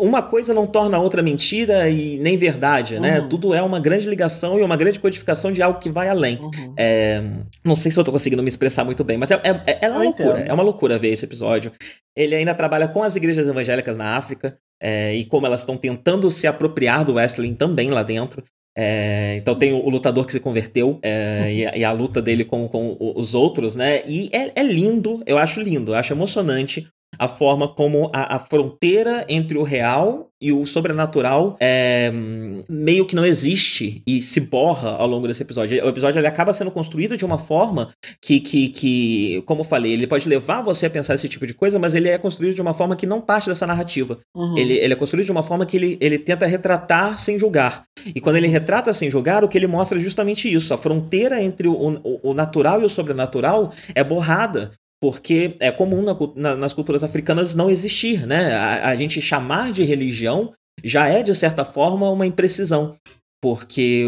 uma 0.00 0.22
coisa 0.22 0.54
não 0.54 0.66
torna 0.66 0.96
a 0.96 1.00
outra 1.00 1.22
mentira 1.22 1.88
e 1.88 2.18
nem 2.18 2.36
verdade, 2.36 2.98
né? 2.98 3.16
uhum. 3.16 3.22
né? 3.22 3.28
Tudo 3.28 3.54
é 3.54 3.62
uma 3.62 3.78
grande 3.78 4.08
ligação 4.08 4.58
e 4.58 4.62
uma 4.62 4.76
grande 4.76 4.98
codificação 4.98 5.52
de 5.52 5.62
algo 5.62 5.78
que 5.78 5.90
vai 5.90 6.08
além. 6.08 6.38
Uhum. 6.38 6.74
É, 6.76 7.22
não 7.64 7.76
sei 7.76 7.92
se 7.92 8.00
eu 8.00 8.04
tô 8.04 8.10
conseguindo 8.10 8.42
me 8.42 8.48
expressar 8.48 8.84
muito 8.84 9.04
bem, 9.04 9.18
mas 9.18 9.30
é, 9.30 9.34
é, 9.44 9.50
é, 9.66 9.78
é 9.82 9.88
uma 9.88 10.02
loucura. 10.02 10.30
Entendo. 10.30 10.48
É 10.48 10.52
uma 10.52 10.62
loucura 10.62 10.98
ver 10.98 11.08
esse 11.08 11.24
episódio. 11.24 11.72
Ele 12.16 12.34
ainda 12.34 12.54
trabalha 12.54 12.88
com 12.88 13.02
as 13.02 13.14
igrejas 13.16 13.46
evangélicas 13.46 13.96
na 13.96 14.16
África 14.16 14.56
é, 14.82 15.14
e 15.14 15.24
como 15.24 15.46
elas 15.46 15.60
estão 15.60 15.76
tentando 15.76 16.30
se 16.30 16.46
apropriar 16.46 17.04
do 17.04 17.14
wrestling 17.14 17.54
também 17.54 17.90
lá 17.90 18.02
dentro. 18.02 18.42
É, 18.76 19.36
então 19.36 19.54
tem 19.56 19.72
o, 19.72 19.84
o, 19.84 19.90
lutador 19.90 20.24
que 20.24 20.32
se 20.32 20.40
converteu 20.40 20.98
é, 21.02 21.40
uhum. 21.40 21.48
e, 21.48 21.66
a, 21.66 21.76
e, 21.78 21.84
a, 21.84 21.92
luta 21.92 22.22
dele 22.22 22.44
com, 22.44 22.68
com 22.68 22.96
os 23.16 23.34
outros, 23.34 23.74
né? 23.74 24.02
E 24.06 24.30
é, 24.32 24.52
é, 24.54 24.62
lindo, 24.62 25.22
eu 25.26 25.36
acho 25.36 25.60
lindo, 25.60 25.92
eu 25.92 25.96
acho 25.96 26.12
emocionante 26.12 26.88
a 27.18 27.28
forma 27.28 27.68
como 27.68 28.10
a, 28.12 28.36
a 28.36 28.38
fronteira 28.38 29.24
entre 29.28 29.58
o 29.58 29.62
real 29.62 30.30
e 30.40 30.52
o 30.52 30.64
sobrenatural 30.64 31.56
é, 31.60 32.10
meio 32.68 33.04
que 33.04 33.14
não 33.14 33.26
existe 33.26 34.02
e 34.06 34.22
se 34.22 34.40
borra 34.40 34.90
ao 34.90 35.06
longo 35.06 35.28
desse 35.28 35.42
episódio. 35.42 35.84
O 35.84 35.88
episódio 35.88 36.18
ele 36.18 36.26
acaba 36.26 36.52
sendo 36.52 36.70
construído 36.70 37.16
de 37.16 37.24
uma 37.24 37.38
forma 37.38 37.90
que, 38.22 38.40
que, 38.40 38.68
que, 38.70 39.42
como 39.44 39.60
eu 39.60 39.64
falei, 39.64 39.92
ele 39.92 40.06
pode 40.06 40.26
levar 40.26 40.62
você 40.62 40.86
a 40.86 40.90
pensar 40.90 41.14
esse 41.14 41.28
tipo 41.28 41.46
de 41.46 41.52
coisa, 41.52 41.78
mas 41.78 41.94
ele 41.94 42.08
é 42.08 42.16
construído 42.16 42.54
de 42.54 42.62
uma 42.62 42.72
forma 42.72 42.96
que 42.96 43.06
não 43.06 43.20
parte 43.20 43.50
dessa 43.50 43.66
narrativa. 43.66 44.18
Uhum. 44.34 44.56
Ele, 44.56 44.74
ele 44.74 44.94
é 44.94 44.96
construído 44.96 45.26
de 45.26 45.32
uma 45.32 45.42
forma 45.42 45.66
que 45.66 45.76
ele, 45.76 45.98
ele 46.00 46.18
tenta 46.18 46.46
retratar 46.46 47.18
sem 47.18 47.38
julgar. 47.38 47.84
E 48.06 48.20
quando 48.20 48.36
ele 48.36 48.46
retrata 48.46 48.94
sem 48.94 49.10
julgar, 49.10 49.44
o 49.44 49.48
que 49.48 49.58
ele 49.58 49.66
mostra 49.66 49.98
é 49.98 50.02
justamente 50.02 50.50
isso. 50.50 50.72
A 50.72 50.78
fronteira 50.78 51.42
entre 51.42 51.68
o, 51.68 51.74
o, 51.74 52.30
o 52.30 52.34
natural 52.34 52.80
e 52.80 52.84
o 52.86 52.88
sobrenatural 52.88 53.74
é 53.94 54.02
borrada 54.02 54.70
porque 55.00 55.56
é 55.60 55.70
comum 55.70 56.02
na, 56.02 56.16
na, 56.36 56.56
nas 56.56 56.72
culturas 56.72 57.02
africanas 57.02 57.54
não 57.54 57.70
existir, 57.70 58.26
né? 58.26 58.54
A, 58.54 58.90
a, 58.90 58.96
gente 58.96 59.20
chamar 59.22 59.72
de 59.72 59.82
religião 59.82 60.52
já 60.84 61.08
é, 61.08 61.22
de 61.22 61.34
certa 61.34 61.64
forma, 61.64 62.10
uma 62.10 62.26
imprecisão. 62.26 62.94
Porque 63.42 64.04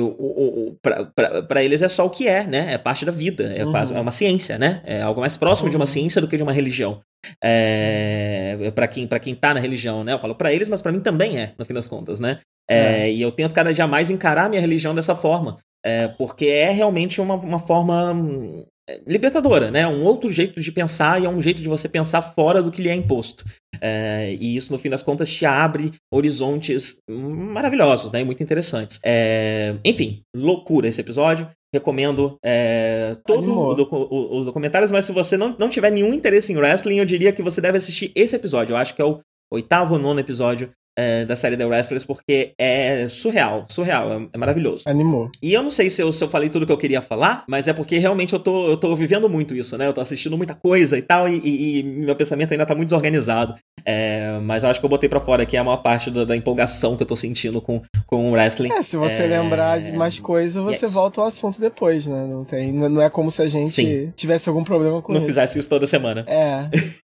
para 1.48 1.64
eles 1.64 1.80
é 1.80 1.88
só 1.88 2.04
o 2.04 2.10
que 2.10 2.28
é, 2.28 2.46
né? 2.46 2.74
É 2.74 2.78
parte 2.78 3.06
da 3.06 3.12
vida, 3.12 3.44
é, 3.44 3.64
uhum. 3.64 3.72
quase, 3.72 3.94
é 3.94 3.98
uma 3.98 4.10
ciência, 4.10 4.58
né? 4.58 4.82
É 4.84 5.00
algo 5.00 5.20
mais 5.20 5.38
próximo 5.38 5.66
uhum. 5.66 5.70
de 5.70 5.76
uma 5.76 5.84
uhum. 5.84 5.90
ciência 5.90 6.20
do 6.20 6.28
que 6.28 6.36
de 6.36 6.42
uma 6.42 6.52
religião. 6.52 7.00
É, 7.42 8.70
para 8.74 8.86
quem, 8.86 9.06
pra 9.06 9.18
quem 9.18 9.34
tá 9.34 9.54
na 9.54 9.60
religião, 9.60 10.04
né? 10.04 10.12
Eu 10.12 10.18
falo 10.18 10.34
para 10.34 10.52
eles, 10.52 10.68
mas 10.68 10.82
para 10.82 10.92
mim 10.92 11.00
também 11.00 11.38
é, 11.38 11.54
no 11.58 11.64
fim 11.64 11.72
das 11.72 11.88
contas, 11.88 12.20
né? 12.20 12.40
É, 12.68 13.04
é. 13.04 13.12
E 13.12 13.22
eu 13.22 13.32
tento 13.32 13.54
cada 13.54 13.72
dia 13.72 13.86
mais 13.86 14.10
encarar 14.10 14.50
minha 14.50 14.60
religião 14.60 14.94
dessa 14.94 15.16
forma. 15.16 15.56
É, 15.84 16.08
porque 16.08 16.46
é 16.46 16.70
realmente 16.70 17.20
uma, 17.20 17.34
uma 17.34 17.58
forma 17.58 18.12
hum, 18.12 18.64
libertadora, 19.06 19.70
né? 19.70 19.86
Um 19.86 20.04
outro 20.04 20.30
jeito 20.30 20.60
de 20.60 20.72
pensar 20.72 21.20
e 21.20 21.24
é 21.24 21.28
um 21.28 21.40
jeito 21.40 21.62
de 21.62 21.68
você 21.68 21.88
pensar 21.88 22.22
fora 22.22 22.62
do 22.62 22.70
que 22.70 22.82
lhe 22.82 22.88
é 22.88 22.94
imposto. 22.94 23.44
É, 23.80 24.36
e 24.40 24.56
isso, 24.56 24.72
no 24.72 24.78
fim 24.78 24.88
das 24.88 25.02
contas, 25.02 25.32
te 25.32 25.44
abre 25.44 25.92
horizontes 26.12 26.96
maravilhosos, 27.08 28.12
né? 28.12 28.20
E 28.20 28.24
muito 28.24 28.42
interessantes. 28.42 29.00
É, 29.04 29.74
enfim, 29.84 30.22
loucura 30.34 30.88
esse 30.88 31.00
episódio. 31.00 31.48
Recomendo 31.74 32.36
é, 32.44 33.16
todos 33.26 33.76
docu 33.76 34.06
os 34.10 34.44
documentários, 34.44 34.92
mas 34.92 35.06
se 35.06 35.12
você 35.12 35.38
não, 35.38 35.56
não 35.58 35.70
tiver 35.70 35.90
nenhum 35.90 36.12
interesse 36.12 36.52
em 36.52 36.56
wrestling, 36.56 36.98
eu 36.98 37.04
diria 37.04 37.32
que 37.32 37.42
você 37.42 37.62
deve 37.62 37.78
assistir 37.78 38.12
esse 38.14 38.36
episódio. 38.36 38.74
Eu 38.74 38.76
acho 38.76 38.94
que 38.94 39.00
é 39.00 39.04
o 39.04 39.20
oitavo 39.50 39.94
ou 39.94 40.00
nono 40.00 40.20
episódio 40.20 40.70
é, 40.96 41.24
da 41.24 41.36
série 41.36 41.56
The 41.56 41.64
Wrestlers, 41.64 42.04
porque 42.04 42.52
é 42.58 43.06
surreal, 43.08 43.64
surreal, 43.68 44.12
é, 44.12 44.28
é, 44.32 44.38
maravilhoso. 44.38 44.84
Animou. 44.86 45.30
E 45.42 45.52
eu 45.52 45.62
não 45.62 45.70
sei 45.70 45.88
se 45.88 46.02
eu, 46.02 46.12
se 46.12 46.22
eu 46.22 46.28
falei 46.28 46.48
tudo 46.48 46.66
que 46.66 46.72
eu 46.72 46.78
queria 46.78 47.00
falar, 47.00 47.44
mas 47.48 47.66
é 47.66 47.72
porque 47.72 47.98
realmente 47.98 48.32
eu 48.32 48.38
tô, 48.38 48.68
eu 48.68 48.76
tô 48.76 48.94
vivendo 48.94 49.28
muito 49.28 49.54
isso, 49.54 49.76
né? 49.78 49.86
Eu 49.86 49.92
tô 49.92 50.00
assistindo 50.00 50.36
muita 50.36 50.54
coisa 50.54 50.98
e 50.98 51.02
tal, 51.02 51.28
e, 51.28 51.38
e, 51.38 51.78
e 51.78 51.82
meu 51.82 52.14
pensamento 52.14 52.52
ainda 52.52 52.66
tá 52.66 52.74
muito 52.74 52.88
desorganizado. 52.88 53.54
É, 53.84 54.38
mas 54.42 54.62
eu 54.62 54.68
acho 54.68 54.78
que 54.78 54.86
eu 54.86 54.90
botei 54.90 55.08
para 55.08 55.18
fora 55.18 55.42
aqui 55.42 55.56
a 55.56 55.64
maior 55.64 55.78
parte 55.78 56.10
da, 56.10 56.24
da, 56.24 56.36
empolgação 56.36 56.96
que 56.96 57.02
eu 57.02 57.06
tô 57.06 57.16
sentindo 57.16 57.60
com, 57.60 57.82
com 58.06 58.30
o 58.30 58.32
wrestling. 58.32 58.70
É, 58.72 58.82
se 58.82 58.96
você 58.96 59.24
é, 59.24 59.26
lembrar 59.26 59.80
de 59.80 59.92
mais 59.92 60.20
coisas, 60.20 60.62
você 60.62 60.86
yes. 60.86 60.94
volta 60.94 61.20
ao 61.20 61.26
assunto 61.26 61.60
depois, 61.60 62.06
né? 62.06 62.26
Não, 62.26 62.44
tem, 62.44 62.72
não 62.72 63.02
é 63.02 63.10
como 63.10 63.30
se 63.30 63.42
a 63.42 63.48
gente 63.48 63.70
Sim. 63.70 64.12
tivesse 64.14 64.48
algum 64.48 64.62
problema 64.62 65.02
com 65.02 65.12
não 65.12 65.18
isso. 65.18 65.26
Não 65.26 65.34
fizesse 65.34 65.58
isso 65.58 65.68
toda 65.68 65.86
semana. 65.86 66.24
É. 66.28 66.68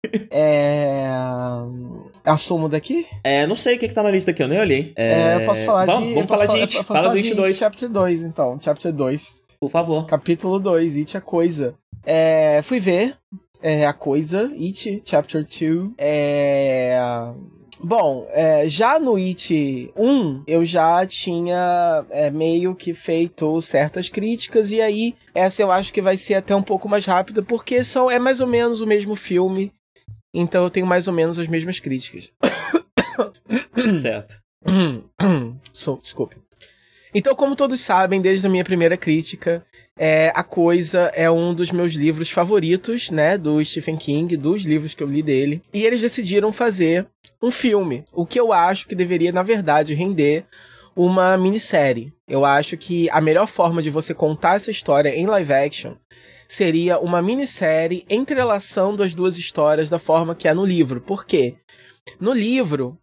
é. 0.31 1.05
Assumo 2.25 2.69
daqui? 2.69 3.07
É, 3.25 3.47
não 3.47 3.57
sei 3.57 3.77
o 3.77 3.79
que, 3.79 3.89
que 3.89 3.95
tá 3.95 4.03
na 4.03 4.11
lista 4.11 4.31
aqui, 4.31 4.43
eu 4.43 4.49
nem 4.49 4.61
olhei. 4.61 4.93
É, 4.97 5.13
é 5.13 5.37
eu 5.37 5.45
posso 5.47 5.65
falar 5.65 5.85
vamos, 5.85 6.09
de. 6.09 6.15
Vamos 6.15 6.29
falar 6.29 6.47
de 6.47 6.61
It. 6.61 6.85
Fala 6.85 7.09
do 7.11 7.17
It 7.17 7.35
2. 7.35 7.57
Chapter 7.57 7.89
2, 7.89 8.23
então. 8.23 8.59
Chapter 8.61 8.93
2. 8.93 9.43
Por 9.61 9.71
favor. 9.71 10.07
Capítulo 10.07 10.59
2, 10.59 10.97
It 10.97 11.17
a 11.17 11.21
Coisa. 11.21 11.75
É, 12.05 12.61
fui 12.63 12.81
ver 12.81 13.17
é, 13.63 13.87
a 13.87 13.93
coisa, 13.93 14.51
It, 14.59 15.03
Chapter 15.05 15.45
2. 15.45 15.93
É. 15.99 16.99
Bom, 17.81 18.27
é, 18.31 18.69
já 18.69 18.99
no 18.99 19.15
It 19.15 19.93
1, 19.97 20.43
eu 20.49 20.65
já 20.65 21.07
tinha 21.07 22.05
é, 22.11 22.29
meio 22.29 22.75
que 22.75 22.93
feito 22.93 23.61
certas 23.63 24.09
críticas, 24.09 24.73
e 24.73 24.81
aí 24.81 25.15
essa 25.33 25.63
eu 25.63 25.71
acho 25.71 25.93
que 25.93 26.03
vai 26.03 26.17
ser 26.17 26.35
até 26.35 26.57
um 26.57 26.63
pouco 26.63 26.89
mais 26.89 27.07
rápida, 27.07 27.41
porque 27.41 27.85
são, 27.85 28.11
é 28.11 28.19
mais 28.19 28.41
ou 28.41 28.49
menos 28.49 28.81
o 28.81 28.87
mesmo 28.87 29.15
filme, 29.15 29.73
então 30.33 30.65
eu 30.65 30.71
tenho 30.71 30.87
mais 30.87 31.09
ou 31.09 31.15
menos 31.15 31.39
as 31.39 31.49
mesmas 31.49 31.81
críticas. 31.81 32.31
certo. 34.01 34.41
so, 35.73 35.99
desculpe. 36.03 36.37
Então, 37.15 37.35
como 37.35 37.57
todos 37.57 37.81
sabem, 37.81 38.21
desde 38.21 38.47
a 38.47 38.51
minha 38.51 38.65
primeira 38.65 38.97
crítica, 38.97 39.65
é, 39.97 40.31
A 40.35 40.43
Coisa 40.43 41.11
é 41.15 41.31
um 41.31 41.55
dos 41.55 41.73
meus 41.73 41.95
livros 41.95 42.31
favoritos, 42.31 43.11
né, 43.11 43.39
do 43.39 43.65
Stephen 43.65 43.97
King, 43.97 44.37
dos 44.37 44.63
livros 44.63 44.95
que 44.95 45.03
eu 45.03 45.09
li 45.09 45.23
dele. 45.23 45.63
E 45.73 45.85
eles 45.85 46.03
decidiram 46.03 46.53
fazer 46.53 47.07
um 47.43 47.51
filme, 47.51 48.05
o 48.13 48.27
que 48.27 48.39
eu 48.39 48.53
acho 48.53 48.87
que 48.87 48.95
deveria, 48.95 49.33
na 49.33 49.43
verdade, 49.43 49.95
render 49.95 50.45
uma 50.95 51.39
minissérie. 51.39 52.13
Eu 52.27 52.45
acho 52.45 52.77
que 52.77 53.09
a 53.11 53.21
melhor 53.21 53.47
forma 53.47 53.83
de 53.83 53.91
você 53.91 54.13
contar 54.13 54.57
essa 54.57 54.71
história 54.71 55.09
em 55.09 55.27
live 55.27 55.53
action 55.53 55.95
seria 56.49 56.99
uma 56.99 57.21
minissérie 57.21 58.07
entrelaçando 58.09 59.03
as 59.03 59.15
duas 59.15 59.37
histórias 59.37 59.91
da 59.91 59.99
forma 59.99 60.35
que 60.35 60.49
é 60.49 60.55
no 60.55 60.65
livro. 60.65 61.01
Por 61.01 61.27
quê? 61.27 61.57
No 62.19 62.33
livro, 62.33 62.99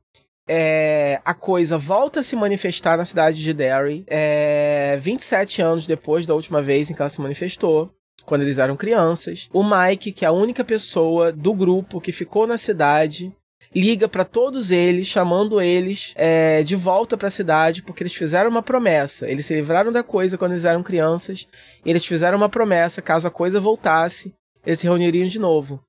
é, 0.47 1.21
a 1.23 1.33
coisa 1.33 1.77
volta 1.77 2.19
a 2.19 2.23
se 2.23 2.35
manifestar 2.35 2.97
na 2.97 3.05
cidade 3.05 3.41
de 3.41 3.53
Derry 3.53 4.03
é, 4.07 4.97
27 4.99 5.61
anos 5.61 5.87
depois 5.87 6.25
da 6.25 6.33
última 6.33 6.61
vez 6.61 6.89
em 6.89 6.93
que 6.93 7.01
ela 7.01 7.09
se 7.09 7.21
manifestou. 7.21 7.91
Quando 8.25 8.41
eles 8.41 8.57
eram 8.57 8.75
crianças. 8.75 9.47
O 9.53 9.63
Mike, 9.63 10.11
que 10.11 10.25
é 10.25 10.27
a 10.27 10.31
única 10.31 10.63
pessoa 10.63 11.31
do 11.31 11.53
grupo 11.53 12.01
que 12.01 12.11
ficou 12.11 12.47
na 12.47 12.57
cidade, 12.57 13.31
liga 13.75 14.07
para 14.07 14.23
todos 14.23 14.71
eles, 14.71 15.05
chamando 15.07 15.61
eles 15.61 16.13
é, 16.15 16.63
de 16.63 16.75
volta 16.75 17.17
para 17.17 17.27
a 17.27 17.31
cidade, 17.31 17.83
porque 17.83 18.01
eles 18.01 18.13
fizeram 18.13 18.49
uma 18.49 18.63
promessa. 18.63 19.29
Eles 19.29 19.45
se 19.45 19.53
livraram 19.53 19.91
da 19.91 20.01
coisa 20.01 20.37
quando 20.37 20.53
eles 20.53 20.63
eram 20.63 20.81
crianças. 20.81 21.45
eles 21.85 22.05
fizeram 22.05 22.37
uma 22.37 22.47
promessa, 22.47 23.01
caso 23.01 23.27
a 23.27 23.31
coisa 23.31 23.59
voltasse, 23.59 24.33
eles 24.65 24.79
se 24.79 24.87
reuniriam 24.87 25.27
de 25.27 25.37
novo. 25.37 25.83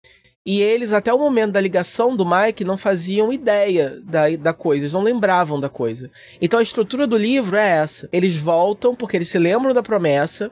E 0.45 0.62
eles, 0.62 0.93
até 0.93 1.12
o 1.12 1.18
momento 1.18 1.53
da 1.53 1.61
ligação 1.61 2.14
do 2.14 2.24
Mike, 2.24 2.64
não 2.64 2.76
faziam 2.76 3.32
ideia 3.32 4.01
da, 4.05 4.28
da 4.37 4.53
coisa, 4.53 4.82
eles 4.82 4.93
não 4.93 5.03
lembravam 5.03 5.59
da 5.59 5.68
coisa. 5.68 6.11
Então 6.41 6.61
a 6.61 6.62
estrutura 6.62 7.07
do 7.07 7.16
livro 7.16 7.57
é 7.57 7.68
essa. 7.68 8.09
Eles 8.12 8.37
voltam 8.37 8.95
porque 8.95 9.16
eles 9.16 9.28
se 9.28 9.39
lembram 9.39 9.74
da 9.74 9.82
promessa 9.82 10.51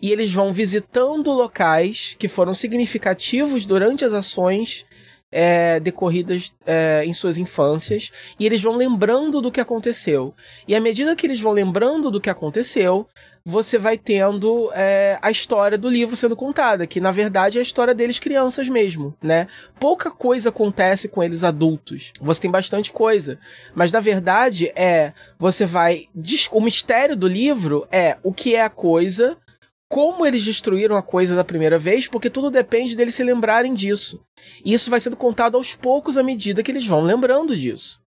e 0.00 0.12
eles 0.12 0.32
vão 0.32 0.52
visitando 0.52 1.30
locais 1.30 2.16
que 2.18 2.28
foram 2.28 2.54
significativos 2.54 3.66
durante 3.66 4.04
as 4.04 4.14
ações 4.14 4.86
é, 5.36 5.80
decorridas 5.80 6.54
é, 6.64 7.02
em 7.04 7.12
suas 7.12 7.38
infâncias 7.38 8.12
e 8.38 8.46
eles 8.46 8.62
vão 8.62 8.76
lembrando 8.76 9.40
do 9.40 9.50
que 9.50 9.60
aconteceu. 9.60 10.32
E 10.68 10.76
à 10.76 10.80
medida 10.80 11.16
que 11.16 11.26
eles 11.26 11.40
vão 11.40 11.50
lembrando 11.50 12.08
do 12.08 12.20
que 12.20 12.30
aconteceu, 12.30 13.08
você 13.44 13.76
vai 13.76 13.98
tendo 13.98 14.70
é, 14.72 15.18
a 15.20 15.30
história 15.32 15.76
do 15.76 15.88
livro 15.88 16.14
sendo 16.14 16.36
contada, 16.36 16.86
que 16.86 17.00
na 17.00 17.10
verdade 17.10 17.58
é 17.58 17.60
a 17.60 17.64
história 17.64 17.94
deles 17.94 18.20
crianças 18.20 18.68
mesmo, 18.68 19.14
né? 19.20 19.48
Pouca 19.78 20.08
coisa 20.08 20.50
acontece 20.50 21.08
com 21.08 21.22
eles 21.22 21.42
adultos. 21.42 22.12
Você 22.20 22.42
tem 22.42 22.50
bastante 22.50 22.92
coisa, 22.92 23.38
mas 23.74 23.90
na 23.90 24.00
verdade 24.00 24.72
é 24.76 25.12
você 25.36 25.66
vai 25.66 26.06
o 26.52 26.60
mistério 26.60 27.16
do 27.16 27.26
livro 27.26 27.86
é 27.90 28.16
o 28.22 28.32
que 28.32 28.54
é 28.54 28.62
a 28.62 28.70
coisa, 28.70 29.36
como 29.94 30.26
eles 30.26 30.44
destruíram 30.44 30.96
a 30.96 31.02
coisa 31.04 31.36
da 31.36 31.44
primeira 31.44 31.78
vez, 31.78 32.08
porque 32.08 32.28
tudo 32.28 32.50
depende 32.50 32.96
deles 32.96 33.14
se 33.14 33.22
lembrarem 33.22 33.72
disso. 33.72 34.20
E 34.64 34.74
isso 34.74 34.90
vai 34.90 35.00
sendo 35.00 35.16
contado 35.16 35.56
aos 35.56 35.76
poucos 35.76 36.16
à 36.16 36.22
medida 36.24 36.64
que 36.64 36.72
eles 36.72 36.84
vão 36.84 37.00
lembrando 37.00 37.56
disso. 37.56 38.00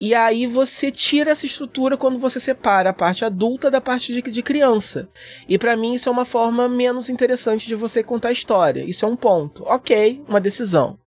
E 0.00 0.12
aí 0.12 0.44
você 0.44 0.90
tira 0.90 1.30
essa 1.30 1.46
estrutura 1.46 1.96
quando 1.96 2.18
você 2.18 2.40
separa 2.40 2.90
a 2.90 2.92
parte 2.92 3.24
adulta 3.24 3.70
da 3.70 3.80
parte 3.80 4.12
de, 4.12 4.22
de 4.22 4.42
criança. 4.42 5.08
E 5.48 5.56
para 5.56 5.76
mim 5.76 5.94
isso 5.94 6.08
é 6.08 6.12
uma 6.12 6.24
forma 6.24 6.68
menos 6.68 7.08
interessante 7.08 7.68
de 7.68 7.76
você 7.76 8.02
contar 8.02 8.30
a 8.30 8.32
história. 8.32 8.82
Isso 8.82 9.04
é 9.04 9.08
um 9.08 9.14
ponto. 9.14 9.62
Ok, 9.68 10.24
uma 10.26 10.40
decisão. 10.40 10.98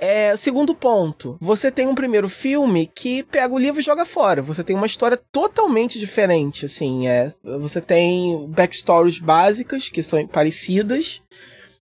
É, 0.00 0.36
segundo 0.36 0.76
ponto, 0.76 1.36
você 1.40 1.72
tem 1.72 1.88
um 1.88 1.94
primeiro 1.94 2.28
filme 2.28 2.86
que 2.86 3.24
pega 3.24 3.52
o 3.52 3.58
livro 3.58 3.80
e 3.80 3.84
joga 3.84 4.04
fora. 4.04 4.40
Você 4.40 4.62
tem 4.62 4.76
uma 4.76 4.86
história 4.86 5.18
totalmente 5.32 5.98
diferente, 5.98 6.66
assim, 6.66 7.08
é, 7.08 7.28
você 7.42 7.80
tem 7.80 8.46
backstories 8.48 9.18
básicas 9.18 9.88
que 9.88 10.00
são 10.00 10.24
parecidas, 10.24 11.20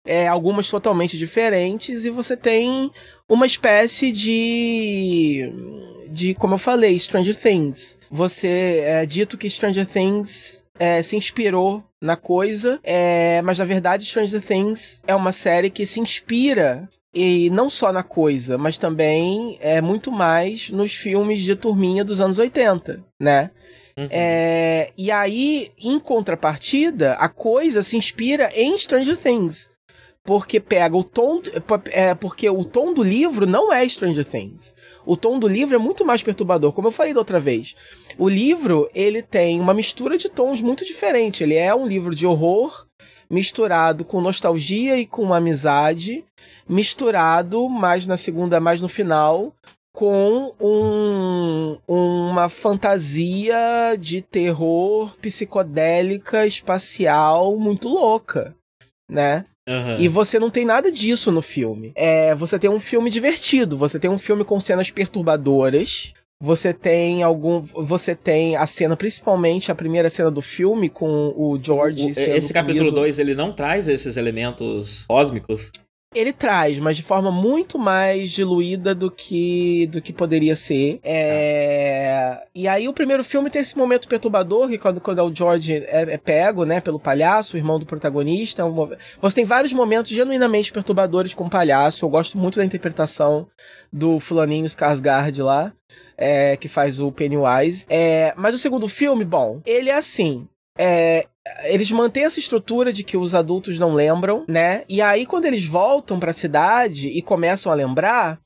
é, 0.04 0.26
algumas 0.26 0.68
totalmente 0.68 1.16
diferentes 1.16 2.04
e 2.04 2.10
você 2.10 2.36
tem 2.36 2.90
uma 3.28 3.46
espécie 3.46 4.10
de 4.10 5.52
de 6.08 6.34
como 6.34 6.54
eu 6.54 6.58
falei 6.58 6.98
Stranger 6.98 7.38
Things 7.38 7.98
você 8.10 8.82
é 8.84 9.06
dito 9.06 9.38
que 9.38 9.48
Stranger 9.48 9.86
Things 9.86 10.64
é, 10.78 11.02
se 11.02 11.16
inspirou 11.16 11.84
na 12.00 12.16
coisa 12.16 12.80
é, 12.82 13.42
mas 13.42 13.58
na 13.58 13.64
verdade 13.64 14.06
Stranger 14.06 14.40
Things 14.40 15.02
é 15.06 15.14
uma 15.14 15.32
série 15.32 15.70
que 15.70 15.86
se 15.86 16.00
inspira 16.00 16.88
e 17.12 17.50
não 17.50 17.68
só 17.68 17.92
na 17.92 18.02
coisa, 18.02 18.56
mas 18.56 18.78
também 18.78 19.58
é 19.60 19.80
muito 19.80 20.12
mais 20.12 20.70
nos 20.70 20.92
filmes 20.92 21.42
de 21.42 21.56
turminha 21.56 22.04
dos 22.04 22.20
anos 22.20 22.38
80, 22.38 23.04
né? 23.18 23.50
Uhum. 23.96 24.08
É, 24.10 24.92
e 24.96 25.10
aí, 25.10 25.70
em 25.78 25.98
contrapartida, 25.98 27.14
a 27.14 27.28
coisa 27.28 27.82
se 27.82 27.96
inspira 27.96 28.50
em 28.54 28.76
Stranger 28.78 29.16
Things 29.16 29.70
porque 30.24 30.60
pega 30.60 30.96
o 30.96 31.02
tom. 31.02 31.40
É, 31.90 32.14
porque 32.14 32.48
o 32.48 32.64
tom 32.64 32.92
do 32.92 33.02
livro 33.02 33.46
não 33.46 33.72
é 33.72 33.86
Stranger 33.88 34.24
Things. 34.24 34.74
O 35.04 35.16
tom 35.16 35.38
do 35.38 35.48
livro 35.48 35.74
é 35.74 35.78
muito 35.78 36.04
mais 36.04 36.22
perturbador, 36.22 36.72
como 36.72 36.88
eu 36.88 36.92
falei 36.92 37.12
da 37.12 37.20
outra 37.20 37.40
vez. 37.40 37.74
O 38.18 38.28
livro, 38.28 38.88
ele 38.94 39.22
tem 39.22 39.60
uma 39.60 39.74
mistura 39.74 40.18
de 40.18 40.28
tons 40.28 40.60
muito 40.60 40.84
diferente. 40.84 41.42
Ele 41.42 41.54
é 41.54 41.74
um 41.74 41.86
livro 41.86 42.14
de 42.14 42.26
horror 42.26 42.86
misturado 43.28 44.04
com 44.04 44.20
nostalgia 44.20 44.96
e 44.98 45.06
com 45.06 45.32
amizade, 45.32 46.24
misturado 46.68 47.68
mais 47.68 48.06
na 48.06 48.16
segunda, 48.16 48.60
mais 48.60 48.80
no 48.80 48.88
final, 48.88 49.54
com 49.92 50.54
um, 50.60 51.78
uma 51.86 52.48
fantasia 52.48 53.96
de 53.98 54.22
terror 54.22 55.14
psicodélica 55.20 56.46
espacial 56.46 57.56
muito 57.56 57.88
louca, 57.88 58.54
né? 59.08 59.44
Uhum. 59.68 60.00
E 60.00 60.08
você 60.08 60.38
não 60.38 60.50
tem 60.50 60.64
nada 60.64 60.90
disso 60.90 61.30
no 61.30 61.42
filme. 61.42 61.92
É, 61.94 62.34
você 62.34 62.58
tem 62.58 62.70
um 62.70 62.80
filme 62.80 63.10
divertido, 63.10 63.76
você 63.76 63.98
tem 63.98 64.10
um 64.10 64.18
filme 64.18 64.44
com 64.44 64.58
cenas 64.58 64.90
perturbadoras, 64.90 66.12
você 66.42 66.72
tem 66.72 67.22
algum. 67.22 67.60
Você 67.60 68.14
tem 68.14 68.56
a 68.56 68.66
cena, 68.66 68.96
principalmente 68.96 69.70
a 69.70 69.74
primeira 69.74 70.08
cena 70.08 70.30
do 70.30 70.40
filme, 70.40 70.88
com 70.88 71.34
o 71.36 71.58
George. 71.62 72.06
O, 72.06 72.10
esse 72.10 72.52
capítulo 72.52 72.90
2 72.90 73.18
ele 73.18 73.34
não 73.34 73.52
traz 73.52 73.86
esses 73.86 74.16
elementos 74.16 75.04
cósmicos? 75.06 75.70
Ele 76.12 76.32
traz, 76.32 76.80
mas 76.80 76.96
de 76.96 77.04
forma 77.04 77.30
muito 77.30 77.78
mais 77.78 78.32
diluída 78.32 78.92
do 78.96 79.12
que 79.12 79.86
do 79.86 80.02
que 80.02 80.12
poderia 80.12 80.56
ser. 80.56 80.98
É... 81.04 82.42
E 82.52 82.66
aí 82.66 82.88
o 82.88 82.92
primeiro 82.92 83.22
filme 83.22 83.48
tem 83.48 83.62
esse 83.62 83.78
momento 83.78 84.08
perturbador, 84.08 84.68
que 84.68 84.76
quando, 84.76 85.00
quando 85.00 85.20
é 85.20 85.22
o 85.22 85.32
George 85.32 85.72
é, 85.72 86.14
é 86.14 86.18
pego, 86.18 86.64
né, 86.64 86.80
pelo 86.80 86.98
palhaço, 86.98 87.54
o 87.54 87.58
irmão 87.58 87.78
do 87.78 87.86
protagonista. 87.86 88.64
Um... 88.64 88.90
Você 89.20 89.36
tem 89.36 89.44
vários 89.44 89.72
momentos 89.72 90.10
genuinamente 90.10 90.72
perturbadores 90.72 91.32
com 91.32 91.44
o 91.44 91.50
palhaço. 91.50 92.04
Eu 92.04 92.08
gosto 92.10 92.36
muito 92.36 92.58
da 92.58 92.64
interpretação 92.64 93.46
do 93.92 94.18
fulaninho 94.18 94.66
Skarsgård 94.66 95.44
lá. 95.44 95.72
É, 96.22 96.54
que 96.56 96.68
faz 96.68 97.00
o 97.00 97.10
Pennywise. 97.10 97.86
É, 97.88 98.34
mas 98.36 98.54
o 98.54 98.58
segundo 98.58 98.86
filme, 98.88 99.24
bom, 99.24 99.62
ele 99.64 99.88
é 99.88 99.94
assim. 99.94 100.46
É, 100.76 101.24
eles 101.64 101.90
mantêm 101.90 102.24
essa 102.24 102.38
estrutura 102.38 102.92
de 102.92 103.04
que 103.04 103.16
os 103.16 103.34
adultos 103.34 103.78
não 103.78 103.94
lembram, 103.94 104.44
né? 104.48 104.84
E 104.88 105.00
aí, 105.00 105.26
quando 105.26 105.44
eles 105.44 105.64
voltam 105.64 106.18
para 106.18 106.30
a 106.30 106.34
cidade 106.34 107.08
e 107.08 107.22
começam 107.22 107.70
a 107.70 107.74
lembrar, 107.74 108.40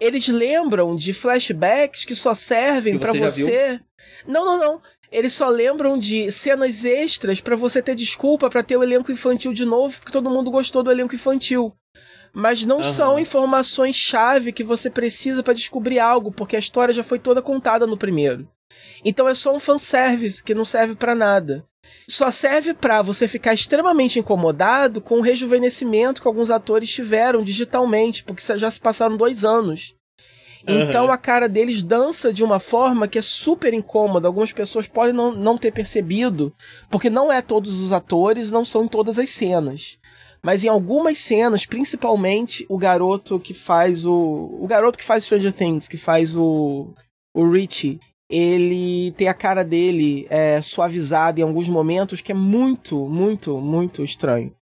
eles 0.00 0.28
lembram 0.28 0.94
de 0.94 1.12
flashbacks 1.12 2.04
que 2.04 2.14
só 2.14 2.34
servem 2.34 2.98
para 2.98 3.12
você. 3.12 3.42
você... 3.42 3.80
Não, 4.26 4.44
não, 4.44 4.58
não. 4.58 4.82
Eles 5.10 5.32
só 5.32 5.48
lembram 5.48 5.98
de 5.98 6.30
cenas 6.30 6.84
extras 6.84 7.40
para 7.40 7.56
você 7.56 7.80
ter 7.80 7.94
desculpa 7.94 8.50
para 8.50 8.62
ter 8.62 8.76
o 8.76 8.82
elenco 8.82 9.10
infantil 9.10 9.52
de 9.52 9.64
novo, 9.64 9.98
porque 9.98 10.12
todo 10.12 10.30
mundo 10.30 10.50
gostou 10.50 10.82
do 10.82 10.90
elenco 10.90 11.14
infantil. 11.14 11.74
Mas 12.32 12.64
não 12.64 12.78
uhum. 12.78 12.84
são 12.84 13.18
informações-chave 13.18 14.52
que 14.52 14.62
você 14.62 14.90
precisa 14.90 15.42
para 15.42 15.54
descobrir 15.54 15.98
algo, 15.98 16.30
porque 16.30 16.56
a 16.56 16.58
história 16.58 16.92
já 16.92 17.02
foi 17.02 17.18
toda 17.18 17.40
contada 17.40 17.86
no 17.86 17.96
primeiro. 17.96 18.46
Então 19.04 19.28
é 19.28 19.34
só 19.34 19.54
um 19.54 19.60
fanservice 19.60 20.42
que 20.42 20.54
não 20.54 20.64
serve 20.64 20.94
para 20.94 21.14
nada 21.14 21.64
só 22.08 22.30
serve 22.30 22.72
para 22.74 23.02
você 23.02 23.28
ficar 23.28 23.52
extremamente 23.52 24.18
incomodado 24.18 25.00
com 25.00 25.18
o 25.18 25.22
rejuvenescimento 25.22 26.22
que 26.22 26.28
alguns 26.28 26.50
atores 26.50 26.90
tiveram 26.90 27.42
digitalmente, 27.42 28.24
porque 28.24 28.42
já 28.58 28.70
se 28.70 28.80
passaram 28.80 29.16
dois 29.16 29.44
anos. 29.44 29.94
Uhum. 30.66 30.80
Então 30.82 31.10
a 31.10 31.18
cara 31.18 31.48
deles 31.48 31.82
dança 31.82 32.32
de 32.32 32.42
uma 32.42 32.58
forma 32.58 33.06
que 33.06 33.18
é 33.18 33.22
super 33.22 33.72
incômoda. 33.74 34.26
Algumas 34.26 34.52
pessoas 34.52 34.88
podem 34.88 35.12
não, 35.12 35.32
não 35.32 35.58
ter 35.58 35.70
percebido, 35.70 36.52
porque 36.90 37.10
não 37.10 37.32
é 37.32 37.40
todos 37.42 37.80
os 37.80 37.92
atores, 37.92 38.50
não 38.50 38.64
são 38.64 38.84
em 38.84 38.88
todas 38.88 39.18
as 39.18 39.30
cenas. 39.30 39.98
Mas 40.42 40.64
em 40.64 40.68
algumas 40.68 41.18
cenas, 41.18 41.66
principalmente 41.66 42.64
o 42.68 42.78
garoto 42.78 43.38
que 43.38 43.52
faz 43.52 44.06
o. 44.06 44.56
O 44.60 44.66
garoto 44.66 44.96
que 44.96 45.04
faz 45.04 45.24
Stranger 45.24 45.52
Things, 45.52 45.88
que 45.88 45.96
faz 45.96 46.34
o. 46.34 46.92
O 47.34 47.48
Richie, 47.50 48.00
ele 48.28 49.12
tem 49.12 49.28
a 49.28 49.34
cara 49.34 49.64
dele 49.64 50.26
é, 50.28 50.60
suavizada 50.60 51.40
em 51.40 51.42
alguns 51.42 51.68
momentos 51.68 52.20
que 52.20 52.32
é 52.32 52.34
muito, 52.34 53.06
muito, 53.06 53.58
muito 53.60 54.04
estranho. 54.04 54.52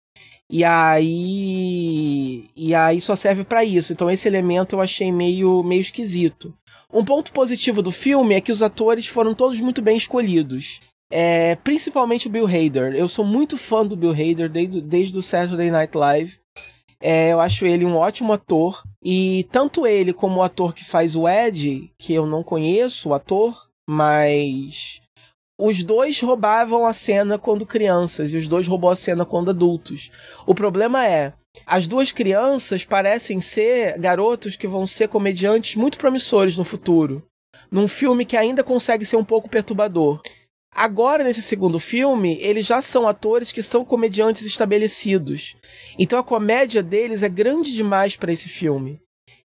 E 0.49 0.63
aí, 0.63 2.49
e 2.55 2.75
aí 2.75 3.01
só 3.01 3.17
serve 3.17 3.45
para 3.45 3.65
isso. 3.65 3.93
Então 3.93 4.09
esse 4.09 4.29
elemento 4.29 4.77
eu 4.77 4.81
achei 4.81 5.11
meio, 5.11 5.63
meio 5.63 5.81
esquisito. 5.81 6.55
Um 6.93 7.05
ponto 7.05 7.33
positivo 7.33 7.83
do 7.83 7.91
filme 7.91 8.35
é 8.35 8.41
que 8.41 8.53
os 8.53 8.63
atores 8.63 9.07
foram 9.09 9.35
todos 9.35 9.61
muito 9.61 9.83
bem 9.83 9.97
escolhidos. 9.97 10.81
É, 11.11 11.57
principalmente 11.57 12.29
o 12.29 12.31
Bill 12.31 12.47
Hader. 12.47 12.95
Eu 12.95 13.09
sou 13.09 13.25
muito 13.25 13.57
fã 13.57 13.85
do 13.85 13.97
Bill 13.97 14.13
Hader 14.13 14.49
desde, 14.49 14.81
desde 14.81 15.19
o 15.19 15.23
Saturday 15.23 15.71
Night 15.71 15.97
Live. 15.97 16.39
É, 17.01 17.33
eu 17.33 17.41
acho 17.41 17.67
ele 17.67 17.85
um 17.85 17.97
ótimo 17.97 18.33
ator. 18.33 18.83
E 19.03 19.47
tanto 19.53 19.87
ele 19.87 20.13
como 20.13 20.41
o 20.41 20.43
ator 20.43 20.75
que 20.75 20.85
faz 20.85 21.15
o 21.15 21.29
Ed, 21.29 21.91
que 21.99 22.13
eu 22.13 22.27
não 22.27 22.43
conheço 22.43 23.11
o 23.11 23.15
ator, 23.15 23.69
mas 23.89 25.01
os 25.59 25.83
dois 25.83 26.21
roubavam 26.21 26.87
a 26.87 26.93
cena 26.93 27.39
quando 27.39 27.65
crianças 27.65 28.33
e 28.33 28.37
os 28.37 28.47
dois 28.47 28.67
roubou 28.67 28.91
a 28.91 28.97
cena 28.97 29.25
quando 29.25 29.51
adultos. 29.51 30.11
O 30.47 30.55
problema 30.55 31.07
é, 31.07 31.33
as 31.65 31.87
duas 31.87 32.13
crianças 32.13 32.85
parecem 32.85 33.41
ser 33.41 33.99
garotos 33.99 34.57
que 34.57 34.67
vão 34.67 34.87
ser 34.87 35.09
comediantes 35.09 35.77
muito 35.77 35.97
promissores 35.97 36.59
no 36.59 36.65
futuro, 36.65 37.23
num 37.71 37.89
filme 37.89 38.27
que 38.27 38.37
ainda 38.37 38.63
consegue 38.63 39.07
ser 39.07 39.17
um 39.17 39.25
pouco 39.25 39.49
perturbador. 39.49 40.21
Agora, 40.77 41.25
nesse 41.25 41.41
segundo 41.41 41.79
filme, 41.79 42.37
eles 42.39 42.67
já 42.67 42.83
são 42.83 43.09
atores 43.09 43.51
que 43.51 43.63
são 43.63 43.83
comediantes 43.83 44.45
estabelecidos. 44.45 45.57
Então 45.99 46.19
a 46.19 46.23
comédia 46.23 46.83
deles 46.83 47.23
é 47.23 47.31
grande 47.31 47.73
demais 47.73 48.15
para 48.15 48.31
esse 48.31 48.51
filme. 48.51 49.01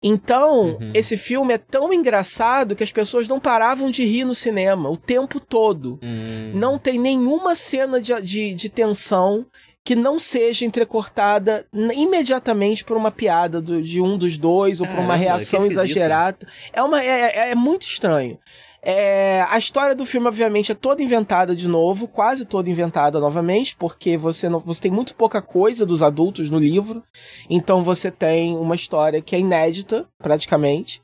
Então, 0.01 0.77
uhum. 0.79 0.91
esse 0.93 1.17
filme 1.17 1.53
é 1.53 1.57
tão 1.57 1.91
engraçado 1.91 2.73
que 2.73 2.85
as 2.85 2.91
pessoas 2.91 3.27
não 3.27 3.37
paravam 3.37 3.91
de 3.91 4.05
rir 4.05 4.23
no 4.23 4.33
cinema 4.33 4.89
o 4.89 4.95
tempo 4.95 5.41
todo. 5.41 5.99
Uhum. 6.01 6.51
Não 6.53 6.79
tem 6.79 6.97
nenhuma 6.97 7.53
cena 7.53 7.99
de, 7.99 8.13
de, 8.21 8.53
de, 8.53 8.69
tensão 8.69 9.45
que 9.83 9.95
não 9.95 10.17
seja 10.17 10.65
entrecortada 10.65 11.65
imediatamente 11.73 12.85
por 12.85 12.95
uma 12.95 13.11
piada 13.11 13.59
do, 13.59 13.81
de 13.81 13.99
um 13.99 14.17
dos 14.17 14.37
dois 14.37 14.79
ou 14.79 14.87
por 14.87 14.99
uma 14.99 15.15
reação 15.15 15.65
exagerada. 15.65 16.47
É, 16.71 16.81
uma, 16.81 17.03
é, 17.03 17.21
é, 17.35 17.51
é 17.51 17.55
muito 17.55 17.81
estranho. 17.81 18.39
É, 18.81 19.45
a 19.49 19.57
história 19.57 19.93
do 19.95 20.05
filme, 20.05 20.27
obviamente, 20.27 20.71
é 20.71 20.75
toda 20.75 21.03
inventada 21.03 21.55
de 21.55 21.67
novo, 21.67 22.07
quase 22.07 22.45
toda 22.45 22.69
inventada 22.69 23.19
novamente, 23.19 23.75
porque 23.75 24.17
você, 24.17 24.47
não, 24.47 24.59
você 24.59 24.83
tem 24.83 24.91
muito 24.91 25.15
pouca 25.15 25.41
coisa 25.41 25.85
dos 25.85 26.01
adultos 26.01 26.49
no 26.49 26.57
livro. 26.57 27.03
Então 27.49 27.83
você 27.83 28.09
tem 28.09 28.55
uma 28.55 28.75
história 28.75 29.21
que 29.21 29.35
é 29.35 29.39
inédita, 29.39 30.07
praticamente. 30.17 31.01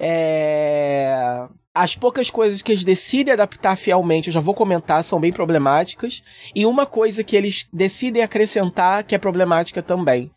É, 0.00 1.46
as 1.72 1.94
poucas 1.94 2.28
coisas 2.28 2.60
que 2.60 2.72
eles 2.72 2.82
decidem 2.82 3.32
adaptar 3.32 3.76
fielmente, 3.76 4.28
eu 4.28 4.34
já 4.34 4.40
vou 4.40 4.54
comentar, 4.54 5.04
são 5.04 5.20
bem 5.20 5.32
problemáticas. 5.32 6.22
E 6.54 6.66
uma 6.66 6.86
coisa 6.86 7.22
que 7.22 7.36
eles 7.36 7.68
decidem 7.72 8.22
acrescentar 8.22 9.04
que 9.04 9.14
é 9.14 9.18
problemática 9.18 9.82
também 9.82 10.30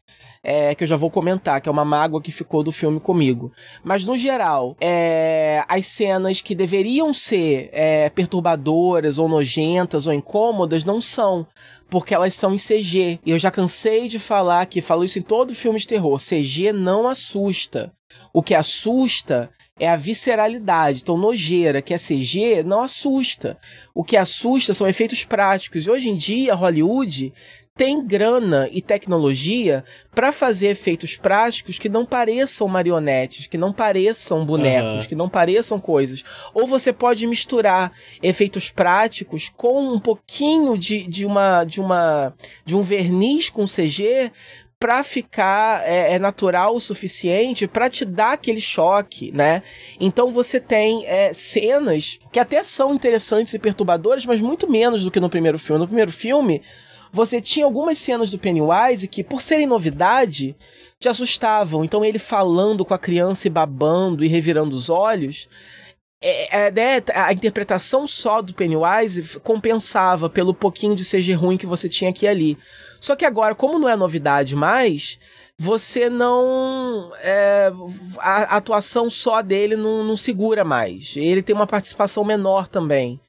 é, 0.43 0.73
que 0.73 0.83
eu 0.83 0.87
já 0.87 0.95
vou 0.95 1.09
comentar, 1.09 1.59
que 1.61 1.67
é 1.67 1.71
uma 1.71 1.85
mágoa 1.85 2.21
que 2.21 2.31
ficou 2.31 2.63
do 2.63 2.71
filme 2.71 2.99
comigo. 2.99 3.51
Mas 3.83 4.05
no 4.05 4.17
geral, 4.17 4.75
é, 4.79 5.63
as 5.67 5.87
cenas 5.87 6.41
que 6.41 6.55
deveriam 6.55 7.13
ser 7.13 7.69
é, 7.71 8.09
perturbadoras 8.09 9.19
ou 9.19 9.27
nojentas 9.27 10.07
ou 10.07 10.13
incômodas 10.13 10.85
não 10.85 11.01
são. 11.01 11.45
Porque 11.89 12.13
elas 12.13 12.35
são 12.35 12.53
em 12.53 12.57
CG. 12.57 13.19
E 13.25 13.31
eu 13.31 13.39
já 13.39 13.49
cansei 13.49 14.07
de 14.07 14.19
falar 14.19 14.65
que 14.67 14.81
falo 14.81 15.03
isso 15.03 15.17
em 15.17 15.23
todo 15.23 15.55
filme 15.55 15.79
de 15.79 15.87
terror. 15.87 16.19
CG 16.19 16.71
não 16.71 17.07
assusta. 17.07 17.91
O 18.31 18.43
que 18.43 18.53
assusta 18.53 19.49
é 19.79 19.87
a 19.87 19.95
visceralidade. 19.95 20.99
Então, 21.01 21.17
nojeira, 21.17 21.81
que 21.81 21.93
é 21.93 21.97
CG, 21.97 22.61
não 22.63 22.83
assusta. 22.83 23.57
O 23.95 24.03
que 24.03 24.17
assusta 24.17 24.73
são 24.73 24.87
efeitos 24.87 25.23
práticos. 25.23 25.85
E 25.85 25.89
hoje 25.89 26.09
em 26.09 26.15
dia, 26.15 26.53
Hollywood 26.53 27.33
tem 27.80 28.05
grana 28.05 28.67
e 28.73 28.82
tecnologia 28.82 29.86
para 30.13 30.34
fazer 30.34 30.67
efeitos 30.67 31.15
práticos 31.15 31.80
que 31.80 31.88
não 31.88 32.05
pareçam 32.05 32.67
marionetes, 32.67 33.47
que 33.47 33.57
não 33.57 33.71
pareçam 33.71 34.45
bonecos, 34.45 35.03
uhum. 35.03 35.07
que 35.07 35.15
não 35.15 35.30
pareçam 35.30 35.80
coisas. 35.80 36.21
Ou 36.53 36.67
você 36.67 36.91
pode 36.91 37.25
misturar 37.25 37.93
efeitos 38.21 38.69
práticos 38.69 39.47
com 39.55 39.93
um 39.93 39.97
pouquinho 39.97 40.77
de, 40.77 41.07
de 41.07 41.25
uma 41.25 41.63
de 41.63 41.80
uma 41.80 42.34
de 42.65 42.75
um 42.75 42.82
verniz 42.82 43.49
com 43.49 43.63
CG 43.63 44.30
para 44.77 45.01
ficar 45.01 45.82
é, 45.88 46.15
é, 46.15 46.19
natural 46.19 46.75
o 46.75 46.82
suficiente 46.82 47.65
para 47.65 47.89
te 47.89 48.03
dar 48.03 48.34
aquele 48.34 48.59
choque, 48.59 49.32
né? 49.32 49.63
Então 50.01 50.34
você 50.34 50.59
tem 50.59 51.05
é, 51.05 51.32
cenas 51.32 52.19
que 52.30 52.41
até 52.41 52.61
são 52.61 52.93
interessantes 52.93 53.53
e 53.53 53.59
perturbadoras, 53.59 54.25
mas 54.25 54.41
muito 54.41 54.69
menos 54.69 55.05
do 55.05 55.11
que 55.11 55.19
no 55.21 55.30
primeiro 55.30 55.57
filme. 55.57 55.80
No 55.80 55.88
primeiro 55.88 56.11
filme 56.11 56.61
você 57.12 57.41
tinha 57.41 57.66
algumas 57.66 57.97
cenas 57.97 58.30
do 58.30 58.39
Pennywise 58.39 59.07
que, 59.07 59.24
por 59.24 59.41
serem 59.41 59.66
novidade, 59.66 60.55
te 60.99 61.07
assustavam. 61.07 61.84
Então 61.84 62.03
ele 62.03 62.20
falando 62.20 62.86
com 62.86 62.93
a 62.93 62.99
criança 62.99 63.47
e 63.47 63.49
babando 63.49 64.24
e 64.24 64.28
revirando 64.28 64.76
os 64.76 64.89
olhos. 64.89 65.47
É, 66.22 66.68
é, 66.68 66.72
né, 66.72 67.03
a 67.16 67.32
interpretação 67.32 68.05
só 68.05 68.41
do 68.41 68.53
Pennywise 68.53 69.39
compensava 69.39 70.30
pelo 70.30 70.53
pouquinho 70.53 70.93
de 70.93 71.05
CG 71.05 71.34
ruim 71.34 71.57
que 71.57 71.66
você 71.66 71.88
tinha 71.88 72.10
aqui 72.10 72.26
e 72.26 72.28
ali. 72.28 72.57
Só 72.99 73.16
que 73.16 73.26
agora, 73.26 73.55
como 73.55 73.80
não 73.80 73.88
é 73.88 73.95
novidade 73.95 74.55
mais, 74.55 75.18
você 75.57 76.10
não. 76.10 77.12
É, 77.22 77.72
a, 78.18 78.57
atuação 78.57 79.10
só 79.10 79.41
dele 79.41 79.78
não, 79.78 80.03
não 80.03 80.18
segura 80.18 80.66
mais. 80.66 81.16
Ele 81.16 81.41
tem 81.41 81.55
uma 81.55 81.68
participação 81.68 82.24
menor 82.26 82.68
também. 82.68 83.20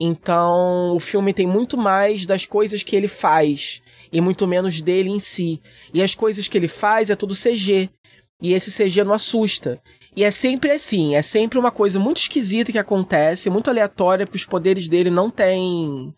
Então, 0.00 0.94
o 0.94 1.00
filme 1.00 1.34
tem 1.34 1.46
muito 1.46 1.76
mais 1.76 2.24
das 2.24 2.46
coisas 2.46 2.82
que 2.82 2.94
ele 2.94 3.08
faz 3.08 3.82
e 4.12 4.20
muito 4.20 4.46
menos 4.46 4.80
dele 4.80 5.10
em 5.10 5.18
si. 5.18 5.60
E 5.92 6.02
as 6.02 6.14
coisas 6.14 6.46
que 6.46 6.56
ele 6.56 6.68
faz 6.68 7.10
é 7.10 7.16
tudo 7.16 7.34
CG. 7.34 7.90
E 8.40 8.52
esse 8.52 8.70
CG 8.70 9.02
não 9.02 9.12
assusta. 9.12 9.82
E 10.16 10.24
é 10.24 10.30
sempre 10.30 10.70
assim, 10.70 11.14
é 11.14 11.22
sempre 11.22 11.58
uma 11.58 11.70
coisa 11.70 11.98
muito 11.98 12.18
esquisita 12.18 12.72
que 12.72 12.78
acontece, 12.78 13.50
muito 13.50 13.70
aleatória, 13.70 14.26
porque 14.26 14.38
os 14.38 14.44
poderes 14.44 14.88
dele 14.88 15.10
não 15.10 15.30
têm 15.30 16.14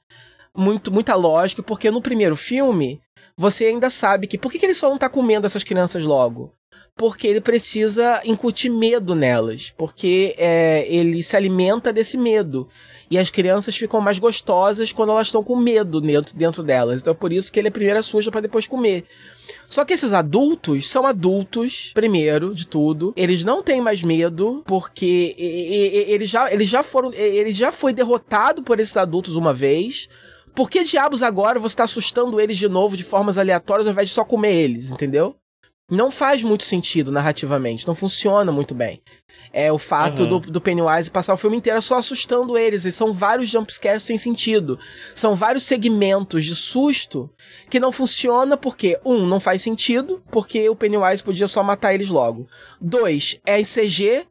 muito, 0.56 0.90
muita 0.92 1.14
lógica, 1.14 1.62
porque 1.62 1.90
no 1.90 2.02
primeiro 2.02 2.36
filme 2.36 3.00
você 3.36 3.66
ainda 3.66 3.88
sabe 3.88 4.26
que. 4.26 4.36
Por 4.36 4.52
que, 4.52 4.64
ele 4.64 4.74
só 4.74 4.90
não 4.90 4.98
tá 4.98 5.08
comendo 5.08 5.46
essas 5.46 5.64
crianças 5.64 6.04
logo? 6.04 6.52
Porque 6.94 7.26
ele 7.26 7.40
precisa 7.40 8.20
incutir 8.24 8.70
medo 8.70 9.14
nelas. 9.14 9.72
Porque 9.76 10.34
é, 10.36 10.86
ele 10.88 11.22
se 11.22 11.36
alimenta 11.36 11.92
desse 11.92 12.18
medo. 12.18 12.68
E 13.10 13.18
as 13.18 13.28
crianças 13.28 13.76
ficam 13.76 14.00
mais 14.00 14.20
gostosas 14.20 14.92
quando 14.92 15.10
elas 15.10 15.26
estão 15.26 15.42
com 15.42 15.56
medo 15.56 16.00
dentro, 16.00 16.36
dentro 16.36 16.62
delas. 16.62 17.00
Então 17.00 17.10
é 17.10 17.16
por 17.16 17.32
isso 17.32 17.50
que 17.50 17.58
ele 17.58 17.66
é 17.66 17.70
primeiro 17.70 18.00
suja 18.04 18.30
para 18.30 18.40
depois 18.40 18.68
comer. 18.68 19.04
Só 19.68 19.84
que 19.84 19.92
esses 19.92 20.12
adultos 20.12 20.88
são 20.88 21.04
adultos, 21.04 21.90
primeiro 21.92 22.54
de 22.54 22.68
tudo. 22.68 23.12
Eles 23.16 23.42
não 23.42 23.64
têm 23.64 23.80
mais 23.80 24.02
medo, 24.04 24.62
porque 24.64 25.34
eles 25.36 26.30
já, 26.30 26.52
eles 26.52 26.68
já 26.68 26.84
foram. 26.84 27.12
Ele 27.12 27.52
já 27.52 27.72
foi 27.72 27.92
derrotado 27.92 28.62
por 28.62 28.78
esses 28.78 28.96
adultos 28.96 29.34
uma 29.34 29.52
vez. 29.52 30.08
Por 30.54 30.70
que 30.70 30.84
diabos 30.84 31.22
agora 31.22 31.58
você 31.58 31.72
está 31.72 31.84
assustando 31.84 32.40
eles 32.40 32.58
de 32.58 32.68
novo 32.68 32.96
de 32.96 33.02
formas 33.02 33.38
aleatórias 33.38 33.86
ao 33.86 33.92
invés 33.92 34.08
de 34.08 34.14
só 34.14 34.24
comer 34.24 34.54
eles, 34.54 34.90
entendeu? 34.90 35.36
Não 35.90 36.10
faz 36.10 36.42
muito 36.42 36.64
sentido 36.64 37.10
narrativamente, 37.10 37.86
não 37.86 37.94
funciona 37.94 38.52
muito 38.52 38.74
bem. 38.74 39.02
É 39.52 39.72
o 39.72 39.78
fato 39.78 40.22
uhum. 40.22 40.28
do, 40.28 40.40
do, 40.40 40.60
Pennywise 40.60 41.10
passar 41.10 41.34
o 41.34 41.36
filme 41.36 41.56
inteiro 41.56 41.82
só 41.82 41.98
assustando 41.98 42.56
eles, 42.56 42.84
e 42.84 42.92
são 42.92 43.12
vários 43.12 43.48
jumpscares 43.48 44.02
sem 44.02 44.16
sentido. 44.16 44.78
São 45.14 45.34
vários 45.34 45.64
segmentos 45.64 46.44
de 46.44 46.54
susto 46.54 47.28
que 47.68 47.80
não 47.80 47.90
funciona 47.90 48.56
porque, 48.56 48.98
um, 49.04 49.26
não 49.26 49.40
faz 49.40 49.62
sentido, 49.62 50.22
porque 50.30 50.68
o 50.68 50.76
Pennywise 50.76 51.22
podia 51.22 51.48
só 51.48 51.62
matar 51.62 51.94
eles 51.94 52.08
logo. 52.08 52.46
Dois, 52.80 53.40
é 53.44 53.58
em 53.58 53.64
CG 53.64 54.26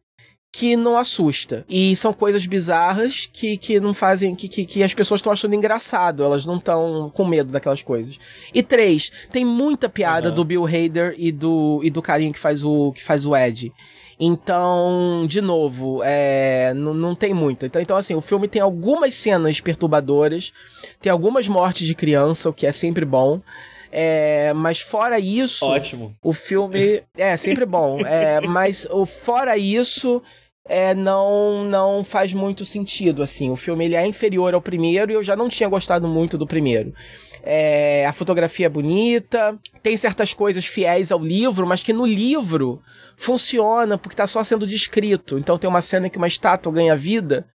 que 0.52 0.76
não 0.76 0.98
assusta. 0.98 1.66
E 1.70 1.96
são 1.96 2.12
coisas 2.12 2.46
bizarras 2.46 3.30
que, 3.32 3.58
que 3.58 3.80
não 3.80 3.94
fazem. 3.94 4.36
Que, 4.36 4.48
que, 4.48 4.66
que 4.66 4.84
as 4.84 4.94
pessoas 4.94 5.20
estão 5.20 5.32
achando 5.32 5.56
engraçado. 5.56 6.24
Elas 6.24 6.46
não 6.46 6.58
estão 6.58 7.12
com 7.14 7.26
medo 7.26 7.52
daquelas 7.52 7.84
coisas. 7.84 8.20
E 8.54 8.64
três, 8.64 9.12
tem 9.32 9.46
muita 9.46 9.88
piada 9.88 10.30
uhum. 10.30 10.36
do 10.36 10.44
Bill 10.46 10.66
Hader 10.66 11.16
e 11.18 11.32
do, 11.32 11.80
e 11.84 11.90
do 11.90 12.02
carinha 12.02 12.34
que 12.34 12.40
faz 12.40 12.64
o, 12.64 12.92
que 12.92 13.04
faz 13.04 13.26
o 13.26 13.36
Ed. 13.36 13.72
Então, 14.20 15.26
de 15.28 15.40
novo, 15.40 16.02
é, 16.04 16.74
não, 16.74 17.16
tem 17.16 17.34
muito. 17.34 17.66
Então, 17.66 17.82
então, 17.82 17.96
assim, 17.96 18.16
o 18.16 18.22
filme 18.22 18.50
tem 18.50 18.62
algumas 18.62 19.16
cenas 19.16 19.62
perturbadoras, 19.62 20.52
tem 21.00 21.10
algumas 21.10 21.48
mortes 21.48 21.88
de 21.88 21.96
criança, 21.96 22.50
o 22.50 22.54
que 22.54 22.68
é 22.68 22.72
sempre 22.74 23.06
bom. 23.06 23.42
É, 23.90 24.52
mas 24.54 24.82
fora 24.82 25.18
isso. 25.18 25.66
Ótimo. 25.66 26.14
O 26.22 26.34
filme. 26.34 27.02
É, 27.18 27.38
sempre 27.38 27.66
bom. 27.66 28.00
É, 28.06 28.42
mas 28.42 28.86
o, 28.92 29.06
fora 29.06 29.58
isso. 29.58 30.22
É, 30.66 30.94
não 30.94 31.64
não 31.64 32.04
faz 32.04 32.34
muito 32.34 32.64
sentido 32.64 33.24
assim. 33.24 33.50
O 33.50 33.56
filme 33.56 33.86
ele 33.86 33.96
é 33.96 34.06
inferior 34.06 34.54
ao 34.54 34.62
primeiro 34.62 35.12
e 35.12 35.16
eu 35.16 35.24
já 35.24 35.36
não 35.36 35.50
tinha 35.50 35.68
gostado 35.68 36.08
muito 36.08 36.38
do 36.38 36.46
primeiro. 36.46 36.94
É, 37.42 38.06
a 38.06 38.14
fotografia 38.14 38.66
é 38.66 38.70
bonita 38.70 39.58
tem 39.82 39.96
certas 39.96 40.34
coisas 40.34 40.66
fiéis 40.66 41.12
ao 41.12 41.20
livro 41.20 41.66
mas 41.66 41.82
que 41.82 41.94
no 41.94 42.06
livro 42.06 42.82
funciona 43.16 43.98
porque 43.98 44.14
está 44.14 44.28
só 44.28 44.44
sendo 44.44 44.66
descrito. 44.66 45.40
Então 45.40 45.58
tem 45.58 45.70
uma 45.70 45.82
cena 45.82 46.10
que 46.10 46.18
uma 46.18 46.28
estátua 46.28 46.72
ganha 46.72 46.96
vida 46.96 47.48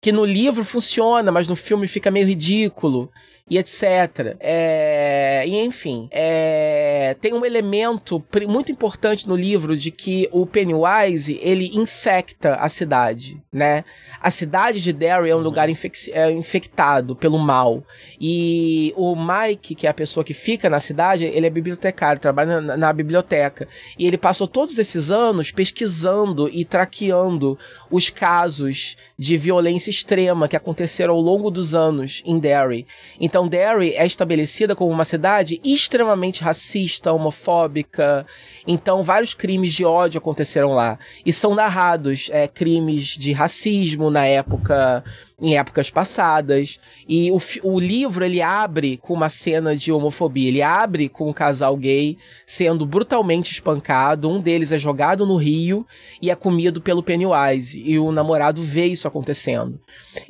que 0.00 0.12
no 0.12 0.24
livro 0.24 0.64
funciona 0.64 1.32
mas 1.32 1.48
no 1.48 1.56
filme 1.56 1.88
fica 1.88 2.10
meio 2.10 2.26
ridículo 2.26 3.10
e 3.48 3.58
etc. 3.58 4.36
É, 4.40 5.44
e 5.46 5.60
enfim, 5.60 6.08
é, 6.10 7.14
tem 7.20 7.34
um 7.34 7.44
elemento 7.44 8.24
muito 8.48 8.72
importante 8.72 9.28
no 9.28 9.36
livro 9.36 9.76
de 9.76 9.90
que 9.90 10.26
o 10.32 10.46
Pennywise 10.46 11.38
ele 11.42 11.70
infecta 11.74 12.54
a 12.54 12.70
cidade, 12.70 13.38
né? 13.52 13.84
A 14.18 14.30
cidade 14.30 14.80
de 14.80 14.94
Derry 14.94 15.28
é 15.28 15.34
um 15.34 15.38
uhum. 15.38 15.44
lugar 15.44 15.68
infec 15.68 16.10
é, 16.12 16.30
infectado 16.30 17.14
pelo 17.14 17.38
mal 17.38 17.84
e 18.18 18.94
o 18.96 19.14
Mike, 19.14 19.74
que 19.74 19.86
é 19.86 19.90
a 19.90 19.94
pessoa 19.94 20.24
que 20.24 20.32
fica 20.32 20.70
na 20.70 20.80
cidade, 20.80 21.24
ele 21.24 21.46
é 21.46 21.50
bibliotecário, 21.50 22.20
trabalha 22.20 22.62
na, 22.62 22.76
na 22.78 22.92
biblioteca 22.94 23.68
e 23.98 24.06
ele 24.06 24.16
passou 24.16 24.48
todos 24.48 24.78
esses 24.78 25.10
anos 25.10 25.50
pesquisando 25.50 26.48
e 26.48 26.64
traqueando 26.64 27.58
os 27.90 28.08
casos 28.08 28.96
de 29.18 29.36
violência 29.36 29.90
extrema 29.90 30.48
que 30.48 30.56
aconteceram 30.56 31.12
ao 31.12 31.20
longo 31.20 31.50
dos 31.50 31.74
anos 31.74 32.22
em 32.24 32.38
Derry. 32.38 32.86
Então, 33.20 33.33
então, 33.34 33.48
Derry 33.48 33.96
é 33.96 34.06
estabelecida 34.06 34.76
como 34.76 34.92
uma 34.92 35.04
cidade 35.04 35.60
extremamente 35.64 36.40
racista, 36.40 37.12
homofóbica. 37.12 38.24
Então, 38.64 39.02
vários 39.02 39.34
crimes 39.34 39.72
de 39.74 39.84
ódio 39.84 40.18
aconteceram 40.18 40.70
lá. 40.70 41.00
E 41.26 41.32
são 41.32 41.52
narrados 41.52 42.30
é, 42.30 42.46
crimes 42.46 43.06
de 43.06 43.32
racismo 43.32 44.08
na 44.08 44.24
época 44.24 45.02
em 45.44 45.58
épocas 45.58 45.90
passadas. 45.90 46.80
E 47.06 47.30
o, 47.30 47.38
o 47.62 47.78
livro 47.78 48.24
ele 48.24 48.40
abre 48.40 48.96
com 48.96 49.12
uma 49.12 49.28
cena 49.28 49.76
de 49.76 49.92
homofobia. 49.92 50.48
Ele 50.48 50.62
abre 50.62 51.08
com 51.08 51.28
um 51.28 51.32
casal 51.32 51.76
gay 51.76 52.16
sendo 52.46 52.86
brutalmente 52.86 53.52
espancado. 53.52 54.30
Um 54.30 54.40
deles 54.40 54.72
é 54.72 54.78
jogado 54.78 55.26
no 55.26 55.36
rio 55.36 55.86
e 56.20 56.30
é 56.30 56.34
comido 56.34 56.80
pelo 56.80 57.02
Pennywise. 57.02 57.80
E 57.84 57.98
o 57.98 58.10
namorado 58.10 58.62
vê 58.62 58.86
isso 58.86 59.06
acontecendo. 59.06 59.78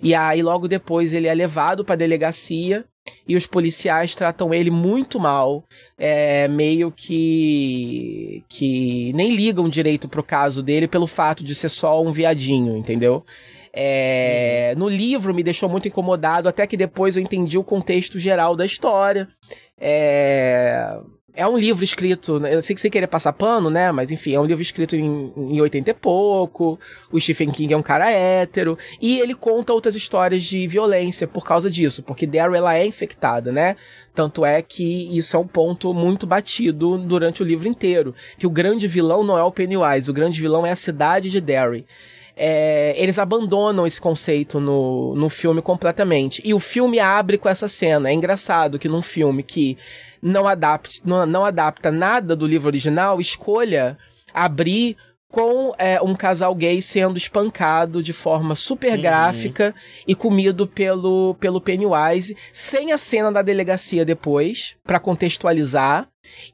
E 0.03 0.15
aí, 0.15 0.43
logo 0.43 0.67
depois, 0.67 1.15
ele 1.15 1.29
é 1.29 1.35
levado 1.35 1.85
para 1.85 1.95
delegacia 1.95 2.85
e 3.29 3.37
os 3.37 3.47
policiais 3.47 4.15
tratam 4.15 4.53
ele 4.53 4.71
muito 4.71 5.21
mal, 5.21 5.65
é, 5.97 6.49
meio 6.49 6.91
que 6.91 8.43
que 8.49 9.13
nem 9.13 9.35
ligam 9.35 9.69
direito 9.69 10.09
pro 10.09 10.23
caso 10.23 10.63
dele 10.63 10.89
pelo 10.89 11.07
fato 11.07 11.45
de 11.45 11.55
ser 11.55 11.69
só 11.69 12.03
um 12.03 12.13
viadinho, 12.13 12.77
entendeu? 12.77 13.25
É, 13.77 14.71
uhum. 14.73 14.85
No 14.85 14.89
livro 14.89 15.35
me 15.35 15.43
deixou 15.43 15.69
muito 15.69 15.89
incomodado, 15.89 16.49
até 16.49 16.65
que 16.65 16.77
depois 16.77 17.17
eu 17.17 17.23
entendi 17.23 17.59
o 17.59 17.65
contexto 17.65 18.21
geral 18.21 18.55
da 18.55 18.65
história. 18.65 19.29
É, 19.77 20.97
é 21.35 21.49
um 21.49 21.59
livro 21.59 21.83
escrito, 21.83 22.39
né, 22.39 22.55
eu 22.55 22.63
sei 22.63 22.77
que 22.77 22.81
você 22.81 22.89
queria 22.89 23.09
passar 23.09 23.33
pano, 23.33 23.69
né? 23.69 23.91
Mas 23.91 24.13
enfim, 24.13 24.33
é 24.35 24.41
um 24.41 24.45
livro 24.45 24.63
escrito 24.63 24.95
em, 24.95 25.33
em 25.37 25.61
80 25.61 25.91
e 25.91 25.95
pouco. 25.95 26.79
O 27.11 27.21
Stephen 27.21 27.51
King 27.51 27.75
é 27.75 27.77
um 27.77 27.83
cara 27.83 28.09
hétero. 28.09 28.79
E 29.03 29.19
ele 29.19 29.35
conta 29.35 29.73
outras 29.73 29.97
histórias 29.97 30.45
de 30.45 30.69
violência 30.69 31.27
por 31.27 31.45
causa 31.45 31.69
disso, 31.69 32.01
porque 32.05 32.29
Daryl 32.29 32.55
ela 32.55 32.77
é 32.77 32.87
infectada, 32.87 33.51
né? 33.51 33.75
Tanto 34.15 34.47
é 34.47 34.63
que 34.63 35.19
isso 35.19 35.37
é 35.37 35.41
um 35.41 35.47
ponto 35.49 35.93
muito 35.93 36.25
batido 36.25 36.97
durante 36.97 37.43
o 37.43 37.45
livro 37.45 37.67
inteiro. 37.67 38.15
Que 38.39 38.47
o 38.47 38.51
grande 38.51 38.87
vilão 38.87 39.25
não 39.25 39.37
é 39.37 39.43
o 39.43 39.51
Pennywise, 39.51 40.09
o 40.09 40.15
grande 40.15 40.41
vilão 40.41 40.65
é 40.65 40.71
a 40.71 40.77
cidade 40.77 41.29
de 41.29 41.41
Derry 41.41 41.85
é, 42.37 42.95
eles 42.97 43.19
abandonam 43.19 43.87
esse 43.87 44.01
conceito 44.01 44.59
no, 44.59 45.15
no 45.15 45.29
filme 45.29 45.63
completamente. 45.63 46.43
E 46.45 46.53
o 46.53 46.61
filme 46.61 46.99
abre 46.99 47.39
com 47.39 47.49
essa 47.49 47.69
cena. 47.69 48.09
É 48.09 48.13
engraçado 48.13 48.79
que 48.79 48.89
num 48.89 49.03
filme 49.03 49.43
que 49.43 49.79
não 50.21 50.47
adapta, 50.47 50.91
não, 51.05 51.27
não 51.27 51.45
adapta 51.45 51.91
nada 51.91 52.35
do 52.35 52.47
livro 52.47 52.69
original, 52.69 53.21
escolha 53.21 53.97
abrir 54.33 54.97
com 55.35 55.75
é, 55.79 56.01
um 56.01 56.15
casal 56.15 56.55
gay 56.55 56.81
sendo 56.81 57.19
espancado 57.19 58.01
de 58.01 58.13
forma 58.13 58.55
super 58.55 58.93
uhum. 58.93 59.03
gráfica 59.03 59.75
uhum. 59.75 60.05
e 60.07 60.15
comido 60.15 60.65
pelo, 60.65 61.35
pelo 61.41 61.61
Pennywise, 61.61 62.37
sem 62.53 62.93
a 62.93 62.99
cena 62.99 63.33
da 63.33 63.43
delegacia 63.43 64.05
depois, 64.05 64.77
para 64.85 65.01
contextualizar, 65.01 66.09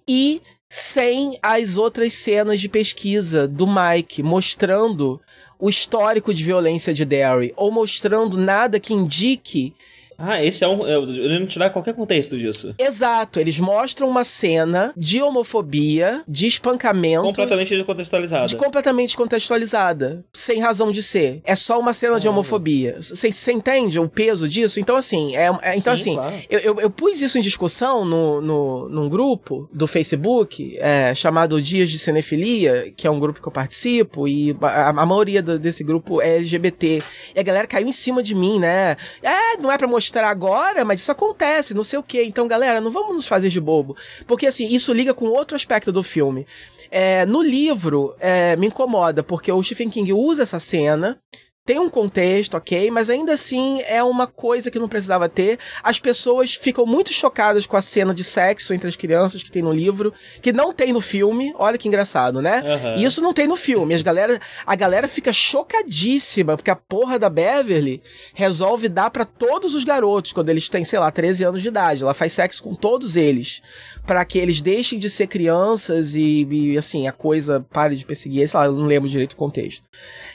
e 0.09 0.41
sem 0.67 1.39
as 1.43 1.77
outras 1.77 2.15
cenas 2.15 2.59
de 2.59 2.71
pesquisa 2.71 3.47
do 3.47 3.67
Mike, 3.67 4.23
mostrando 4.23 5.21
o 5.61 5.69
histórico 5.69 6.33
de 6.33 6.43
violência 6.43 6.95
de 6.95 7.05
Derry, 7.05 7.53
ou 7.57 7.71
mostrando 7.71 8.39
nada 8.39 8.81
que 8.81 8.95
indique 8.95 9.75
ah, 10.23 10.45
esse 10.45 10.63
é 10.63 10.69
um. 10.69 10.87
Ele 10.87 11.39
não 11.39 11.47
te 11.47 11.59
dá 11.59 11.71
qualquer 11.71 11.95
contexto 11.95 12.39
disso. 12.39 12.75
Exato. 12.79 13.41
Eles 13.41 13.59
mostram 13.59 14.09
uma 14.09 14.23
cena 14.23 14.93
de 14.95 15.23
homofobia, 15.23 16.23
de 16.29 16.47
espancamento. 16.47 17.23
Completamente 17.23 17.75
descontextualizada. 17.75 18.47
De 18.47 18.57
completamente 18.57 19.17
contextualizada. 19.17 20.23
Sem 20.33 20.61
razão 20.61 20.91
de 20.91 21.03
ser. 21.03 21.41
É 21.43 21.57
só 21.57 21.81
uma 21.81 21.95
cena 21.95 22.21
de 22.21 22.29
homofobia. 22.29 22.99
Você 23.01 23.53
entende 23.53 23.99
o 23.99 24.09
peso 24.09 24.47
disso? 24.47 24.79
Então, 24.79 24.95
assim, 24.95 25.35
é, 25.35 25.51
é 25.63 25.77
então, 25.77 25.97
Sim, 25.97 26.03
assim, 26.03 26.15
claro. 26.15 26.37
eu, 26.51 26.61
eu, 26.61 26.81
eu, 26.81 26.91
pus 26.91 27.23
isso 27.23 27.39
em 27.39 27.41
discussão 27.41 28.05
no, 28.05 28.43
no, 28.43 28.89
num 28.91 29.09
grupo 29.09 29.69
do 29.73 29.87
Facebook 29.87 30.77
é, 30.79 31.15
chamado 31.15 31.61
Dias 31.63 31.91
de 31.91 31.99
Cinefilia, 31.99 32.93
que 32.95 33.07
é 33.07 33.11
um 33.11 33.19
grupo 33.19 33.41
que 33.41 33.49
eu 33.49 33.53
participo, 33.53 34.29
e 34.29 34.55
a, 34.61 34.91
a 34.91 35.07
maioria 35.07 35.43
do, 35.43 35.59
desse 35.59 35.83
grupo 35.83 36.21
é 36.21 36.37
LGBT. 36.37 37.03
E 37.35 37.41
a 37.41 37.43
galera 37.43 37.67
caiu 37.67 37.89
em 37.89 37.93
cima 37.93 38.23
de 38.23 38.35
mim, 38.35 38.59
né? 38.59 38.97
É, 39.23 39.57
não 39.57 39.73
é 39.73 39.79
pra 39.79 39.89
mostrar 39.89 40.10
mostrar 40.11 40.29
agora, 40.29 40.85
mas 40.85 41.01
isso 41.01 41.13
acontece, 41.13 41.73
não 41.73 41.85
sei 41.85 41.99
o 41.99 42.03
que. 42.03 42.23
Então, 42.25 42.49
galera, 42.49 42.81
não 42.81 42.91
vamos 42.91 43.15
nos 43.15 43.27
fazer 43.27 43.49
de 43.49 43.61
bobo. 43.61 43.97
Porque, 44.27 44.47
assim, 44.47 44.67
isso 44.67 44.93
liga 44.93 45.15
com 45.15 45.27
outro 45.27 45.55
aspecto 45.55 45.93
do 45.93 46.03
filme. 46.03 46.47
É, 46.91 47.25
no 47.25 47.41
livro, 47.41 48.17
é, 48.19 48.57
me 48.57 48.67
incomoda, 48.67 49.23
porque 49.23 49.53
o 49.53 49.63
Stephen 49.63 49.89
King 49.89 50.13
usa 50.13 50.43
essa 50.43 50.59
cena 50.59 51.21
tem 51.65 51.79
um 51.79 51.91
contexto, 51.91 52.57
ok, 52.57 52.91
mas 52.91 53.11
ainda 53.11 53.35
assim 53.35 53.83
é 53.83 54.03
uma 54.03 54.27
coisa 54.27 54.71
que 54.71 54.79
não 54.79 54.89
precisava 54.89 55.29
ter. 55.29 55.59
As 55.83 56.01
pessoas 56.01 56.55
ficam 56.55 56.87
muito 56.87 57.13
chocadas 57.13 57.67
com 57.67 57.77
a 57.77 57.83
cena 57.83 58.15
de 58.15 58.25
sexo 58.25 58.73
entre 58.73 58.89
as 58.89 58.97
crianças 58.97 59.43
que 59.43 59.51
tem 59.51 59.63
no 59.63 59.73
livro, 59.73 60.13
que 60.41 60.53
não 60.53 60.73
tem 60.73 60.93
no 60.93 61.01
filme. 61.01 61.53
Olha 61.59 61.77
que 61.77 61.87
engraçado, 61.87 62.41
né? 62.41 62.63
Uhum. 62.65 62.97
E 62.97 63.05
isso 63.05 63.21
não 63.21 63.35
tem 63.35 63.47
no 63.47 63.57
filme. 63.57 63.95
As 63.95 64.03
galera, 64.03 64.41
a 64.67 64.75
galera 64.75 65.07
fica 65.07 65.33
chocadíssima, 65.33 66.57
porque 66.57 66.71
a 66.71 66.77
porra 66.77 67.19
da 67.19 67.29
Beverly 67.29 68.03
resolve 68.35 68.89
dar 68.89 69.11
para 69.11 69.27
todos 69.27 69.75
os 69.75 69.85
garotos 69.85 70.33
quando 70.33 70.49
eles 70.49 70.69
têm, 70.69 70.85
sei 70.85 70.99
lá, 70.99 71.11
13 71.11 71.45
anos 71.45 71.63
de 71.63 71.69
idade. 71.69 72.03
Ela 72.03 72.15
faz 72.15 72.33
sexo 72.33 72.63
com 72.63 72.75
todos 72.75 73.17
eles, 73.17 73.61
para 74.07 74.25
que 74.25 74.39
eles 74.39 74.63
deixem 74.63 74.99
de 74.99 75.11
ser 75.11 75.27
crianças 75.27 76.15
e, 76.15 76.47
e, 76.51 76.79
assim, 76.79 77.07
a 77.07 77.13
coisa 77.13 77.65
pare 77.71 77.97
de 77.97 78.05
perseguir. 78.05 78.49
Sei 78.49 78.59
lá, 78.59 78.67
eu 78.67 78.73
não 78.73 78.87
lembro 78.87 79.09
direito 79.09 79.35
o 79.35 79.37
contexto. 79.37 79.87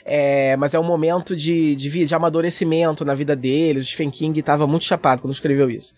É, 0.04 0.56
mas 0.56 0.72
é 0.72 0.78
um 0.78 0.84
momento 0.84 1.15
de, 1.24 1.74
de, 1.74 2.04
de 2.04 2.14
amadurecimento 2.14 3.04
na 3.04 3.14
vida 3.14 3.34
deles. 3.34 3.84
O 3.84 3.86
Stephen 3.86 4.10
King 4.10 4.38
estava 4.40 4.66
muito 4.66 4.84
chapado 4.84 5.22
quando 5.22 5.32
escreveu 5.32 5.70
isso. 5.70 5.94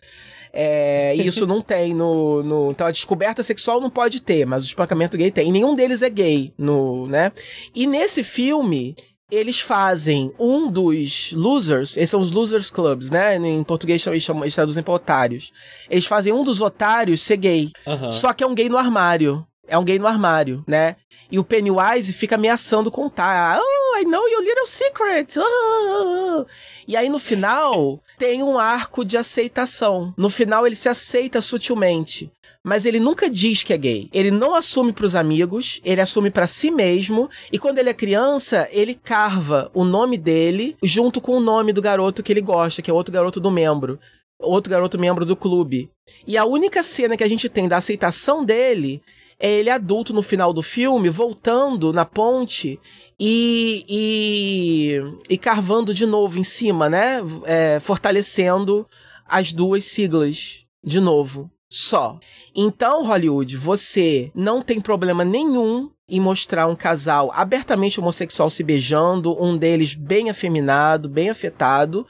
É, 0.53 1.15
isso 1.15 1.47
não 1.47 1.61
tem 1.61 1.95
no, 1.95 2.43
no, 2.43 2.71
Então 2.71 2.87
a 2.87 2.91
descoberta 2.91 3.43
sexual 3.43 3.81
não 3.81 3.91
pode 3.91 4.21
ter, 4.23 4.47
mas 4.47 4.65
o 4.65 4.67
espancamento 4.67 5.17
gay 5.17 5.31
tem. 5.31 5.49
E 5.49 5.53
nenhum 5.53 5.75
deles 5.75 6.03
é 6.03 6.11
gay, 6.11 6.53
no, 6.57 7.07
né? 7.07 7.33
E 7.75 7.87
nesse 7.87 8.23
filme. 8.23 8.95
Eles 9.31 9.61
fazem 9.61 10.33
um 10.39 10.71
dos 10.71 11.33
losers, 11.35 11.99
esses 11.99 12.09
são 12.09 12.19
os 12.19 12.31
losers 12.31 12.71
clubs, 12.71 13.11
né? 13.11 13.37
Em 13.37 13.63
português 13.63 14.07
eles, 14.07 14.23
chamam, 14.23 14.43
eles 14.43 14.55
traduzem 14.55 14.83
para 14.83 14.95
otários. 14.95 15.53
Eles 15.91 16.07
fazem 16.07 16.33
um 16.33 16.43
dos 16.43 16.63
otários 16.63 17.21
ser 17.21 17.37
gay. 17.37 17.71
Uhum. 17.87 18.11
Só 18.11 18.33
que 18.33 18.43
é 18.43 18.47
um 18.47 18.55
gay 18.55 18.71
no 18.71 18.79
armário. 18.79 19.47
É 19.67 19.77
um 19.77 19.85
gay 19.85 19.99
no 19.99 20.07
armário, 20.07 20.65
né? 20.67 20.97
E 21.31 21.39
o 21.39 21.45
Pennywise 21.45 22.11
fica 22.15 22.37
ameaçando 22.37 22.91
contar. 22.91 23.61
Oh, 23.61 23.88
I 23.99 24.05
know 24.05 24.29
your 24.29 24.43
little 24.43 24.67
secret. 24.67 25.35
Oh. 25.39 26.47
E 26.87 26.97
aí 26.97 27.09
no 27.09 27.19
final 27.19 28.01
tem 28.17 28.43
um 28.43 28.59
arco 28.59 29.05
de 29.05 29.17
aceitação. 29.17 30.15
No 30.17 30.31
final 30.31 30.67
ele 30.67 30.77
se 30.77 30.89
aceita 30.89 31.41
sutilmente. 31.41 32.31
Mas 32.63 32.85
ele 32.85 33.01
nunca 33.01 33.29
diz 33.31 33.63
que 33.63 33.73
é 33.73 33.79
gay. 33.79 34.09
Ele 34.13 34.31
não 34.31 34.55
assume 34.55 34.93
para 34.93 35.07
os 35.07 35.15
amigos, 35.15 35.81
ele 35.85 36.01
assume 36.01 36.31
para 36.31 36.47
si 36.47 36.71
mesmo. 36.71 37.29
E 37.53 37.59
quando 37.59 37.79
ele 37.79 37.91
é 37.91 37.95
criança, 37.95 38.69
ele 38.71 38.95
carva 38.95 39.71
o 39.75 39.85
nome 39.85 40.19
dele 40.19 40.77
junto 40.83 41.21
com 41.21 41.33
o 41.33 41.41
nome 41.41 41.73
do 41.73 41.83
garoto 41.83 42.23
que 42.23 42.33
ele 42.33 42.41
gosta, 42.41 42.83
que 42.83 42.91
é 42.91 42.95
outro 42.95 43.13
garoto 43.13 43.41
do 43.41 43.51
membro 43.51 43.99
outro 44.39 44.71
garoto 44.71 44.99
membro 44.99 45.25
do 45.25 45.35
clube. 45.35 45.91
E 46.27 46.39
a 46.39 46.45
única 46.45 46.83
cena 46.83 47.17
que 47.17 47.25
a 47.25 47.29
gente 47.29 47.49
tem 47.49 47.69
da 47.69 47.79
aceitação 47.79 48.45
dele 48.45 49.03
é 49.39 49.49
ele 49.51 49.71
adulto 49.71 50.13
no 50.13 50.23
final 50.23 50.53
do 50.53 50.63
filme, 50.63 51.09
voltando 51.09 51.93
na 51.93 52.05
ponte 52.05 52.79
e, 53.19 53.85
e, 53.89 55.35
e 55.35 55.39
carvando 55.39 55.95
de 55.95 56.05
novo 56.07 56.39
em 56.39 56.45
cima, 56.45 56.89
né? 56.89 57.21
É, 57.45 57.79
fortalecendo 57.81 58.87
as 59.27 59.53
duas 59.53 59.85
siglas 59.85 60.65
de 60.83 61.01
novo. 61.01 61.51
Só. 61.71 62.19
Então, 62.55 63.05
Hollywood, 63.05 63.57
você 63.57 64.33
não 64.35 64.63
tem 64.63 64.81
problema 64.81 65.23
nenhum 65.23 65.91
em 66.09 66.19
mostrar 66.19 66.67
um 66.67 66.75
casal 66.75 67.31
abertamente 67.35 68.01
homossexual 68.01 68.49
se 68.49 68.63
beijando, 68.65 69.41
um 69.41 69.57
deles 69.57 69.95
bem 69.95 70.31
afeminado, 70.31 71.09
bem 71.09 71.29
afetado 71.29 72.07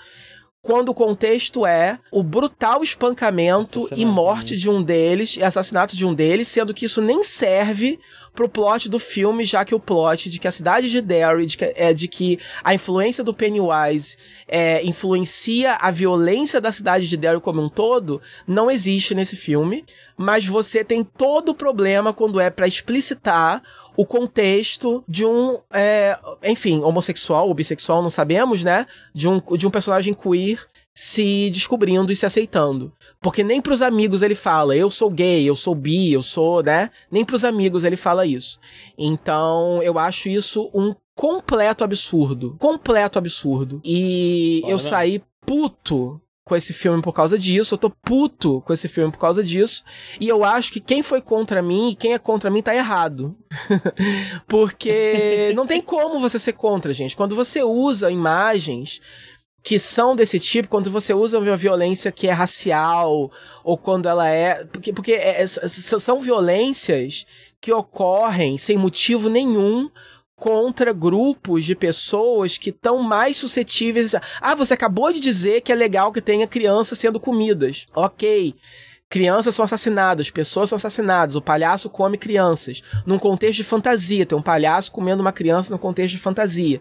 quando 0.61 0.89
o 0.89 0.95
contexto 0.95 1.65
é 1.65 1.99
o 2.11 2.23
brutal 2.23 2.83
espancamento 2.83 3.89
e 3.95 4.05
morte 4.05 4.57
de 4.57 4.69
um 4.69 4.83
deles, 4.83 5.37
e 5.37 5.43
assassinato 5.43 5.97
de 5.97 6.05
um 6.05 6.13
deles, 6.13 6.49
sendo 6.49 6.75
que 6.75 6.87
isso 6.87 7.01
nem 7.01 7.23
serve 7.23 7.99
pro 8.35 8.49
plot 8.49 8.89
do 8.89 8.99
filme, 8.99 9.45
já 9.45 9.65
que 9.65 9.75
o 9.75 9.81
plot 9.81 10.29
de 10.29 10.39
que 10.39 10.47
a 10.47 10.53
cidade 10.53 10.91
de 10.91 11.01
Derry, 11.01 11.47
de 11.47 11.57
que, 11.57 11.73
é 11.77 11.93
de 11.93 12.07
que 12.07 12.39
a 12.63 12.75
influência 12.75 13.25
do 13.25 13.35
Pennywise 13.35 14.17
é, 14.47 14.85
influencia 14.85 15.75
a 15.75 15.91
violência 15.91 16.61
da 16.61 16.71
cidade 16.71 17.09
de 17.09 17.17
Derry 17.17 17.41
como 17.41 17.63
um 17.63 17.69
todo, 17.69 18.21
não 18.47 18.71
existe 18.71 19.15
nesse 19.15 19.37
filme, 19.37 19.85
mas 20.17 20.45
você 20.47 20.85
tem 20.85 21.03
todo 21.03 21.51
o 21.51 21.55
problema 21.55 22.13
quando 22.13 22.41
é 22.41 22.51
para 22.51 22.67
explicitar 22.67 23.63
o 23.99 24.07
contexto 24.07 25.03
de 25.09 25.27
um, 25.27 25.59
é, 25.73 26.17
enfim, 26.45 26.81
homossexual 26.85 27.49
ou 27.49 27.55
bissexual, 27.55 28.01
não 28.01 28.11
sabemos, 28.11 28.63
né? 28.63 28.87
De 29.13 29.27
um, 29.27 29.43
de 29.57 29.67
um 29.67 29.71
personagem 29.73 30.15
queer 30.15 30.65
se 30.95 31.51
descobrindo 31.51 32.13
e 32.13 32.15
se 32.15 32.25
aceitando. 32.25 32.93
Porque 33.21 33.43
nem 33.43 33.61
pros 33.61 33.83
amigos 33.83 34.23
ele 34.23 34.37
fala, 34.37 34.77
eu 34.77 34.89
sou 34.89 35.11
gay, 35.11 35.45
eu 35.45 35.57
sou 35.57 35.75
bi, 35.75 36.13
eu 36.13 36.23
sou, 36.23 36.63
né? 36.63 36.93
Nem 37.11 37.25
pros 37.25 37.45
amigos 37.45 37.83
ele 37.83 37.97
fala 37.97 38.25
isso. 38.25 38.61
Então, 38.97 39.83
eu 39.83 39.99
acho 39.99 40.29
isso 40.29 40.71
um 40.73 40.95
completo 41.17 41.83
absurdo. 41.83 42.55
Completo 42.57 43.19
absurdo. 43.19 43.81
E 43.85 44.63
eu 44.69 44.79
saí 44.79 45.21
puto 45.45 46.21
com 46.49 46.57
esse 46.57 46.73
filme 46.73 47.03
por 47.03 47.13
causa 47.13 47.39
disso, 47.39 47.75
eu 47.75 47.79
tô 47.79 47.91
puto 47.91 48.63
com 48.63 48.73
esse 48.73 48.89
filme 48.89 49.13
por 49.13 49.19
causa 49.19 49.45
disso, 49.45 49.85
e 50.19 50.27
eu 50.27 50.43
acho 50.43 50.73
que 50.73 50.81
quem 50.81 51.03
foi 51.03 51.21
contra 51.21 51.61
mim 51.61 51.91
e 51.91 51.95
quem 51.95 52.15
é 52.15 52.19
contra 52.19 52.51
mim 52.51 52.63
tá 52.63 52.75
errado. 52.75 53.37
Porque 54.49 55.53
não 55.55 55.67
tem 55.67 55.83
como 55.83 56.19
você 56.19 56.39
ser 56.39 56.55
contra, 56.55 56.93
gente. 56.95 57.15
Quando 57.15 57.37
você 57.37 57.63
usa 57.63 58.11
imagens 58.11 59.01
que 59.63 59.79
são 59.79 60.17
desse 60.17 60.41
tipo, 60.41 60.69
quando 60.69 60.91
você 60.91 61.13
usa 61.13 61.39
uma 61.39 61.57
violência 61.57 62.11
que 62.11 62.27
é 62.27 62.33
racial, 62.33 63.31
ou 63.63 63.77
quando 63.77 64.09
ela 64.09 64.27
é. 64.27 64.65
Porque, 64.65 64.93
porque 64.93 65.13
é, 65.13 65.47
são 65.47 66.21
violências 66.21 67.27
que 67.61 67.73
ocorrem 67.73 68.57
sem 68.57 68.79
motivo 68.79 69.29
nenhum 69.29 69.91
contra 70.39 70.93
grupos 70.93 71.65
de 71.65 71.75
pessoas 71.75 72.57
que 72.57 72.71
estão 72.71 73.03
mais 73.03 73.37
suscetíveis. 73.37 74.15
Ah, 74.41 74.55
você 74.55 74.73
acabou 74.73 75.13
de 75.13 75.21
dizer 75.21 75.61
que 75.61 75.73
é 75.73 75.75
legal 75.75 76.13
que 76.13 76.23
tenha 76.23 76.47
crianças 76.47 76.99
sendo 76.99 77.19
comidas. 77.21 77.87
Ok. 77.95 78.55
Crianças 79.11 79.55
são 79.55 79.65
assassinadas, 79.65 80.31
pessoas 80.31 80.69
são 80.69 80.77
assassinadas, 80.77 81.35
o 81.35 81.43
palhaço 81.43 81.91
come 81.91 82.17
crianças. 82.17 82.83
Num 83.07 83.19
contexto 83.19 83.57
de 83.57 83.65
fantasia, 83.65 84.25
tem 84.25 84.39
um 84.39 84.43
palhaço 84.43 84.93
comendo 84.93 85.23
uma 85.23 85.33
criança 85.33 85.71
num 85.71 85.79
contexto 85.79 86.13
de 86.13 86.19
fantasia. 86.21 86.81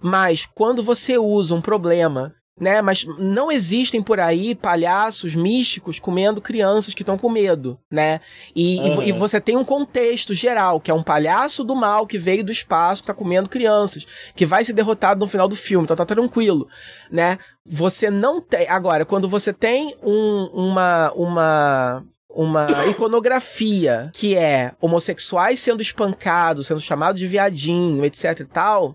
Mas 0.00 0.44
quando 0.44 0.82
você 0.82 1.16
usa 1.16 1.54
um 1.54 1.60
problema 1.62 2.34
né? 2.60 2.82
Mas 2.82 3.04
não 3.18 3.50
existem 3.50 4.02
por 4.02 4.18
aí 4.20 4.54
palhaços 4.54 5.34
místicos 5.34 5.98
comendo 5.98 6.40
crianças 6.40 6.94
que 6.94 7.02
estão 7.02 7.18
com 7.18 7.28
medo, 7.28 7.78
né? 7.90 8.20
E, 8.54 8.78
uhum. 8.78 9.02
e, 9.02 9.08
e, 9.08 9.12
você 9.12 9.40
tem 9.40 9.56
um 9.56 9.64
contexto 9.64 10.34
geral, 10.34 10.80
que 10.80 10.90
é 10.90 10.94
um 10.94 11.02
palhaço 11.02 11.62
do 11.64 11.74
mal 11.74 12.06
que 12.06 12.18
veio 12.18 12.44
do 12.44 12.52
espaço, 12.52 13.02
que 13.02 13.06
tá 13.06 13.14
comendo 13.14 13.48
crianças, 13.48 14.06
que 14.34 14.46
vai 14.46 14.64
ser 14.64 14.72
derrotado 14.72 15.20
no 15.20 15.30
final 15.30 15.48
do 15.48 15.56
filme, 15.56 15.84
então 15.84 15.96
tá 15.96 16.04
tranquilo, 16.04 16.68
né? 17.10 17.38
Você 17.64 18.10
não 18.10 18.40
tem. 18.40 18.68
Agora, 18.68 19.04
quando 19.04 19.28
você 19.28 19.52
tem 19.52 19.94
um, 20.02 20.50
uma. 20.52 21.12
uma 21.14 22.04
uma 22.30 22.66
iconografia 22.86 24.10
que 24.14 24.36
é 24.36 24.72
homossexuais 24.80 25.58
sendo 25.58 25.82
espancados, 25.82 26.68
sendo 26.68 26.78
chamados 26.78 27.20
de 27.20 27.26
viadinho, 27.26 28.04
etc 28.04 28.40
e 28.40 28.44
tal, 28.44 28.94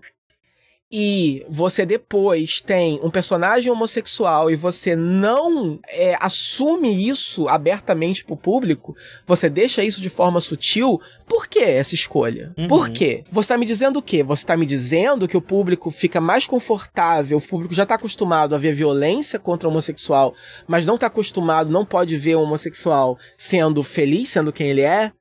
e 0.96 1.44
você 1.50 1.88
depois 1.88 2.62
tem 2.62 3.00
um 3.02 3.10
personagem 3.10 3.72
homossexual 3.72 4.52
e 4.52 4.56
você 4.56 4.96
não 4.96 5.80
é, 5.88 6.16
assume 6.20 7.10
isso 7.10 7.48
abertamente 7.50 8.24
pro 8.24 8.38
público, 8.38 8.96
você 9.26 9.50
deixa 9.50 9.84
isso 9.84 10.00
de 10.00 10.10
forma 10.10 10.39
sutil, 10.39 11.02
por 11.28 11.48
que 11.48 11.58
essa 11.58 11.96
escolha? 11.96 12.54
Uhum. 12.56 12.68
Por 12.68 12.91
quê? 12.91 13.24
Você 13.32 13.50
tá 13.50 13.58
me 13.58 13.66
dizendo 13.66 13.98
o 13.98 14.04
quê? 14.04 14.22
Você 14.22 14.46
tá 14.46 14.56
me 14.56 14.68
dizendo 14.68 15.28
que 15.28 15.36
o 15.36 15.41
público 15.41 15.89
fica 15.89 16.22
mais 16.22 16.46
confortável, 16.46 17.39
o 17.39 17.41
público 17.41 17.74
já 17.74 17.88
tá 17.88 17.96
acostumado 17.96 18.54
a 18.54 18.60
ver 18.60 18.76
violência 18.76 19.39
contra 19.39 19.68
o 19.68 19.72
homossexual, 19.72 20.36
mas 20.68 20.86
não 20.86 20.96
tá 20.96 21.08
acostumado, 21.08 21.72
não 21.72 21.84
pode 21.84 22.16
ver 22.18 22.36
o 22.36 22.41
homossexual 22.44 23.18
sendo 23.36 23.82
feliz, 23.82 24.30
sendo 24.30 24.54
quem 24.54 24.70
ele 24.70 24.82
é? 24.82 25.12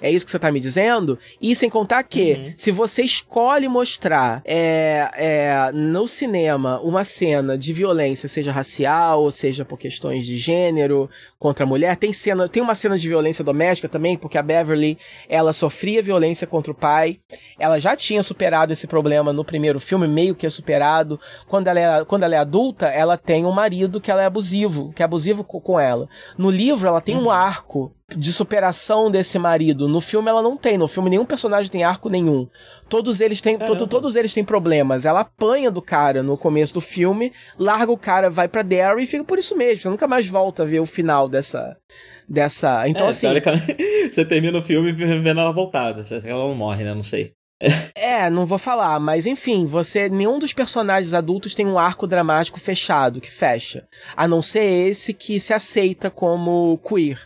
É 0.00 0.08
isso 0.08 0.24
que 0.24 0.30
você 0.30 0.38
tá 0.38 0.52
me 0.52 0.60
dizendo? 0.60 1.18
E 1.42 1.56
sem 1.56 1.68
contar 1.68 2.04
que, 2.04 2.34
uhum. 2.34 2.52
se 2.56 2.70
você 2.70 3.02
escolhe 3.02 3.66
mostrar 3.66 4.40
é, 4.44 5.10
é, 5.14 5.72
no 5.72 6.06
cinema 6.06 6.80
uma 6.80 7.02
cena 7.02 7.58
de 7.58 7.72
violência, 7.72 8.28
seja 8.28 8.52
racial, 8.52 9.20
ou 9.22 9.32
seja 9.32 9.64
por 9.64 9.76
questões 9.76 10.24
de 10.24 10.38
gênero 10.38 11.10
contra 11.36 11.64
a 11.64 11.66
mulher, 11.66 11.96
tem 11.96 12.12
cena, 12.12 12.48
tem 12.48 12.62
uma 12.62 12.76
cena 12.76 12.96
de 12.96 13.08
violência 13.08 13.42
doméstica 13.42 13.88
também, 13.88 14.16
porque 14.16 14.38
a 14.38 14.42
Beverly, 14.42 14.96
ela 15.28 15.52
sofria 15.52 16.00
violência 16.00 16.46
contra 16.46 16.70
o 16.70 16.76
pai. 16.76 17.18
Ela 17.58 17.80
já 17.80 17.96
tinha 17.96 18.22
superado 18.22 18.72
esse 18.72 18.86
problema 18.86 19.32
no 19.32 19.44
primeiro 19.44 19.80
filme, 19.80 20.06
meio 20.06 20.36
que 20.36 20.46
é 20.46 20.50
superado. 20.50 21.18
Quando 21.48 21.66
ela 21.66 21.80
é, 21.80 22.04
quando 22.04 22.22
ela 22.22 22.36
é 22.36 22.38
adulta, 22.38 22.86
ela 22.86 23.16
tem 23.16 23.44
um 23.44 23.52
marido 23.52 24.00
que 24.00 24.12
ela 24.12 24.22
é 24.22 24.26
abusivo, 24.26 24.92
que 24.92 25.02
é 25.02 25.04
abusivo 25.04 25.42
com 25.42 25.80
ela. 25.80 26.08
No 26.36 26.50
livro, 26.50 26.86
ela 26.86 27.00
tem 27.00 27.16
uhum. 27.16 27.24
um 27.24 27.30
arco 27.32 27.92
de 28.16 28.32
superação 28.32 29.10
desse 29.10 29.38
marido. 29.38 29.86
No 29.86 30.00
filme 30.00 30.30
ela 30.30 30.42
não 30.42 30.56
tem, 30.56 30.78
no 30.78 30.88
filme 30.88 31.10
nenhum 31.10 31.26
personagem 31.26 31.70
tem 31.70 31.84
arco 31.84 32.08
nenhum. 32.08 32.48
Todos 32.88 33.20
eles 33.20 33.40
têm, 33.40 33.58
to, 33.58 33.86
todos 33.86 34.16
eles 34.16 34.32
têm 34.32 34.44
problemas. 34.44 35.04
Ela 35.04 35.20
apanha 35.20 35.70
do 35.70 35.82
cara 35.82 36.22
no 36.22 36.36
começo 36.36 36.72
do 36.74 36.80
filme, 36.80 37.32
larga 37.58 37.92
o 37.92 37.98
cara, 37.98 38.30
vai 38.30 38.48
para 38.48 38.62
Derry 38.62 39.04
e 39.04 39.06
fica 39.06 39.24
por 39.24 39.38
isso 39.38 39.56
mesmo. 39.56 39.82
Você 39.82 39.88
nunca 39.88 40.08
mais 40.08 40.26
volta 40.26 40.62
a 40.62 40.66
ver 40.66 40.80
o 40.80 40.86
final 40.86 41.28
dessa 41.28 41.76
dessa. 42.26 42.88
Então 42.88 43.06
é, 43.06 43.10
assim, 43.10 43.28
você 44.10 44.24
termina 44.24 44.58
o 44.58 44.62
filme 44.62 44.90
vendo 44.92 45.28
ela 45.28 45.52
voltada, 45.52 46.02
ela 46.24 46.48
não 46.48 46.54
morre, 46.54 46.84
né? 46.84 46.94
Não 46.94 47.02
sei. 47.02 47.32
é, 47.94 48.30
não 48.30 48.46
vou 48.46 48.58
falar, 48.58 49.00
mas 49.00 49.26
enfim, 49.26 49.66
você. 49.66 50.08
Nenhum 50.08 50.38
dos 50.38 50.52
personagens 50.52 51.12
adultos 51.12 51.54
tem 51.54 51.66
um 51.66 51.78
arco 51.78 52.06
dramático 52.06 52.60
fechado, 52.60 53.20
que 53.20 53.30
fecha. 53.30 53.86
A 54.16 54.28
não 54.28 54.40
ser 54.40 54.88
esse 54.88 55.12
que 55.12 55.40
se 55.40 55.52
aceita 55.52 56.10
como 56.10 56.78
queer. 56.78 57.18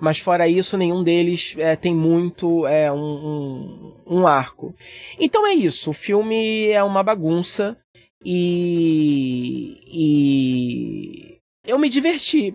Mas 0.00 0.18
fora 0.18 0.48
isso, 0.48 0.76
nenhum 0.76 1.02
deles 1.02 1.54
é, 1.58 1.76
tem 1.76 1.94
muito 1.94 2.66
é, 2.66 2.90
um, 2.90 2.96
um, 2.96 3.94
um 4.06 4.26
arco. 4.26 4.74
Então 5.18 5.46
é 5.46 5.52
isso. 5.52 5.90
O 5.90 5.94
filme 5.94 6.68
é 6.70 6.82
uma 6.82 7.02
bagunça 7.02 7.76
e. 8.24 9.80
e 9.86 11.29
eu 11.70 11.78
me 11.78 11.88
diverti, 11.88 12.54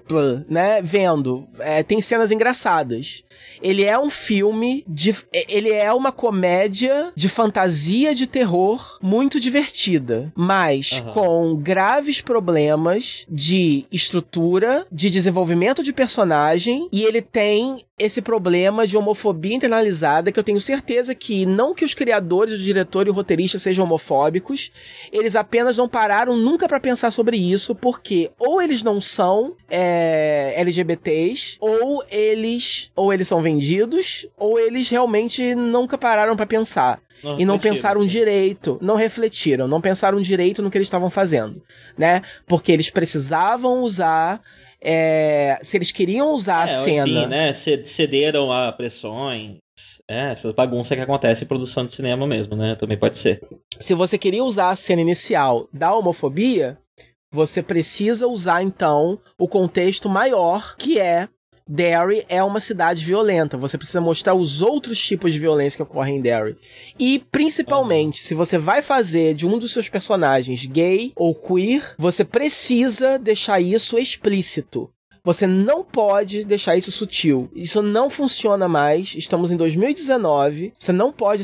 né, 0.50 0.82
vendo. 0.82 1.48
É, 1.60 1.82
tem 1.82 2.02
cenas 2.02 2.32
engraçadas. 2.32 3.24
Ele 3.62 3.84
é 3.84 3.98
um 3.98 4.10
filme 4.10 4.84
de. 4.88 5.16
Ele 5.32 5.72
é 5.72 5.92
uma 5.94 6.12
comédia 6.12 7.12
de 7.16 7.30
fantasia 7.30 8.14
de 8.14 8.28
terror 8.28 8.98
muito 9.02 9.40
divertida, 9.40 10.32
mas 10.36 11.00
uhum. 11.00 11.14
com 11.14 11.56
graves 11.56 12.22
problemas 12.22 13.26
de 13.30 13.86
estrutura, 13.92 14.86
de 14.92 15.10
desenvolvimento 15.10 15.84
de 15.84 15.94
personagem, 15.94 16.90
e 16.92 17.04
ele 17.04 17.22
tem 17.22 17.86
esse 17.98 18.22
problema 18.22 18.86
de 18.86 18.98
homofobia 18.98 19.56
internalizada 19.56 20.30
que 20.30 20.38
eu 20.38 20.44
tenho 20.44 20.60
certeza 20.60 21.16
que 21.16 21.46
não 21.46 21.74
que 21.74 21.86
os 21.86 21.94
criadores, 21.94 22.54
o 22.54 22.58
diretor 22.58 23.08
e 23.08 23.10
o 23.10 23.14
roteirista 23.14 23.58
sejam 23.58 23.86
homofóbicos, 23.86 24.70
eles 25.14 25.34
apenas 25.36 25.78
não 25.78 25.88
pararam 25.88 26.36
nunca 26.36 26.68
para 26.68 26.80
pensar 26.80 27.12
sobre 27.12 27.38
isso, 27.38 27.74
porque 27.74 28.32
ou 28.38 28.62
eles 28.62 28.84
não 28.84 29.00
são 29.08 29.56
é, 29.70 30.54
LGBTs, 30.58 31.58
ou 31.60 32.04
eles 32.10 32.92
ou 32.96 33.14
eles 33.14 33.28
são 33.28 33.42
vendidos, 33.42 34.28
ou 34.38 34.60
eles 34.60 34.90
realmente 34.90 35.56
nunca 35.56 35.98
pararam 35.98 36.36
para 36.36 36.46
pensar. 36.46 37.02
Não 37.24 37.40
e 37.40 37.46
não 37.46 37.58
pensaram 37.58 38.02
sim. 38.02 38.08
direito, 38.08 38.78
não 38.82 38.96
refletiram, 38.96 39.68
não 39.68 39.80
pensaram 39.80 40.22
direito 40.22 40.62
no 40.62 40.70
que 40.70 40.78
eles 40.78 40.88
estavam 40.88 41.10
fazendo, 41.10 41.64
né? 41.98 42.22
Porque 42.46 42.72
eles 42.72 42.90
precisavam 42.90 43.84
usar 43.84 44.42
é, 44.82 45.58
se 45.62 45.78
eles 45.78 45.92
queriam 45.92 46.32
usar 46.32 46.62
é, 46.62 46.64
a 46.64 46.68
cena. 46.68 47.08
Enfim, 47.08 47.26
né? 47.26 47.54
Cederam 47.54 48.52
a 48.52 48.72
pressões. 48.72 49.58
É, 50.10 50.32
essas 50.32 50.54
bagunças 50.54 50.96
que 50.96 51.04
acontecem 51.04 51.44
em 51.44 51.48
produção 51.48 51.86
de 51.86 51.94
cinema 51.94 52.26
mesmo, 52.26 52.56
né? 52.56 52.76
Também 52.76 52.98
pode 52.98 53.18
ser. 53.18 53.42
Se 53.80 53.94
você 53.94 54.18
queria 54.18 54.44
usar 54.44 54.70
a 54.70 54.76
cena 54.76 55.02
inicial 55.02 55.68
da 55.74 55.94
homofobia, 55.94 56.78
você 57.36 57.62
precisa 57.62 58.28
usar 58.28 58.64
então 58.64 59.20
o 59.38 59.48
contexto 59.48 60.10
maior, 60.10 60.76
que 60.78 60.98
é 60.98 61.28
Derry 61.68 62.24
é 62.30 62.44
uma 62.44 62.60
cidade 62.60 63.04
violenta. 63.04 63.58
Você 63.58 63.78
precisa 63.78 64.00
mostrar 64.00 64.36
os 64.36 64.62
outros 64.62 65.04
tipos 65.04 65.34
de 65.34 65.40
violência 65.40 65.78
que 65.78 65.84
ocorrem 65.84 66.18
em 66.18 66.22
Derry. 66.22 66.56
E, 66.98 67.20
principalmente, 67.32 68.20
se 68.20 68.36
você 68.36 68.58
vai 68.58 68.82
fazer 68.82 69.34
de 69.34 69.48
um 69.48 69.58
dos 69.58 69.74
seus 69.74 69.90
personagens 69.90 70.66
gay 70.66 71.12
ou 71.16 71.34
queer, 71.34 71.96
você 71.98 72.24
precisa 72.24 73.18
deixar 73.18 73.60
isso 73.60 73.98
explícito. 73.98 74.90
Você 75.26 75.48
não 75.48 75.84
pode 75.84 76.46
deixar 76.46 76.78
isso 76.78 76.92
sutil. 76.92 77.50
Isso 77.56 77.82
não 77.82 78.12
funciona 78.12 78.68
mais. 78.68 79.16
Estamos 79.16 79.52
em 79.52 79.58
2019. 79.58 80.72
Você 80.78 80.94
não 80.94 81.12
pode 81.12 81.44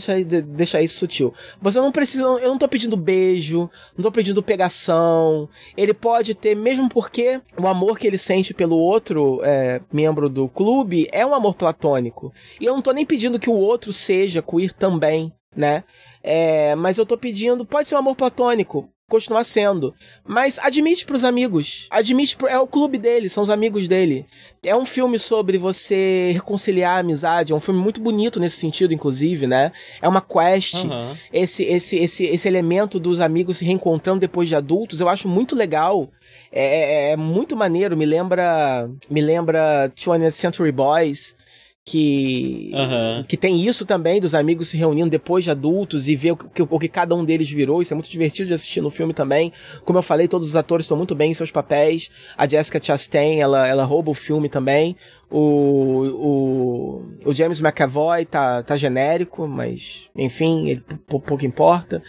deixar, 0.55 0.81
isso 0.83 0.99
sutil. 0.99 1.33
Você 1.59 1.79
não 1.79 1.91
precisa. 1.91 2.23
Eu 2.23 2.49
não 2.49 2.59
tô 2.59 2.69
pedindo 2.69 2.95
beijo, 2.95 3.67
não 3.97 4.03
tô 4.03 4.11
pedindo 4.11 4.43
pegação. 4.43 5.49
Ele 5.75 5.95
pode 5.95 6.35
ter, 6.35 6.55
mesmo 6.55 6.87
porque 6.87 7.41
o 7.59 7.67
amor 7.67 7.97
que 7.97 8.05
ele 8.05 8.19
sente 8.19 8.53
pelo 8.53 8.77
outro 8.77 9.41
é, 9.43 9.81
membro 9.91 10.29
do 10.29 10.47
clube 10.47 11.09
é 11.11 11.25
um 11.25 11.33
amor 11.33 11.55
platônico. 11.55 12.31
E 12.59 12.65
eu 12.65 12.73
não 12.73 12.81
tô 12.83 12.91
nem 12.91 13.05
pedindo 13.05 13.39
que 13.39 13.49
o 13.49 13.57
outro 13.57 13.91
seja 13.91 14.43
queer 14.43 14.71
também 14.73 15.33
né? 15.55 15.83
É, 16.23 16.75
mas 16.75 16.97
eu 16.97 17.05
tô 17.05 17.17
pedindo, 17.17 17.65
pode 17.65 17.87
ser 17.87 17.95
um 17.95 17.99
amor 17.99 18.15
platônico, 18.15 18.89
continuar 19.11 19.43
sendo. 19.43 19.93
Mas 20.25 20.57
admite 20.57 21.05
pros 21.05 21.25
amigos. 21.25 21.87
Admite 21.89 22.37
pro, 22.37 22.47
é 22.47 22.57
o 22.57 22.65
clube 22.65 22.97
dele, 22.97 23.27
são 23.27 23.43
os 23.43 23.49
amigos 23.49 23.87
dele. 23.87 24.25
É 24.63 24.75
um 24.75 24.85
filme 24.85 25.19
sobre 25.19 25.57
você 25.57 26.31
reconciliar 26.33 26.95
a 26.95 26.99
amizade, 26.99 27.51
é 27.51 27.55
um 27.55 27.59
filme 27.59 27.79
muito 27.79 27.99
bonito 27.99 28.39
nesse 28.39 28.55
sentido, 28.55 28.93
inclusive, 28.93 29.45
né? 29.45 29.73
É 30.01 30.07
uma 30.07 30.21
quest. 30.21 30.75
Uhum. 30.75 31.15
Esse, 31.33 31.63
esse, 31.63 31.97
esse, 31.97 32.25
esse 32.25 32.47
elemento 32.47 32.99
dos 32.99 33.19
amigos 33.19 33.57
se 33.57 33.65
reencontrando 33.65 34.21
depois 34.21 34.47
de 34.47 34.55
adultos, 34.55 35.01
eu 35.01 35.09
acho 35.09 35.27
muito 35.27 35.55
legal. 35.55 36.09
É, 36.51 37.09
é, 37.09 37.11
é 37.11 37.17
muito 37.17 37.55
maneiro, 37.55 37.97
me 37.97 38.05
lembra. 38.05 38.89
Me 39.09 39.21
lembra 39.21 39.91
20th 39.95 40.31
Century 40.31 40.71
Boys 40.71 41.35
que 41.83 42.71
uhum. 42.73 43.23
que 43.23 43.35
tem 43.35 43.67
isso 43.67 43.85
também 43.85 44.21
dos 44.21 44.35
amigos 44.35 44.69
se 44.69 44.77
reunindo 44.77 45.09
depois 45.09 45.43
de 45.43 45.49
adultos 45.49 46.07
e 46.07 46.15
ver 46.15 46.31
o 46.33 46.37
que, 46.37 46.61
o 46.61 46.79
que 46.79 46.87
cada 46.87 47.15
um 47.15 47.25
deles 47.25 47.49
virou. 47.49 47.81
Isso 47.81 47.93
é 47.93 47.95
muito 47.95 48.09
divertido 48.09 48.47
de 48.49 48.53
assistir 48.53 48.81
no 48.81 48.89
filme 48.89 49.13
também. 49.13 49.51
Como 49.83 49.97
eu 49.97 50.03
falei, 50.03 50.27
todos 50.27 50.47
os 50.47 50.55
atores 50.55 50.85
estão 50.85 50.97
muito 50.97 51.15
bem 51.15 51.31
em 51.31 51.33
seus 51.33 51.51
papéis. 51.51 52.09
A 52.37 52.47
Jessica 52.47 52.81
Chastain, 52.81 53.39
ela, 53.39 53.67
ela 53.67 53.83
rouba 53.83 54.11
o 54.11 54.13
filme 54.13 54.47
também. 54.47 54.95
O, 55.29 56.05
o, 57.25 57.29
o 57.29 57.33
James 57.33 57.59
McAvoy 57.61 58.25
tá, 58.25 58.61
tá 58.61 58.77
genérico, 58.77 59.47
mas 59.47 60.09
enfim, 60.15 60.69
ele 60.69 60.83
pouco 61.07 61.43
importa. 61.45 62.03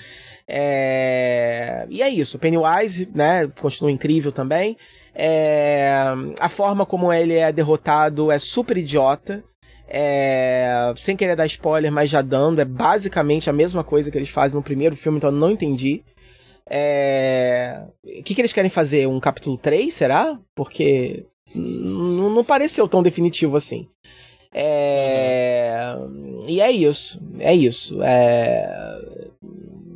É... 0.47 1.87
E 1.89 2.03
é 2.03 2.11
isso. 2.11 2.39
Pennywise, 2.39 3.09
né, 3.15 3.49
continua 3.59 3.91
incrível 3.91 4.33
também. 4.33 4.77
É... 5.15 6.05
A 6.39 6.49
forma 6.51 6.85
como 6.85 7.11
ele 7.11 7.35
é 7.35 7.51
derrotado 7.51 8.31
é 8.31 8.39
super 8.39 8.77
idiota. 8.77 9.43
É, 9.95 10.95
sem 10.97 11.15
querer 11.15 11.37
dar 11.37 11.45
spoiler, 11.45 11.93
mas 11.93 12.09
já 12.09 12.23
dando, 12.23 12.63
é 12.63 12.65
basicamente 12.65 13.51
a 13.51 13.53
mesma 13.53 13.85
coisa 13.85 14.11
que 14.11 14.17
eles 14.17 14.31
fazem 14.31 14.57
no 14.57 14.63
primeiro 14.63 14.97
filme, 14.97 15.19
então 15.19 15.29
eu 15.29 15.37
não 15.37 15.51
entendi. 15.51 16.03
É, 16.67 17.83
o 18.03 18.23
que, 18.23 18.35
que 18.35 18.41
eles 18.41 18.55
querem 18.55 18.71
fazer? 18.71 19.07
Um 19.07 19.21
capítulo 19.21 19.59
3, 19.59 19.93
será? 19.93 20.39
Porque 20.55 21.27
não 21.55 22.43
pareceu 22.43 22.89
tão 22.89 23.03
definitivo 23.03 23.55
assim. 23.55 23.87
É, 24.51 25.95
e 26.49 26.63
é 26.63 26.71
isso. 26.71 27.21
É 27.39 27.55
isso. 27.55 28.03
É, 28.03 28.99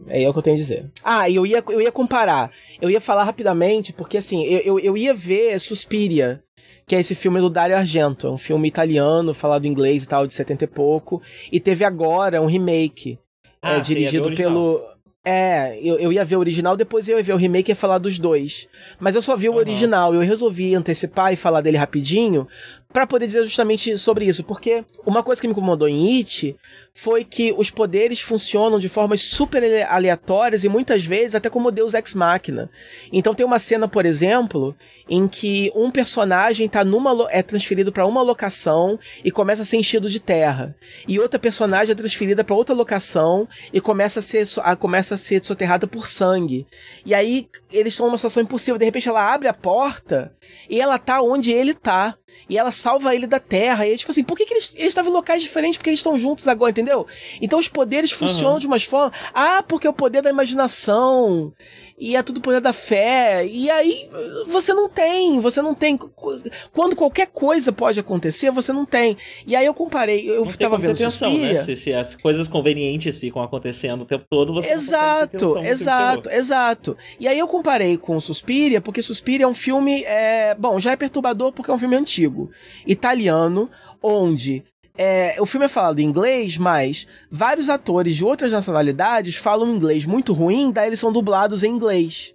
é 0.08 0.28
o 0.28 0.32
que 0.32 0.38
eu 0.38 0.42
tenho 0.42 0.56
a 0.56 0.60
dizer. 0.60 0.90
Ah, 1.02 1.30
eu 1.30 1.46
ia, 1.46 1.64
eu 1.70 1.80
ia 1.80 1.90
comparar. 1.90 2.50
Eu 2.82 2.90
ia 2.90 3.00
falar 3.00 3.24
rapidamente, 3.24 3.94
porque 3.94 4.18
assim, 4.18 4.44
eu, 4.44 4.60
eu, 4.60 4.78
eu 4.78 4.96
ia 4.98 5.14
ver 5.14 5.58
Suspiria 5.58 6.42
que 6.86 6.94
é 6.94 7.00
esse 7.00 7.14
filme 7.14 7.40
do 7.40 7.50
Dario 7.50 7.76
Argento. 7.76 8.28
É 8.28 8.30
um 8.30 8.38
filme 8.38 8.68
italiano, 8.68 9.34
falado 9.34 9.66
inglês 9.66 10.04
e 10.04 10.08
tal, 10.08 10.26
de 10.26 10.32
70 10.32 10.64
e 10.64 10.66
pouco. 10.66 11.20
E 11.50 11.58
teve 11.58 11.84
agora 11.84 12.40
um 12.40 12.46
remake. 12.46 13.18
É, 13.62 13.68
ah, 13.68 13.76
é, 13.76 13.80
dirigido 13.80 14.34
pelo. 14.34 14.80
É, 15.24 15.76
eu, 15.82 15.98
eu 15.98 16.12
ia 16.12 16.24
ver 16.24 16.36
o 16.36 16.38
original, 16.38 16.76
depois 16.76 17.08
eu 17.08 17.18
ia 17.18 17.24
ver 17.24 17.32
o 17.32 17.36
remake 17.36 17.68
e 17.68 17.72
ia 17.72 17.76
falar 17.76 17.98
dos 17.98 18.16
dois. 18.16 18.68
Mas 19.00 19.16
eu 19.16 19.22
só 19.22 19.36
vi 19.36 19.48
o 19.48 19.52
uhum. 19.52 19.58
original, 19.58 20.14
eu 20.14 20.20
resolvi 20.20 20.72
antecipar 20.72 21.32
e 21.32 21.36
falar 21.36 21.60
dele 21.62 21.76
rapidinho, 21.76 22.46
para 22.96 23.06
poder 23.06 23.26
dizer 23.26 23.42
justamente 23.42 23.98
sobre 23.98 24.24
isso, 24.24 24.42
porque 24.42 24.82
uma 25.04 25.22
coisa 25.22 25.38
que 25.38 25.46
me 25.46 25.52
incomodou 25.52 25.86
em 25.86 26.16
It 26.16 26.56
foi 26.94 27.24
que 27.24 27.54
os 27.54 27.70
poderes 27.70 28.22
funcionam 28.22 28.78
de 28.78 28.88
formas 28.88 29.20
super 29.20 29.62
aleatórias 29.86 30.64
e 30.64 30.68
muitas 30.70 31.04
vezes 31.04 31.34
até 31.34 31.50
como 31.50 31.70
Deus 31.70 31.92
ex 31.92 32.14
machina. 32.14 32.70
Então 33.12 33.34
tem 33.34 33.44
uma 33.44 33.58
cena, 33.58 33.86
por 33.86 34.06
exemplo, 34.06 34.74
em 35.10 35.28
que 35.28 35.70
um 35.74 35.90
personagem 35.90 36.66
tá 36.70 36.86
numa 36.86 37.28
é 37.30 37.42
transferido 37.42 37.92
para 37.92 38.06
uma 38.06 38.22
locação 38.22 38.98
e 39.22 39.30
começa 39.30 39.60
a 39.60 39.66
ser 39.66 39.76
enchido 39.76 40.08
de 40.08 40.18
terra, 40.18 40.74
e 41.06 41.20
outra 41.20 41.38
personagem 41.38 41.92
é 41.92 41.94
transferida 41.94 42.42
para 42.42 42.54
outra 42.54 42.74
locação 42.74 43.46
e 43.74 43.78
começa 43.78 44.20
a 44.20 44.22
ser 44.22 44.48
a, 44.62 44.74
começa 44.74 45.16
a 45.16 45.18
ser 45.18 45.44
soterrada 45.44 45.86
por 45.86 46.06
sangue. 46.06 46.66
E 47.04 47.14
aí 47.14 47.46
eles 47.70 47.92
estão 47.92 48.06
numa 48.06 48.16
situação 48.16 48.42
impossível, 48.42 48.78
de 48.78 48.86
repente 48.86 49.06
ela 49.06 49.34
abre 49.34 49.48
a 49.48 49.52
porta 49.52 50.32
e 50.70 50.80
ela 50.80 50.96
tá 50.96 51.20
onde 51.20 51.52
ele 51.52 51.74
tá 51.74 52.16
e 52.48 52.56
ela 52.56 52.70
salva 52.70 53.14
ele 53.14 53.26
da 53.26 53.40
Terra. 53.40 53.86
E 53.86 53.92
é 53.92 53.96
tipo 53.96 54.10
assim, 54.10 54.22
por 54.22 54.36
que, 54.36 54.44
que 54.44 54.54
eles, 54.54 54.74
eles 54.76 54.88
estavam 54.88 55.10
em 55.10 55.14
locais 55.14 55.42
diferentes? 55.42 55.76
Porque 55.78 55.90
eles 55.90 56.00
estão 56.00 56.18
juntos 56.18 56.46
agora, 56.46 56.70
entendeu? 56.70 57.06
Então 57.40 57.58
os 57.58 57.68
poderes 57.68 58.12
funcionam 58.12 58.54
uhum. 58.54 58.58
de 58.60 58.66
umas 58.66 58.84
formas. 58.84 59.18
Ah, 59.34 59.62
porque 59.66 59.86
é 59.86 59.90
o 59.90 59.94
poder 59.94 60.22
da 60.22 60.30
imaginação. 60.30 61.52
E 61.98 62.14
é 62.14 62.22
tudo 62.22 62.42
poder 62.42 62.60
da 62.60 62.74
fé. 62.74 63.46
E 63.46 63.70
aí 63.70 64.08
você 64.46 64.74
não 64.74 64.88
tem, 64.88 65.40
você 65.40 65.62
não 65.62 65.74
tem. 65.74 65.98
Quando 66.72 66.94
qualquer 66.94 67.28
coisa 67.28 67.72
pode 67.72 67.98
acontecer, 67.98 68.50
você 68.50 68.72
não 68.72 68.84
tem. 68.84 69.16
E 69.46 69.56
aí 69.56 69.64
eu 69.64 69.72
comparei, 69.72 70.28
eu 70.28 70.44
não 70.44 70.52
tava 70.52 70.76
vendo 70.76 70.92
atenção, 70.92 71.32
né? 71.36 71.56
Se, 71.56 71.74
se, 71.74 71.94
as 71.94 72.14
coisas 72.14 72.48
convenientes 72.48 73.18
ficam 73.18 73.42
acontecendo 73.42 74.02
o 74.02 74.04
tempo 74.04 74.26
todo, 74.28 74.52
você 74.52 74.72
exato, 74.72 75.54
não 75.54 75.64
Exato, 75.64 76.30
exato. 76.30 76.96
E 77.18 77.26
aí 77.26 77.38
eu 77.38 77.48
comparei 77.48 77.96
com 77.96 78.20
Suspiria, 78.20 78.80
porque 78.80 79.02
Suspiria 79.02 79.44
é 79.44 79.48
um 79.48 79.54
filme, 79.54 80.04
é, 80.04 80.54
bom, 80.54 80.78
já 80.78 80.92
é 80.92 80.96
perturbador 80.96 81.52
porque 81.52 81.70
é 81.70 81.74
um 81.74 81.78
filme 81.78 81.96
antigo, 81.96 82.50
italiano, 82.86 83.70
onde 84.02 84.64
é, 84.98 85.36
o 85.40 85.46
filme 85.46 85.66
é 85.66 85.68
falado 85.68 86.00
em 86.00 86.04
inglês, 86.04 86.56
mas 86.56 87.06
vários 87.30 87.68
atores 87.68 88.16
de 88.16 88.24
outras 88.24 88.52
nacionalidades 88.52 89.36
falam 89.36 89.74
inglês 89.74 90.06
muito 90.06 90.32
ruim, 90.32 90.70
daí 90.70 90.88
eles 90.88 91.00
são 91.00 91.12
dublados 91.12 91.62
em 91.62 91.70
inglês. 91.70 92.34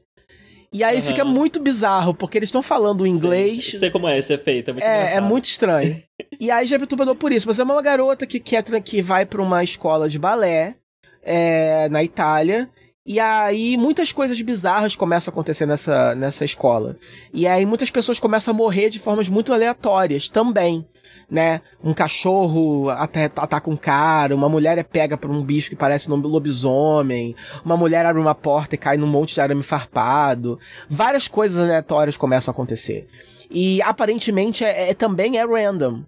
E 0.74 0.86
aí 0.86 0.98
uhum. 0.98 1.04
fica 1.04 1.26
muito 1.26 1.60
bizarro, 1.60 2.14
porque 2.14 2.38
eles 2.38 2.48
estão 2.48 2.64
falando 2.64 3.06
inglês. 3.06 3.72
Sei, 3.72 3.80
sei 3.80 3.92
como 3.92 4.08
é 4.08 4.18
esse 4.18 4.34
efeito, 4.34 4.70
é 4.70 4.74
muito 4.74 4.86
É, 4.86 5.16
é 5.16 5.22
muito 5.22 5.46
estranho. 5.46 6.02
e 6.40 6.50
aí 6.50 6.66
já 6.66 6.78
é 6.78 6.80
perturbador 6.80 7.16
por 7.16 7.32
isso. 7.32 7.46
Você 7.46 7.60
é 7.60 7.64
uma 7.64 7.82
garota 7.82 8.26
que, 8.26 8.40
quer, 8.40 8.64
que 8.82 9.02
vai 9.02 9.26
para 9.26 9.42
uma 9.42 9.64
escola 9.64 10.08
de 10.08 10.18
balé, 10.18 10.76
é, 11.22 11.90
na 11.90 12.02
Itália. 12.04 12.70
E 13.06 13.20
aí 13.20 13.76
muitas 13.76 14.12
coisas 14.12 14.40
bizarras 14.42 14.96
começam 14.96 15.32
a 15.32 15.34
acontecer 15.34 15.66
nessa, 15.66 16.16
nessa 16.16 16.46
escola. 16.46 16.96
E 17.34 17.48
aí 17.48 17.66
muitas 17.66 17.92
pessoas 17.92 18.20
começam 18.20 18.54
a 18.54 18.58
morrer 18.58 18.90
de 18.90 19.00
formas 19.00 19.28
muito 19.28 19.52
aleatórias 19.52 20.30
também. 20.30 20.86
Né? 21.30 21.62
Um 21.84 21.94
cachorro 21.94 22.90
até 22.90 23.26
ataca 23.26 23.70
um 23.70 23.78
cara, 23.78 24.36
uma 24.36 24.50
mulher 24.50 24.78
é 24.78 24.84
pega 24.84 25.18
por 25.18 25.32
um 25.32 25.42
bicho 25.42 25.70
que 25.70 25.76
parece 25.76 26.12
um 26.12 26.16
lobisomem, 26.16 27.36
uma 27.64 27.78
mulher 27.78 28.06
abre 28.06 28.22
uma 28.22 28.36
porta 28.36 28.76
e 28.76 28.78
cai 28.78 28.98
num 28.98 29.08
monte 29.08 29.34
de 29.34 29.42
arame 29.42 29.64
farpado. 29.64 30.60
Várias 30.90 31.28
coisas 31.28 31.64
aleatórias 31.64 32.18
começam 32.18 32.52
a 32.52 32.54
acontecer. 32.54 33.08
E 33.50 33.82
aparentemente 33.82 34.64
é, 34.64 34.90
é 34.90 34.94
também 34.94 35.38
é 35.38 35.46
random. 35.46 36.04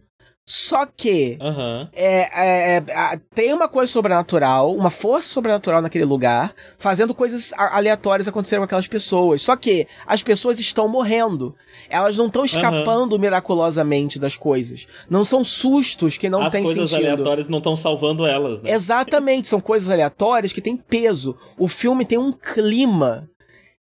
Só 0.45 0.85
que 0.85 1.37
Aham. 1.39 1.87
é, 1.93 2.75
é, 2.75 2.83
é, 2.85 3.19
tem 3.33 3.53
uma 3.53 3.69
coisa 3.69 3.89
sobrenatural, 3.91 4.75
uma 4.75 4.89
força 4.89 5.29
sobrenatural 5.29 5.81
naquele 5.81 6.03
lugar, 6.03 6.53
fazendo 6.77 7.13
coisas 7.13 7.53
aleatórias 7.55 8.27
acontecerem 8.27 8.59
com 8.59 8.65
aquelas 8.65 8.87
pessoas. 8.87 9.41
Só 9.41 9.55
que 9.55 9.87
as 10.05 10.21
pessoas 10.21 10.59
estão 10.59 10.87
morrendo. 10.89 11.55
Elas 11.89 12.17
não 12.17 12.27
estão 12.27 12.43
escapando 12.43 13.17
miraculosamente 13.17 14.19
das 14.19 14.35
coisas. 14.35 14.85
Não 15.09 15.23
são 15.23 15.45
sustos 15.45 16.17
que 16.17 16.29
não 16.29 16.41
As 16.41 16.51
têm 16.51 16.63
coisas 16.63 16.89
sentido. 16.89 17.05
aleatórias 17.07 17.47
não 17.47 17.59
estão 17.59 17.75
salvando 17.75 18.25
elas, 18.25 18.61
né? 18.61 18.71
Exatamente, 18.71 19.47
são 19.47 19.61
coisas 19.61 19.89
aleatórias 19.89 20.51
que 20.51 20.61
têm 20.61 20.75
peso. 20.75 21.37
O 21.57 21.69
filme 21.69 22.03
tem 22.03 22.17
um 22.17 22.33
clima 22.33 23.29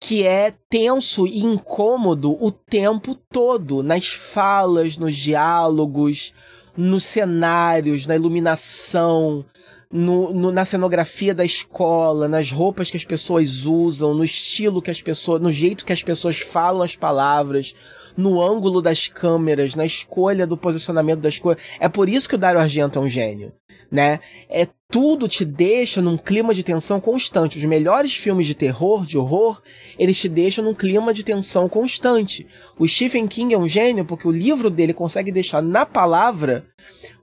que 0.01 0.27
é 0.27 0.53
tenso 0.69 1.27
e 1.27 1.41
incômodo 1.41 2.37
o 2.43 2.51
tempo 2.51 3.15
todo, 3.31 3.83
nas 3.83 4.09
falas, 4.09 4.97
nos 4.97 5.15
diálogos, 5.15 6.33
nos 6.77 7.05
cenários, 7.05 8.07
na 8.07 8.17
iluminação, 8.17 9.45
no, 9.93 10.33
no- 10.33 10.51
na 10.51 10.65
cenografia 10.65 11.35
da 11.35 11.45
escola, 11.45 12.29
nas 12.29 12.51
roupas 12.51 12.91
que 12.91 12.97
as 12.97 13.05
pessoas 13.05 13.67
usam, 13.67 14.15
no 14.15 14.25
estilo 14.25 14.81
que 14.81 14.91
as 14.91 15.03
pessoas, 15.03 15.41
no 15.41 15.51
jeito 15.53 15.85
que 15.85 15.93
as 15.93 16.03
pessoas 16.03 16.39
falam 16.39 16.83
as 16.83 16.97
palavras, 16.97 17.75
no 18.17 18.41
ângulo 18.41 18.81
das 18.81 19.07
câmeras, 19.07 19.75
na 19.75 19.85
escolha 19.85 20.47
do 20.47 20.57
posicionamento 20.57 21.21
das 21.21 21.39
coisas. 21.39 21.63
É 21.79 21.89
por 21.89 22.09
isso 22.09 22.29
que 22.29 22.35
o 22.35 22.39
Dario 22.39 22.61
Argento 22.61 22.99
é 22.99 23.03
um 23.03 23.09
gênio, 23.09 23.53
né? 23.91 24.21
É 24.49 24.67
tudo 24.91 25.29
te 25.29 25.45
deixa 25.45 26.03
num 26.03 26.19
clima 26.19 26.53
de 26.53 26.65
tensão 26.65 27.01
constante. 27.01 27.59
Os 27.59 27.65
melhores 27.65 28.15
filmes 28.15 28.47
de 28.47 28.55
terror, 28.55 29.07
de 29.07 29.17
horror, 29.17 29.63
eles 29.99 30.19
te 30.19 30.29
deixam 30.29 30.65
num 30.65 30.75
clima 30.75 31.15
de 31.15 31.23
tensão 31.23 31.69
constante. 31.69 32.47
O 32.79 32.87
Stephen 32.87 33.29
King 33.29 33.55
é 33.55 33.59
um 33.59 33.69
gênio 33.69 34.05
porque 34.05 34.27
o 34.27 34.33
livro 34.33 34.69
dele 34.69 34.93
consegue 34.93 35.31
deixar 35.31 35.63
na 35.63 35.87
palavra 35.87 36.67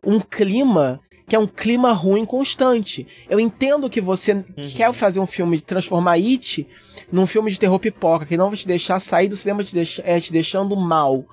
um 0.03 0.19
clima 0.19 1.01
que 1.27 1.35
é 1.35 1.39
um 1.39 1.45
clima 1.45 1.91
ruim 1.91 2.25
constante. 2.25 3.05
Eu 3.29 3.37
entendo 3.37 3.89
que 3.89 3.99
você 3.99 4.45
quer 4.75 4.93
fazer 4.93 5.19
um 5.19 5.27
filme, 5.27 5.59
transformar 5.59 6.13
It 6.13 6.65
num 7.11 7.27
filme 7.27 7.51
de 7.51 7.59
terror 7.59 7.77
pipoca, 7.79 8.25
que 8.25 8.37
não 8.37 8.47
vai 8.47 8.57
te 8.57 8.65
deixar 8.65 8.97
sair 9.01 9.27
do 9.27 9.35
cinema 9.35 9.61
te, 9.61 9.73
deix 9.73 9.99
é, 10.05 10.21
te 10.21 10.31
deixando 10.31 10.73
mal. 10.77 11.25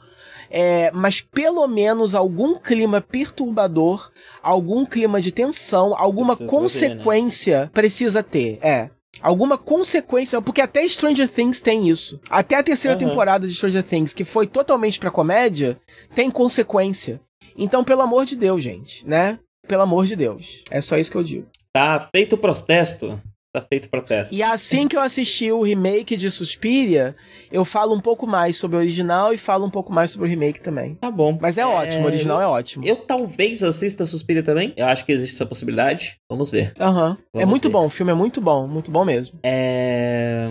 É, 0.57 0.92
mas 0.92 1.20
pelo 1.20 1.66
menos 1.66 2.14
algum 2.14 2.57
clima 2.61 3.00
perturbador, 3.00 4.12
algum 4.40 4.86
clima 4.86 5.20
de 5.20 5.32
tensão, 5.32 5.96
alguma 5.98 6.36
Precisa 6.36 6.48
trazer, 6.48 6.88
né? 6.90 6.94
consequência 6.94 7.70
precisa 7.74 8.22
ter. 8.22 8.59
É. 8.62 8.88
Alguma 9.20 9.59
consequência, 9.59 10.40
porque 10.40 10.61
até 10.61 10.86
Stranger 10.86 11.28
Things 11.28 11.61
tem 11.61 11.88
isso. 11.88 12.20
Até 12.30 12.55
a 12.55 12.62
terceira 12.62 12.96
Aham. 12.96 13.09
temporada 13.09 13.48
de 13.48 13.55
Stranger 13.55 13.82
Things, 13.82 14.14
que 14.14 14.22
foi 14.22 14.46
totalmente 14.46 15.00
pra 15.00 15.11
comédia, 15.11 15.76
tem 16.14 16.30
consequência. 16.30 17.20
Então, 17.59 17.82
pelo 17.82 18.02
amor 18.02 18.24
de 18.24 18.36
Deus, 18.36 18.62
gente, 18.62 19.05
né? 19.05 19.40
Pelo 19.66 19.82
amor 19.82 20.07
de 20.07 20.14
Deus. 20.14 20.62
É 20.70 20.80
só 20.80 20.96
isso 20.96 21.11
que 21.11 21.16
eu 21.16 21.24
digo. 21.24 21.48
Tá 21.72 22.09
feito 22.14 22.34
o 22.34 22.38
protesto. 22.38 23.20
Tá 23.55 23.61
feito 23.61 23.84
o 23.84 23.88
protesto. 23.88 24.34
E 24.34 24.42
assim 24.42 24.88
que 24.88 24.96
eu 24.96 25.00
assisti 25.00 25.52
o 25.52 25.62
remake 25.62 26.16
de 26.16 26.28
Suspiria, 26.28 27.14
eu 27.52 27.64
falo 27.64 27.94
um 27.94 28.00
pouco 28.00 28.26
mais 28.26 28.57
sobre 28.57 28.76
o 28.76 28.80
original 28.80 29.32
e 29.32 29.38
falo 29.38 29.64
um 29.64 29.70
pouco 29.70 29.92
mais 29.92 30.11
sobre 30.11 30.26
o 30.26 30.30
remake 30.30 30.61
também. 30.61 30.96
Tá 30.96 31.09
bom. 31.09 31.38
Mas 31.40 31.57
é 31.57 31.64
ótimo, 31.64 32.02
o 32.02 32.07
original 32.07 32.40
é 32.40 32.46
ótimo. 32.48 32.84
Eu 32.84 32.96
talvez 32.96 33.62
assista 33.62 34.05
Suspiria 34.07 34.42
também. 34.42 34.72
Eu 34.76 34.86
acho 34.86 35.07
que 35.07 35.12
existe 35.12 35.36
essa 35.36 35.46
possibilidade. 35.46 36.16
Vamos 36.28 36.50
ver. 36.50 36.72
Aham. 36.80 37.16
É 37.32 37.38
Vamos 37.38 37.50
muito 37.50 37.68
ver. 37.68 37.72
bom, 37.72 37.86
o 37.86 37.90
filme 37.90 38.11
é 38.11 38.14
muito 38.16 38.40
bom, 38.40 38.66
muito 38.66 38.90
bom 38.90 39.05
mesmo. 39.05 39.38
É... 39.44 40.48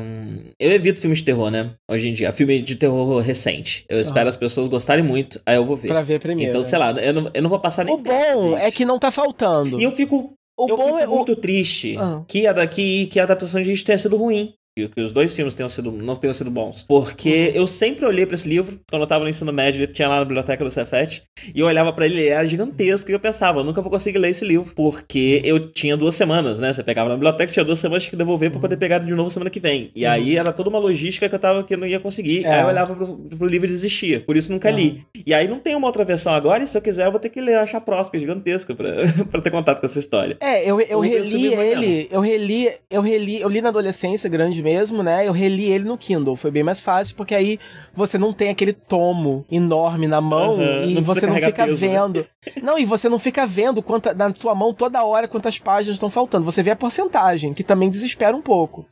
Eu 0.57 0.71
evito 0.71 1.01
filmes 1.01 1.19
de 1.19 1.25
terror, 1.25 1.51
né? 1.51 1.71
Hoje 1.91 2.07
em 2.07 2.13
dia. 2.13 2.31
Filme 2.31 2.61
de 2.61 2.77
terror 2.77 3.19
recente. 3.19 3.85
Eu 3.89 3.99
espero 3.99 4.29
as 4.29 4.37
pessoas 4.37 4.69
gostarem 4.69 5.03
muito, 5.03 5.41
aí 5.45 5.57
eu 5.57 5.65
vou 5.65 5.75
ver. 5.75 5.89
Pra 5.89 6.01
ver 6.01 6.21
primeiro. 6.21 6.51
então, 6.51 6.61
né? 6.61 6.67
sei 6.67 6.79
lá, 6.79 6.91
eu 6.93 7.13
não, 7.13 7.29
eu 7.33 7.41
não 7.41 7.49
vou 7.49 7.59
passar 7.59 7.83
nem. 7.83 7.93
O 7.93 7.97
bom 7.97 8.51
gente. 8.51 8.61
é 8.61 8.71
que 8.71 8.85
não 8.85 8.97
tá 8.97 9.11
faltando. 9.11 9.77
E 9.77 9.83
eu 9.83 9.91
fico, 9.91 10.33
O 10.65 10.69
eu 10.69 10.77
bom 10.77 10.85
fico 10.85 10.99
é. 10.99 11.07
o- 11.07 11.15
muito 11.15 11.35
triste 11.35 11.95
Ah. 11.97 12.23
que, 12.27 12.45
a, 12.47 12.67
que, 12.67 13.07
que 13.07 13.19
a 13.19 13.23
adaptação 13.23 13.61
de 13.61 13.69
It 13.71 13.83
tenha 13.83 13.97
sido 13.97 14.17
ruim. 14.17 14.53
Que, 14.75 14.89
os 15.01 15.13
dois 15.13 15.33
filmes 15.35 15.53
tenham 15.53 15.69
sido, 15.69 15.91
não 15.91 16.15
tenham 16.15 16.33
sido 16.33 16.49
bons. 16.49 16.83
Porque 16.87 17.49
Uhum. 17.49 17.61
eu 17.61 17.67
sempre 17.67 18.05
olhei 18.05 18.25
pra 18.25 18.33
esse 18.33 18.47
livro, 18.49 18.79
quando 18.89 19.03
eu 19.03 19.07
tava 19.07 19.23
no 19.23 19.29
ensino 19.29 19.53
médio, 19.53 19.83
ele 19.83 19.91
tinha 19.91 20.07
lá 20.07 20.17
na 20.17 20.25
biblioteca 20.25 20.63
do 20.63 20.71
Cefet, 20.71 21.21
e 21.53 21.59
eu 21.59 21.67
olhava 21.67 21.93
pra 21.93 22.05
ele, 22.07 22.19
ele 22.21 22.29
era 22.29 22.45
gigantesco, 22.45 23.11
e 23.11 23.13
eu 23.13 23.19
pensava, 23.19 23.59
eu 23.59 23.63
nunca 23.63 23.81
vou 23.83 23.91
conseguir 23.91 24.17
ler 24.17 24.31
esse 24.31 24.43
livro, 24.43 24.73
porque 24.75 25.41
eu 25.45 25.71
tinha 25.71 25.95
duas 25.95 26.15
semanas, 26.15 26.57
né? 26.57 26.73
Você 26.73 26.83
pegava 26.83 27.09
na 27.09 27.15
biblioteca, 27.15 27.53
tinha 27.53 27.63
duas 27.63 27.77
semanas 27.77 28.07
que 28.07 28.15
devolver 28.15 28.49
pra 28.49 28.59
poder 28.59 28.77
pegar 28.77 28.97
de 28.97 29.11
novo 29.13 29.29
semana 29.29 29.51
que 29.51 29.59
vem. 29.59 29.91
E 29.95 30.07
aí 30.07 30.35
era 30.37 30.51
toda 30.51 30.69
uma 30.71 30.79
logística 30.79 31.29
que 31.29 31.35
eu 31.35 31.39
tava 31.39 31.63
que 31.63 31.75
eu 31.75 31.77
não 31.77 31.85
ia 31.85 31.99
conseguir. 31.99 32.39
Uhum. 32.39 32.47
É. 32.47 32.55
Aí 32.55 32.61
eu 32.61 32.67
olhava 32.67 32.95
pro, 32.95 33.15
pro 33.15 33.47
livro 33.47 33.67
e 33.67 33.69
desistia. 33.71 34.21
Por 34.21 34.35
isso 34.35 34.51
nunca 34.51 34.71
li. 34.71 35.03
E 35.25 35.35
aí 35.35 35.47
não 35.47 35.59
tem 35.59 35.75
uma 35.75 35.85
outra 35.85 36.03
versão 36.03 36.33
agora, 36.33 36.63
e 36.63 36.67
se 36.67 36.75
eu 36.75 36.81
quiser, 36.81 37.05
eu 37.05 37.11
vou 37.11 37.19
ter 37.19 37.29
que 37.29 37.39
ler 37.39 37.59
a 37.59 37.65
chaprosca 37.67 38.17
gigantesca 38.17 38.73
pra, 38.73 38.89
pra 39.29 39.39
ter 39.39 39.51
contato 39.51 39.79
com 39.79 39.85
essa 39.85 39.99
história. 39.99 40.35
É, 40.39 40.63
eu, 40.67 40.79
eu 40.81 41.03
livro 41.03 41.19
reli 41.23 41.53
ele, 41.53 42.07
eu 42.11 42.21
reli, 42.21 42.71
eu 42.89 43.01
reli, 43.01 43.39
eu 43.39 43.49
li 43.49 43.61
na 43.61 43.69
adolescência 43.69 44.27
grande 44.27 44.62
mesmo, 44.63 45.03
né? 45.03 45.27
Eu 45.27 45.31
reli 45.31 45.65
ele 45.65 45.83
no 45.85 45.97
Kindle, 45.97 46.35
foi 46.35 46.49
bem 46.49 46.63
mais 46.63 46.79
fácil, 46.79 47.15
porque 47.15 47.35
aí 47.35 47.59
você 47.93 48.17
não 48.17 48.33
tem 48.33 48.49
aquele 48.49 48.73
tomo 48.73 49.45
enorme 49.51 50.07
na 50.07 50.19
mão 50.21 50.59
Aham, 50.59 50.85
e 50.87 50.93
não 50.95 51.03
você 51.03 51.27
não 51.27 51.35
fica 51.35 51.65
peso, 51.65 51.85
né? 51.85 51.91
vendo. 51.91 52.25
Não, 52.61 52.77
e 52.79 52.85
você 52.85 53.07
não 53.09 53.19
fica 53.19 53.45
vendo 53.45 53.81
quanta, 53.81 54.13
na 54.13 54.33
sua 54.33 54.53
mão 54.55 54.73
toda 54.73 55.03
hora 55.03 55.27
quantas 55.27 55.57
páginas 55.59 55.95
estão 55.95 56.09
faltando. 56.09 56.45
Você 56.45 56.61
vê 56.63 56.71
a 56.71 56.75
porcentagem, 56.75 57.53
que 57.53 57.63
também 57.63 57.89
desespera 57.89 58.35
um 58.35 58.41
pouco. 58.41 58.85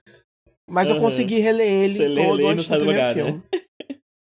Mas 0.70 0.90
eu 0.90 0.96
Aham. 0.96 1.04
consegui 1.06 1.40
reler 1.40 1.68
ele 1.68 1.96
Você 1.96 2.08
lê, 2.08 2.26
todo 2.26 2.36
lê 2.38 2.48
antes 2.48 2.68
do 2.68 2.76
primeiro 2.78 3.00
lugar, 3.00 3.16
né? 3.16 3.24
filme. 3.24 3.44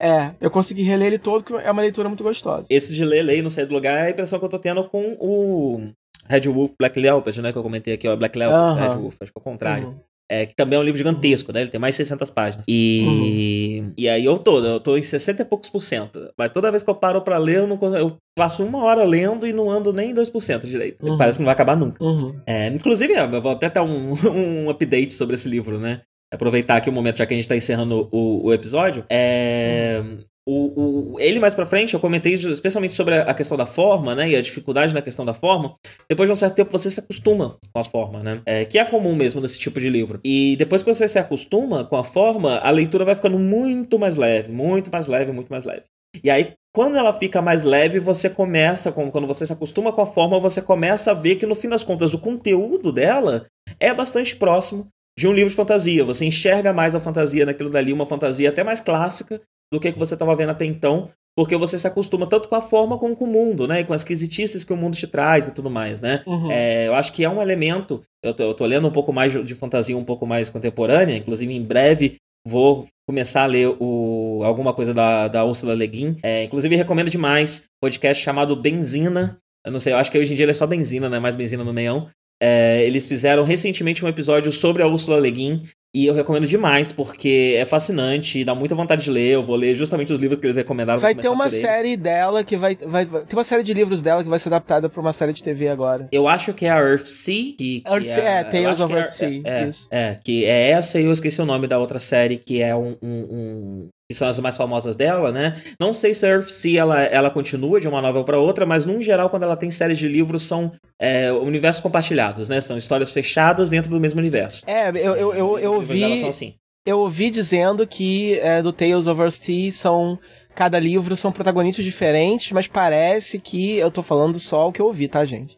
É, 0.02 0.32
eu 0.40 0.50
consegui 0.50 0.82
reler 0.84 1.08
ele 1.08 1.20
todo, 1.20 1.44
que 1.44 1.54
é 1.54 1.70
uma 1.70 1.82
leitura 1.82 2.08
muito 2.08 2.24
gostosa. 2.24 2.68
Esse 2.70 2.94
de 2.96 3.04
ler, 3.04 3.22
ler 3.22 3.40
e 3.40 3.42
não 3.42 3.50
sair 3.50 3.66
do 3.66 3.74
lugar 3.74 4.00
é 4.00 4.08
a 4.08 4.10
impressão 4.12 4.40
que 4.40 4.46
eu 4.46 4.50
tô 4.50 4.58
tendo 4.58 4.84
com 4.88 5.18
o 5.20 5.92
Red 6.28 6.42
Wolf 6.48 6.74
Black 6.80 7.00
Leopard, 7.00 7.42
né? 7.42 7.52
Que 7.52 7.58
eu 7.58 7.64
comentei 7.64 7.94
aqui, 7.96 8.08
ó. 8.08 8.16
Black 8.16 8.38
Leopard, 8.38 8.80
Aham. 8.80 8.90
Red 8.90 9.02
Wolf, 9.02 9.16
acho 9.22 9.32
que 9.32 9.38
é 9.38 9.42
o 9.42 9.44
contrário. 9.44 9.88
Uhum. 9.90 10.00
É, 10.32 10.46
que 10.46 10.56
também 10.56 10.78
é 10.78 10.80
um 10.80 10.84
livro 10.84 10.98
gigantesco, 11.00 11.52
né? 11.52 11.62
Ele 11.62 11.72
tem 11.72 11.80
mais 11.80 11.96
de 11.96 11.98
600 11.98 12.30
páginas. 12.30 12.66
E, 12.68 13.82
Uhum. 13.82 13.94
e 13.98 14.08
aí 14.08 14.24
eu 14.24 14.38
tô, 14.38 14.64
eu 14.64 14.80
tô 14.80 14.96
em 14.96 15.02
60 15.02 15.42
e 15.42 15.46
poucos 15.46 15.70
por 15.72 15.82
cento. 15.82 16.32
Mas 16.38 16.52
toda 16.52 16.70
vez 16.70 16.84
que 16.84 16.90
eu 16.90 16.94
paro 16.96 17.22
pra 17.24 17.38
ler, 17.40 17.58
eu, 17.58 17.68
não, 17.68 17.80
eu 17.98 18.16
passo 18.38 18.64
uma 18.64 18.84
hora 18.84 19.04
lendo 19.04 19.48
e 19.48 19.52
não 19.54 19.70
ando 19.72 19.92
nem 19.92 20.14
2% 20.14 20.68
direito. 20.68 21.04
Uhum. 21.04 21.18
Parece 21.18 21.38
que 21.38 21.42
não 21.42 21.46
vai 21.48 21.54
acabar 21.54 21.76
nunca. 21.76 22.04
Uhum. 22.04 22.36
É, 22.46 22.68
inclusive, 22.68 23.14
eu 23.14 23.42
vou 23.42 23.52
até 23.52 23.70
dar 23.72 23.84
um, 23.84 24.14
um 24.30 24.70
update 24.70 25.14
sobre 25.14 25.36
esse 25.36 25.50
livro, 25.50 25.80
né? 25.80 26.02
Aproveitar 26.32 26.76
aqui 26.78 26.90
o 26.92 26.94
momento, 26.94 27.18
já 27.18 27.26
que 27.26 27.34
a 27.34 27.38
gente 27.38 27.48
tá 27.48 27.58
encerrando 27.58 28.08
o, 28.12 28.46
o 28.46 28.54
episódio. 28.54 29.04
É, 29.10 30.04
o, 30.50 31.14
o- 31.16 31.20
ele 31.20 31.40
mais 31.40 31.54
pra 31.54 31.66
frente, 31.66 31.94
eu 31.94 32.00
comentei 32.00 32.34
especialmente 32.34 32.94
sobre 32.94 33.16
a, 33.16 33.34
questão 33.34 33.58
da 33.58 33.66
forma, 33.66 34.16
né? 34.16 34.30
E 34.30 34.36
a 34.36 34.42
dificuldade 34.42 34.94
na 34.94 35.02
questão 35.02 35.26
da 35.26 35.34
forma. 35.34 35.76
Depois 36.10 36.28
de 36.28 36.34
um 36.34 36.36
certo 36.36 36.56
tempo, 36.56 36.72
você 36.72 36.90
se 36.90 37.00
acostuma 37.00 37.58
com 37.74 37.80
a 37.80 37.84
forma, 37.86 38.24
né? 38.24 38.42
É, 38.46 38.66
que 38.66 38.80
é 38.80 38.86
comum 38.86 39.16
mesmo 39.16 39.42
nesse 39.42 39.60
tipo 39.60 39.80
de 39.80 39.90
livro. 39.90 40.20
E 40.24 40.56
depois 40.58 40.82
que 40.84 40.94
você 40.94 41.08
se 41.08 41.20
acostuma 41.20 41.84
com 41.86 41.98
a 41.98 42.04
forma, 42.04 42.58
a 42.58 42.70
leitura 42.70 43.06
vai 43.06 43.16
ficando 43.16 43.38
muito 43.38 44.00
mais 44.00 44.18
leve, 44.18 44.52
muito 44.52 44.92
mais 44.92 45.08
leve, 45.08 45.32
muito 45.32 45.50
mais 45.50 45.66
leve. 45.66 45.84
E 46.24 46.30
aí, 46.30 46.54
quando 46.76 46.98
ela 46.98 47.14
fica 47.14 47.42
mais 47.42 47.64
leve, 47.64 48.00
você 48.00 48.30
começa, 48.30 48.92
com- 48.92 49.12
quando 49.12 49.28
você 49.28 49.46
se 49.46 49.54
acostuma 49.54 49.92
com 49.94 50.02
a 50.02 50.06
forma, 50.08 50.40
você 50.40 50.62
começa 50.62 51.12
a 51.12 51.14
ver 51.14 51.36
que 51.36 51.46
no 51.46 51.56
fim 51.56 51.70
das 51.70 51.84
contas 51.84 52.14
o 52.14 52.20
conteúdo 52.20 52.92
dela 52.92 53.46
é 53.80 53.94
bastante 53.94 54.36
próximo 54.36 54.88
de 55.18 55.28
um 55.28 55.34
livro 55.34 55.50
de 55.50 55.56
fantasia. 55.56 56.04
Você 56.06 56.26
enxerga 56.26 56.74
mais 56.74 56.96
a 56.96 57.00
fantasia 57.00 57.46
naquilo 57.46 57.70
dali, 57.70 57.94
uma 57.94 58.06
fantasia 58.06 58.50
até 58.50 58.64
mais 58.64 58.82
clássica 58.82 59.40
do 59.72 59.80
que, 59.80 59.92
que 59.92 60.00
você 60.00 60.16
estava 60.16 60.36
vendo 60.36 60.50
até 60.50 60.66
então, 60.66 61.10
porque 61.38 61.56
você 61.56 61.78
se 61.78 61.88
acostuma 61.88 62.28
tanto 62.28 62.50
com 62.50 62.56
a 62.56 62.62
forma 62.62 62.98
como 62.98 63.16
com 63.16 63.26
o 63.26 63.28
mundo, 63.28 63.68
né? 63.68 63.82
E 63.82 63.84
com 63.86 63.94
as 63.94 64.02
esquisitices 64.02 64.64
que 64.64 64.74
o 64.74 64.78
mundo 64.78 64.98
te 64.98 65.08
traz 65.08 65.48
e 65.48 65.54
tudo 65.54 65.70
mais, 65.70 66.02
né? 66.02 66.22
Uhum. 66.26 66.52
É, 66.52 66.88
eu 66.88 66.96
acho 66.96 67.14
que 67.14 67.24
é 67.24 67.30
um 67.30 67.42
elemento. 67.42 68.04
Eu 68.24 68.34
tô, 68.34 68.44
eu 68.44 68.54
tô 68.54 68.66
lendo 68.66 68.88
um 68.88 68.92
pouco 68.92 69.14
mais 69.14 69.32
de 69.32 69.56
fantasia 69.56 69.98
um 69.98 70.04
pouco 70.04 70.26
mais 70.26 70.50
contemporânea, 70.50 71.16
inclusive 71.16 71.54
em 71.54 71.64
breve 71.64 72.18
vou 72.46 72.88
começar 73.08 73.44
a 73.44 73.48
ler 73.48 73.76
o, 73.80 74.42
alguma 74.44 74.74
coisa 74.74 74.94
da, 74.94 75.28
da 75.28 75.46
Ursula 75.46 75.74
Le 75.74 75.88
Guin. 75.88 76.18
É, 76.24 76.44
inclusive 76.44 76.76
recomendo 76.76 77.10
demais 77.10 77.64
podcast 77.82 78.24
chamado 78.24 78.56
Benzina. 78.56 79.38
Eu 79.66 79.72
não 79.72 79.80
sei, 79.80 79.94
eu 79.94 79.98
acho 79.98 80.12
que 80.12 80.18
hoje 80.18 80.34
em 80.34 80.36
dia 80.36 80.46
ele 80.46 80.52
é 80.52 80.56
só 80.56 80.66
Benzina, 80.66 81.10
né? 81.10 81.20
Mais 81.20 81.36
Benzina 81.36 81.64
no 81.64 81.74
meião. 81.74 82.10
É, 82.42 82.84
eles 82.86 83.08
fizeram 83.08 83.44
recentemente 83.44 84.04
um 84.04 84.08
episódio 84.08 84.52
sobre 84.52 84.82
a 84.82 84.88
Ursula 84.88 85.20
Le 85.20 85.32
Guin. 85.32 85.62
E 85.94 86.06
eu 86.06 86.14
recomendo 86.14 86.46
demais, 86.46 86.92
porque 86.92 87.56
é 87.58 87.66
fascinante, 87.66 88.46
dá 88.46 88.54
muita 88.54 88.76
vontade 88.76 89.04
de 89.04 89.10
ler. 89.10 89.34
Eu 89.34 89.44
vou 89.44 89.56
ler 89.56 89.74
justamente 89.74 90.14
os 90.14 90.20
livros 90.20 90.40
que 90.40 90.46
eles 90.46 90.56
recomendaram. 90.56 91.00
Vai 91.00 91.16
ter 91.16 91.30
uma 91.30 91.50
série 91.50 91.98
dela 91.98 92.44
que 92.44 92.56
vai, 92.56 92.76
vai. 92.76 93.06
Tem 93.06 93.34
uma 93.34 93.44
série 93.44 93.64
de 93.64 93.74
livros 93.74 94.04
dela 94.04 94.24
que 94.24 94.30
vai 94.30 94.38
ser 94.38 94.50
adaptada 94.50 94.88
pra 94.88 95.02
uma 95.02 95.12
série 95.12 95.34
de 95.34 95.42
TV 95.42 95.68
agora. 95.68 96.08
Eu 96.12 96.28
acho 96.28 96.54
que 96.54 96.68
é 96.68 96.70
a 96.70 96.78
Earthsea. 96.78 97.56
Que, 97.58 97.82
que 97.82 97.84
Earthsea, 97.88 98.24
é, 98.24 98.40
é 98.40 98.44
Tales 98.44 98.80
of 98.80 98.94
é, 98.94 98.98
Earthsea. 98.98 99.42
É, 99.44 99.50
é, 99.50 99.72
é, 99.90 100.20
que 100.24 100.46
é 100.46 100.70
essa 100.70 101.00
e 101.00 101.06
eu 101.06 101.12
esqueci 101.12 101.42
o 101.42 101.46
nome 101.46 101.66
da 101.66 101.80
outra 101.80 102.00
série, 102.00 102.38
que 102.38 102.62
é 102.62 102.76
um, 102.76 102.96
um, 103.02 103.10
um 103.12 103.90
que 104.10 104.16
são 104.16 104.28
as 104.28 104.40
mais 104.40 104.58
famosas 104.58 104.96
dela, 104.96 105.32
né? 105.32 105.62
Não 105.80 105.94
sei 105.94 106.16
se 106.16 106.26
a 106.26 106.30
Earthsea 106.30 106.82
ela, 106.82 107.00
ela 107.04 107.30
continua 107.30 107.80
de 107.80 107.88
uma 107.88 108.02
novel 108.02 108.24
para 108.24 108.40
outra, 108.40 108.66
mas 108.66 108.84
num 108.84 109.04
geral, 109.04 109.30
quando 109.30 109.44
ela 109.44 109.56
tem 109.56 109.70
séries 109.70 110.00
de 110.00 110.08
livros, 110.08 110.42
são 110.42 110.72
é, 111.00 111.32
universos 111.32 111.80
compartilhados, 111.80 112.50
né? 112.50 112.60
São 112.60 112.76
histórias 112.76 113.12
fechadas 113.12 113.70
dentro 113.70 113.92
do 113.92 114.00
mesmo 114.00 114.20
universo. 114.20 114.64
É, 114.66 114.90
eu, 114.90 115.16
eu, 115.16 115.34
eu, 115.36 115.60
eu 115.60 115.74
ouvi. 115.76 116.26
Assim. 116.28 116.56
Eu 116.84 116.98
ouvi 117.02 117.30
dizendo 117.30 117.86
que 117.86 118.40
é, 118.40 118.64
do 118.64 118.74
Tales 118.74 119.06
of 119.06 119.22
Earthsea 119.22 119.72
são. 119.72 120.18
Cada 120.56 120.80
livro 120.80 121.16
são 121.16 121.32
protagonistas 121.32 121.86
diferentes, 121.86 122.52
mas 122.52 122.66
parece 122.66 123.38
que. 123.38 123.78
Eu 123.78 123.92
tô 123.92 124.02
falando 124.02 124.40
só 124.40 124.68
o 124.68 124.72
que 124.72 124.82
eu 124.82 124.88
ouvi, 124.88 125.08
tá, 125.08 125.24
gente? 125.24 125.56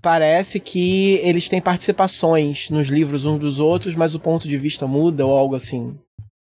Parece 0.00 0.60
que 0.60 1.14
eles 1.24 1.48
têm 1.48 1.60
participações 1.60 2.70
nos 2.70 2.86
livros 2.86 3.26
uns 3.26 3.40
dos 3.40 3.58
outros, 3.58 3.96
mas 3.96 4.14
o 4.14 4.20
ponto 4.20 4.46
de 4.46 4.56
vista 4.56 4.86
muda 4.86 5.26
ou 5.26 5.36
algo 5.36 5.56
assim. 5.56 5.96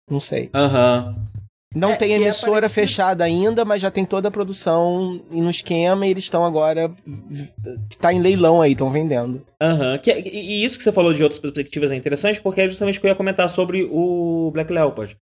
Não 0.09 0.21
sei. 0.21 0.51
Aham. 0.55 1.15
Uhum. 1.17 1.36
Não 1.77 1.91
é, 1.91 1.97
tem 1.97 2.15
é 2.15 2.17
emissora 2.17 2.67
é 2.67 2.69
fechada 2.71 3.23
ainda, 3.23 3.63
mas 3.63 3.83
já 3.83 3.91
tem 3.91 4.05
toda 4.05 4.29
a 4.29 4.31
produção 4.31 5.21
no 5.31 5.51
esquema 5.51 6.07
e 6.07 6.11
eles 6.11 6.25
estão 6.25 6.45
agora. 6.45 6.91
Tá 8.01 8.13
em 8.13 8.19
leilão 8.19 8.63
aí, 8.63 8.73
estão 8.73 8.91
vendendo. 8.91 9.43
Aham. 9.61 9.93
Uhum. 9.93 10.01
E, 10.25 10.61
e 10.63 10.65
isso 10.65 10.79
que 10.79 10.85
você 10.85 10.91
falou 10.91 11.13
de 11.13 11.23
outras 11.23 11.39
perspectivas 11.39 11.93
é 11.93 11.97
interessante, 11.97 12.41
porque 12.41 12.63
é 12.63 12.69
justamente 12.69 12.99
o 12.99 13.01
que 13.01 13.07
eu 13.07 13.11
ia 13.11 13.15
comentar 13.15 13.49
sobre 13.51 13.87
o 13.91 14.51
Black 14.55 14.73
Leopard. 14.73 15.17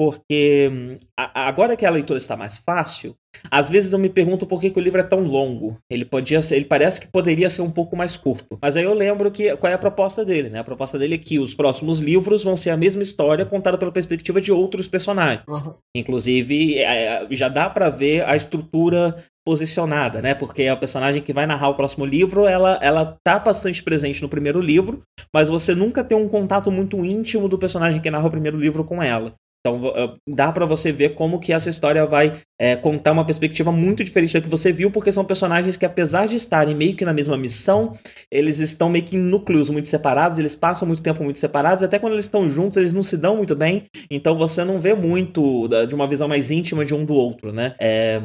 Porque 0.00 0.96
agora 1.14 1.76
que 1.76 1.84
a 1.84 1.90
leitura 1.90 2.16
está 2.16 2.34
mais 2.34 2.56
fácil, 2.56 3.14
às 3.50 3.68
vezes 3.68 3.92
eu 3.92 3.98
me 3.98 4.08
pergunto 4.08 4.46
por 4.46 4.58
que, 4.58 4.70
que, 4.70 4.78
o 4.78 4.82
livro 4.82 4.98
é 4.98 5.02
tão 5.02 5.20
longo. 5.20 5.76
Ele 5.90 6.06
podia 6.06 6.40
ser, 6.40 6.56
ele 6.56 6.64
parece 6.64 7.02
que 7.02 7.06
poderia 7.06 7.50
ser 7.50 7.60
um 7.60 7.70
pouco 7.70 7.94
mais 7.94 8.16
curto. 8.16 8.58
Mas 8.62 8.78
aí 8.78 8.84
eu 8.84 8.94
lembro 8.94 9.30
que 9.30 9.54
qual 9.58 9.70
é 9.70 9.74
a 9.74 9.78
proposta 9.78 10.24
dele, 10.24 10.48
né? 10.48 10.60
A 10.60 10.64
proposta 10.64 10.98
dele 10.98 11.16
é 11.16 11.18
que 11.18 11.38
os 11.38 11.52
próximos 11.52 12.00
livros 12.00 12.42
vão 12.42 12.56
ser 12.56 12.70
a 12.70 12.78
mesma 12.78 13.02
história 13.02 13.44
contada 13.44 13.76
pela 13.76 13.92
perspectiva 13.92 14.40
de 14.40 14.50
outros 14.50 14.88
personagens. 14.88 15.44
Uhum. 15.46 15.74
Inclusive, 15.94 16.78
é, 16.78 16.82
é, 17.04 17.26
já 17.32 17.50
dá 17.50 17.68
para 17.68 17.90
ver 17.90 18.24
a 18.24 18.34
estrutura 18.34 19.22
posicionada, 19.46 20.22
né? 20.22 20.32
Porque 20.32 20.66
a 20.66 20.76
personagem 20.76 21.20
que 21.20 21.34
vai 21.34 21.44
narrar 21.46 21.68
o 21.68 21.74
próximo 21.74 22.06
livro, 22.06 22.46
ela, 22.46 22.78
ela 22.80 23.18
tá 23.22 23.38
bastante 23.38 23.82
presente 23.82 24.22
no 24.22 24.30
primeiro 24.30 24.62
livro, 24.62 25.02
mas 25.30 25.50
você 25.50 25.74
nunca 25.74 26.02
tem 26.02 26.16
um 26.16 26.26
contato 26.26 26.70
muito 26.70 27.04
íntimo 27.04 27.50
do 27.50 27.58
personagem 27.58 28.00
que 28.00 28.10
narra 28.10 28.28
o 28.28 28.30
primeiro 28.30 28.58
livro 28.58 28.82
com 28.82 29.02
ela. 29.02 29.34
Então 29.60 29.92
eh, 29.94 30.14
dá 30.26 30.50
para 30.50 30.64
você 30.64 30.90
ver 30.90 31.14
como 31.14 31.38
que 31.38 31.52
essa 31.52 31.68
história 31.68 32.06
vai 32.06 32.40
é, 32.58 32.76
contar 32.76 33.12
uma 33.12 33.24
perspectiva 33.24 33.70
muito 33.70 34.02
diferente 34.02 34.32
da 34.32 34.40
que 34.40 34.48
você 34.48 34.72
viu, 34.72 34.90
porque 34.90 35.12
são 35.12 35.24
personagens 35.24 35.76
que, 35.76 35.84
apesar 35.84 36.26
de 36.26 36.36
estarem 36.36 36.74
meio 36.74 36.96
que 36.96 37.04
na 37.04 37.12
mesma 37.12 37.36
missão, 37.36 37.92
eles 38.30 38.58
estão 38.58 38.88
meio 38.88 39.04
que 39.04 39.16
em 39.16 39.20
núcleos 39.20 39.68
muito 39.68 39.88
separados, 39.88 40.38
eles 40.38 40.56
passam 40.56 40.88
muito 40.88 41.02
tempo 41.02 41.22
muito 41.22 41.38
separados, 41.38 41.82
e 41.82 41.84
até 41.84 41.98
quando 41.98 42.14
eles 42.14 42.24
estão 42.24 42.48
juntos, 42.48 42.78
eles 42.78 42.92
não 42.92 43.02
se 43.02 43.16
dão 43.16 43.36
muito 43.36 43.54
bem, 43.54 43.84
então 44.10 44.36
você 44.36 44.64
não 44.64 44.80
vê 44.80 44.94
muito 44.94 45.68
de 45.86 45.94
uma 45.94 46.06
visão 46.06 46.26
mais 46.26 46.50
íntima 46.50 46.84
de 46.84 46.94
um 46.94 47.04
do 47.04 47.14
outro, 47.14 47.52
né? 47.52 47.74
É, 47.78 48.20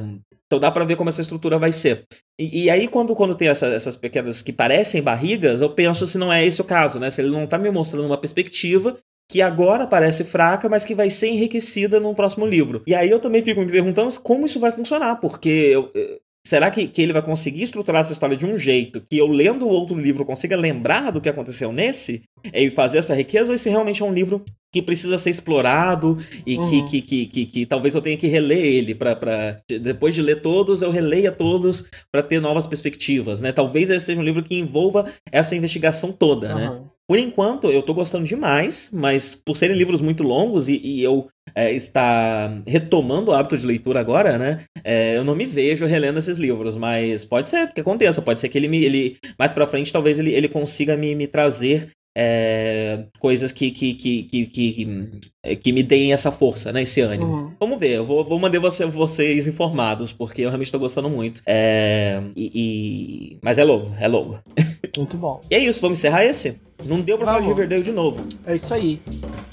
então 0.48 0.60
dá 0.60 0.72
para 0.72 0.86
ver 0.86 0.96
como 0.96 1.10
essa 1.10 1.22
estrutura 1.22 1.58
vai 1.58 1.72
ser. 1.72 2.06
E, 2.40 2.66
e 2.66 2.70
aí, 2.70 2.88
quando, 2.88 3.16
quando 3.16 3.36
tem 3.36 3.48
essa, 3.48 3.68
essas 3.68 3.96
pequenas 3.96 4.42
que 4.42 4.54
parecem 4.54 5.02
barrigas, 5.02 5.62
eu 5.62 5.70
penso 5.70 6.06
se 6.06 6.18
não 6.18 6.32
é 6.32 6.46
esse 6.46 6.62
o 6.62 6.66
caso, 6.66 7.00
né? 7.00 7.10
Se 7.10 7.22
ele 7.22 7.32
não 7.32 7.48
tá 7.48 7.58
me 7.58 7.70
mostrando 7.72 8.06
uma 8.06 8.18
perspectiva 8.18 8.98
que 9.30 9.42
agora 9.42 9.88
parece 9.88 10.24
fraca, 10.24 10.70
mas 10.70 10.86
que 10.86 10.96
vai 10.96 11.10
ser 11.10 11.30
enriquecida 11.30 12.00
no 12.00 12.14
próximo 12.14 12.46
livro. 12.46 12.84
E 12.86 12.94
aí 12.94 13.10
eu 13.10 13.20
também 13.20 13.42
fico 13.42 13.62
me 13.62 13.72
perguntando 13.72 14.20
como 14.22 14.46
isso 14.46 14.60
vai 14.60 14.72
funcionar, 14.72 15.16
porque 15.16 15.50
eu, 15.50 15.92
eh, 15.96 16.20
será 16.46 16.70
que, 16.70 16.88
que 16.88 17.02
ele 17.02 17.14
vai 17.14 17.24
conseguir 17.24 17.64
estruturar 17.64 18.02
essa 18.02 18.14
história 18.14 18.38
de 18.38 18.46
um 18.46 18.58
jeito 18.58 19.02
que 19.02 19.18
eu, 19.18 19.26
lendo 19.26 19.66
o 19.66 19.70
outro 19.70 19.98
livro, 19.98 20.24
consiga 20.24 20.56
lembrar 20.56 21.12
do 21.12 21.20
que 21.20 21.28
aconteceu 21.28 21.72
nesse 21.72 22.22
e 22.54 22.70
fazer 22.70 23.00
essa 23.00 23.16
riqueza, 23.16 23.52
ou 23.52 23.58
se 23.58 23.70
realmente 23.70 24.04
é 24.04 24.06
um 24.06 24.14
livro 24.14 24.44
que 24.72 24.82
precisa 24.82 25.18
ser 25.18 25.32
explorado 25.32 26.18
e 26.46 26.58
uhum. 26.58 26.70
que, 26.70 26.84
que, 26.84 27.02
que, 27.02 27.26
que, 27.26 27.46
que, 27.46 27.66
talvez 27.66 27.96
eu 27.96 28.02
tenha 28.02 28.18
que 28.18 28.28
reler 28.28 28.60
ele 28.60 28.94
para 28.94 29.58
depois 29.70 30.14
de 30.14 30.22
ler 30.22 30.42
todos 30.42 30.82
eu 30.82 30.92
releia 30.92 31.32
todos 31.32 31.86
para 32.12 32.22
ter 32.22 32.42
novas 32.42 32.68
perspectivas, 32.68 33.40
né? 33.40 33.54
Talvez 33.54 33.90
esse 33.90 34.08
seja 34.08 34.20
um 34.20 34.24
livro 34.24 34.44
que 34.44 34.60
envolva 34.60 35.06
essa 35.32 35.56
investigação 35.56 36.12
toda, 36.12 36.54
uhum. 36.54 36.60
né? 36.60 36.82
Por 37.08 37.20
enquanto, 37.20 37.70
eu 37.70 37.84
tô 37.84 37.94
gostando 37.94 38.26
demais, 38.26 38.90
mas 38.92 39.36
por 39.36 39.56
serem 39.56 39.78
livros 39.78 40.02
muito 40.02 40.24
longos 40.24 40.68
e, 40.68 40.82
e 40.84 41.04
eu 41.04 41.28
é, 41.54 41.72
estar 41.72 42.64
retomando 42.66 43.30
o 43.30 43.34
hábito 43.34 43.58
de 43.58 43.66
leitura 43.66 44.00
agora, 44.00 44.38
né? 44.38 44.66
É, 44.84 45.16
eu 45.16 45.24
não 45.24 45.36
me 45.36 45.46
vejo 45.46 45.86
relendo 45.86 46.18
esses 46.18 46.40
livros, 46.40 46.76
mas 46.76 47.24
pode 47.24 47.48
ser 47.48 47.72
que 47.72 47.82
aconteça, 47.82 48.22
pode 48.22 48.40
ser 48.40 48.50
que 48.50 48.58
ele 48.58 48.68
me. 48.68 48.84
Ele, 48.84 49.18
mais 49.38 49.54
pra 49.54 49.68
frente, 49.68 49.94
talvez 49.94 50.18
ele, 50.18 50.34
ele 50.34 50.50
consiga 50.50 50.98
me, 50.98 51.14
me 51.14 51.28
trazer 51.28 51.92
é, 52.16 53.06
coisas 53.20 53.52
que, 53.52 53.70
que, 53.72 53.94
que, 53.94 54.24
que, 54.24 54.46
que, 54.46 55.56
que, 55.58 55.72
me 55.74 55.84
deem 55.84 56.14
essa 56.14 56.32
força, 56.32 56.72
né? 56.72 56.84
Esse 56.84 57.02
ânimo. 57.02 57.26
Uhum. 57.26 57.52
Vamos 57.60 57.78
ver, 57.78 57.98
eu 57.98 58.06
vou, 58.06 58.24
vou 58.24 58.40
manter 58.40 58.60
você, 58.60 58.86
vocês 58.86 59.48
informados, 59.48 60.14
porque 60.14 60.42
eu 60.42 60.50
realmente 60.50 60.68
estou 60.68 60.80
gostando 60.80 61.10
muito. 61.10 61.42
É, 61.46 62.22
e, 62.36 62.52
e, 62.56 63.40
Mas 63.42 63.58
é 63.58 63.66
longo, 63.66 63.94
é 64.00 64.08
longo. 64.08 64.40
Muito 64.98 65.18
bom. 65.18 65.42
e 65.52 65.56
é 65.56 65.60
isso, 65.60 65.82
vamos 65.82 66.00
encerrar 66.00 66.24
esse? 66.24 66.58
Não 66.86 67.02
deu 67.02 67.18
pra 67.18 67.26
vamos. 67.26 67.42
falar 67.42 67.42
de 67.42 67.48
Riverdale 67.48 67.84
de 67.84 67.92
novo. 67.92 68.26
É 68.46 68.56
isso 68.56 68.74
aí. 68.74 69.02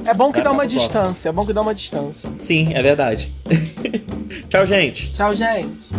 É 0.07 0.15
bom 0.15 0.31
que 0.31 0.41
dá 0.41 0.53
uma 0.53 0.67
distância, 0.67 1.31
é 1.31 1.33
bom 1.33 1.45
que 1.45 1.53
dá 1.53 1.61
uma 1.61 1.75
distância. 1.75 2.31
Sim, 2.41 2.73
é 2.73 2.81
verdade. 2.81 3.33
Tchau, 4.49 4.65
gente. 4.67 5.13
Tchau, 5.13 5.35
gente. 5.35 5.92